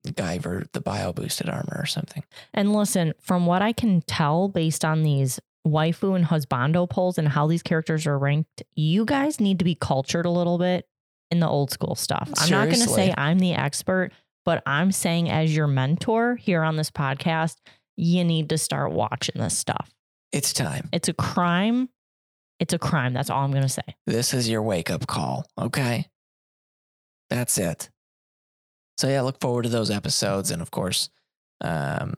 Guyver, 0.07 0.67
the 0.73 0.81
bio 0.81 1.13
boosted 1.13 1.49
armor 1.49 1.77
or 1.79 1.87
something. 1.87 2.23
And 2.55 2.73
listen, 2.73 3.13
from 3.21 3.45
what 3.45 3.61
I 3.61 3.73
can 3.73 4.01
tell 4.03 4.49
based 4.49 4.85
on 4.85 5.03
these 5.03 5.41
waifu 5.67 6.15
and 6.15 6.25
husbando 6.25 6.89
polls 6.89 7.19
and 7.19 7.29
how 7.29 7.47
these 7.49 7.63
characters 7.63 8.07
are 8.07 8.19
ranked, 8.19 8.63
you 8.75 9.05
guys 9.05 9.41
need 9.41 9.59
to 9.59 9.65
be 9.65 9.75
cultured 9.75 10.25
a 10.25 10.31
little 10.31 10.59
bit 10.59 10.87
in 11.31 11.41
the 11.41 11.49
old 11.49 11.71
school 11.71 11.95
stuff. 11.95 12.31
I'm 12.37 12.51
not 12.51 12.67
going 12.67 12.81
to 12.81 12.89
say 12.89 13.13
I'm 13.17 13.39
the 13.39 13.55
expert, 13.55 14.13
but 14.45 14.63
I'm 14.67 14.93
saying 14.93 15.31
as 15.31 15.55
your 15.55 15.67
mentor 15.67 16.37
here 16.37 16.63
on 16.63 16.77
this 16.77 16.91
podcast, 16.91 17.57
you 17.97 18.25
need 18.25 18.49
to 18.51 18.59
start 18.59 18.93
watching 18.93 19.41
this 19.41 19.57
stuff. 19.57 19.93
It's 20.33 20.53
time. 20.53 20.89
It's 20.93 21.09
a 21.09 21.15
crime. 21.15 21.89
It's 22.61 22.73
a 22.73 22.79
crime. 22.79 23.13
That's 23.13 23.31
all 23.31 23.45
I'm 23.45 23.51
going 23.51 23.63
to 23.63 23.69
say. 23.69 23.83
This 24.07 24.35
is 24.35 24.49
your 24.49 24.63
wake 24.63 24.91
up 24.91 25.07
call. 25.07 25.47
Okay. 25.59 26.09
That's 27.31 27.59
it. 27.59 27.91
So 28.99 29.09
yeah, 29.09 29.23
look 29.23 29.41
forward 29.41 29.65
to 29.65 29.69
those 29.69 29.91
episodes. 29.91 30.51
And 30.51 30.63
of 30.63 30.71
course, 30.71 31.11
um, 31.61 32.15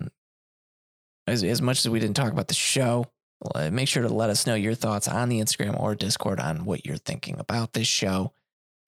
as, 1.26 1.42
as 1.42 1.61
much 1.61 1.78
as 1.84 1.88
we 1.88 2.00
didn't 2.00 2.16
talk 2.16 2.32
about 2.32 2.48
the 2.48 2.54
show, 2.54 3.06
uh, 3.54 3.70
make 3.70 3.88
sure 3.88 4.02
to 4.02 4.09
let 4.09 4.30
us 4.30 4.46
know 4.46 4.54
your 4.54 4.74
thoughts 4.74 5.09
on 5.09 5.28
the 5.28 5.40
Instagram 5.40 5.78
or 5.78 5.94
Discord 5.94 6.40
on 6.40 6.64
what 6.64 6.84
you're 6.86 6.96
thinking 6.96 7.38
about 7.38 7.72
this 7.72 7.86
show. 7.86 8.32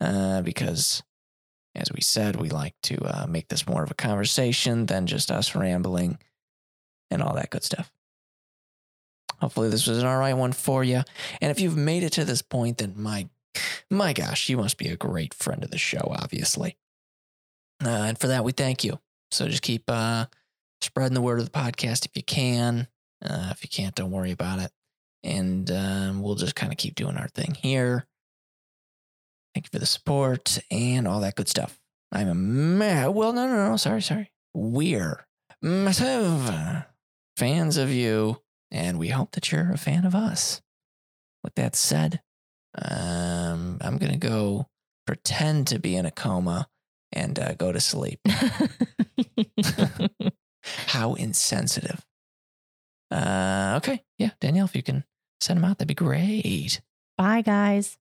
Uh, 0.01 0.42
because 0.42 1.03
as 1.74 1.92
we 1.92 2.01
said, 2.01 2.36
we 2.36 2.48
like 2.48 2.74
to 2.82 2.96
uh, 3.05 3.26
make 3.28 3.48
this 3.48 3.66
more 3.66 3.82
of 3.82 3.90
a 3.90 3.94
conversation 3.94 4.86
than 4.86 5.07
just 5.07 5.30
us 5.30 5.55
rambling 5.55 6.18
and 7.11 7.22
all 7.22 7.34
that 7.34 7.51
good 7.51 7.62
stuff. 7.62 7.92
Hopefully, 9.40 9.70
this 9.70 9.86
was 9.86 9.98
an 9.98 10.07
all 10.07 10.18
right 10.18 10.34
one 10.34 10.53
for 10.53 10.84
you. 10.84 11.03
And 11.40 11.51
if 11.51 11.61
you've 11.61 11.76
made 11.76 12.03
it 12.03 12.12
to 12.14 12.24
this 12.24 12.42
point, 12.42 12.78
then 12.78 12.94
my 12.96 13.28
my 13.90 14.12
gosh, 14.12 14.48
you 14.48 14.57
must 14.57 14.78
be 14.78 14.88
a 14.88 14.96
great 14.96 15.34
friend 15.34 15.64
of 15.64 15.70
the 15.70 15.78
show, 15.78 16.14
obviously. 16.20 16.76
Uh, 17.84 17.88
and 17.88 18.18
for 18.18 18.28
that, 18.28 18.44
we 18.44 18.53
thank 18.53 18.84
you. 18.84 19.01
So 19.30 19.48
just 19.48 19.62
keep 19.62 19.84
uh, 19.88 20.26
spreading 20.80 21.14
the 21.14 21.22
word 21.22 21.38
of 21.38 21.46
the 21.46 21.51
podcast 21.51 22.05
if 22.05 22.14
you 22.14 22.22
can. 22.22 22.86
Uh, 23.24 23.48
if 23.51 23.62
you 23.62 23.68
can't, 23.68 23.94
don't 23.94 24.11
worry 24.11 24.30
about 24.30 24.59
it. 24.61 24.70
And 25.22 25.70
um, 25.70 26.22
we'll 26.22 26.36
just 26.36 26.55
kind 26.55 26.72
of 26.72 26.78
keep 26.78 26.94
doing 26.94 27.16
our 27.16 27.28
thing 27.28 27.55
here. 27.55 28.07
Thank 29.61 29.74
you 29.74 29.78
for 29.78 29.80
the 29.80 29.84
support 29.86 30.58
and 30.70 31.06
all 31.06 31.20
that 31.20 31.34
good 31.34 31.46
stuff. 31.46 31.78
I'm 32.11 32.28
a 32.28 32.34
ma- 32.34 33.11
well, 33.11 33.34
no, 33.34 33.46
no, 33.46 33.68
no, 33.68 33.76
sorry, 33.76 34.00
sorry. 34.00 34.32
We're 34.54 35.26
massive 35.61 36.86
fans 37.36 37.76
of 37.76 37.90
you, 37.90 38.40
and 38.70 38.98
we 38.98 39.08
hope 39.08 39.32
that 39.32 39.52
you're 39.52 39.70
a 39.70 39.76
fan 39.76 40.06
of 40.06 40.14
us. 40.14 40.62
With 41.44 41.56
that 41.56 41.76
said, 41.76 42.22
um, 42.74 43.76
I'm 43.82 43.98
gonna 43.98 44.16
go 44.16 44.66
pretend 45.06 45.66
to 45.66 45.78
be 45.78 45.94
in 45.94 46.06
a 46.06 46.11
coma 46.11 46.66
and 47.12 47.38
uh, 47.38 47.52
go 47.52 47.70
to 47.70 47.80
sleep. 47.80 48.20
How 50.86 51.12
insensitive. 51.12 52.02
Uh, 53.11 53.74
okay, 53.76 54.04
yeah, 54.16 54.30
Danielle, 54.40 54.64
if 54.64 54.74
you 54.74 54.82
can 54.82 55.04
send 55.42 55.58
them 55.58 55.66
out, 55.66 55.76
that'd 55.76 55.86
be 55.86 55.92
great. 55.92 56.80
Bye, 57.18 57.42
guys. 57.42 57.98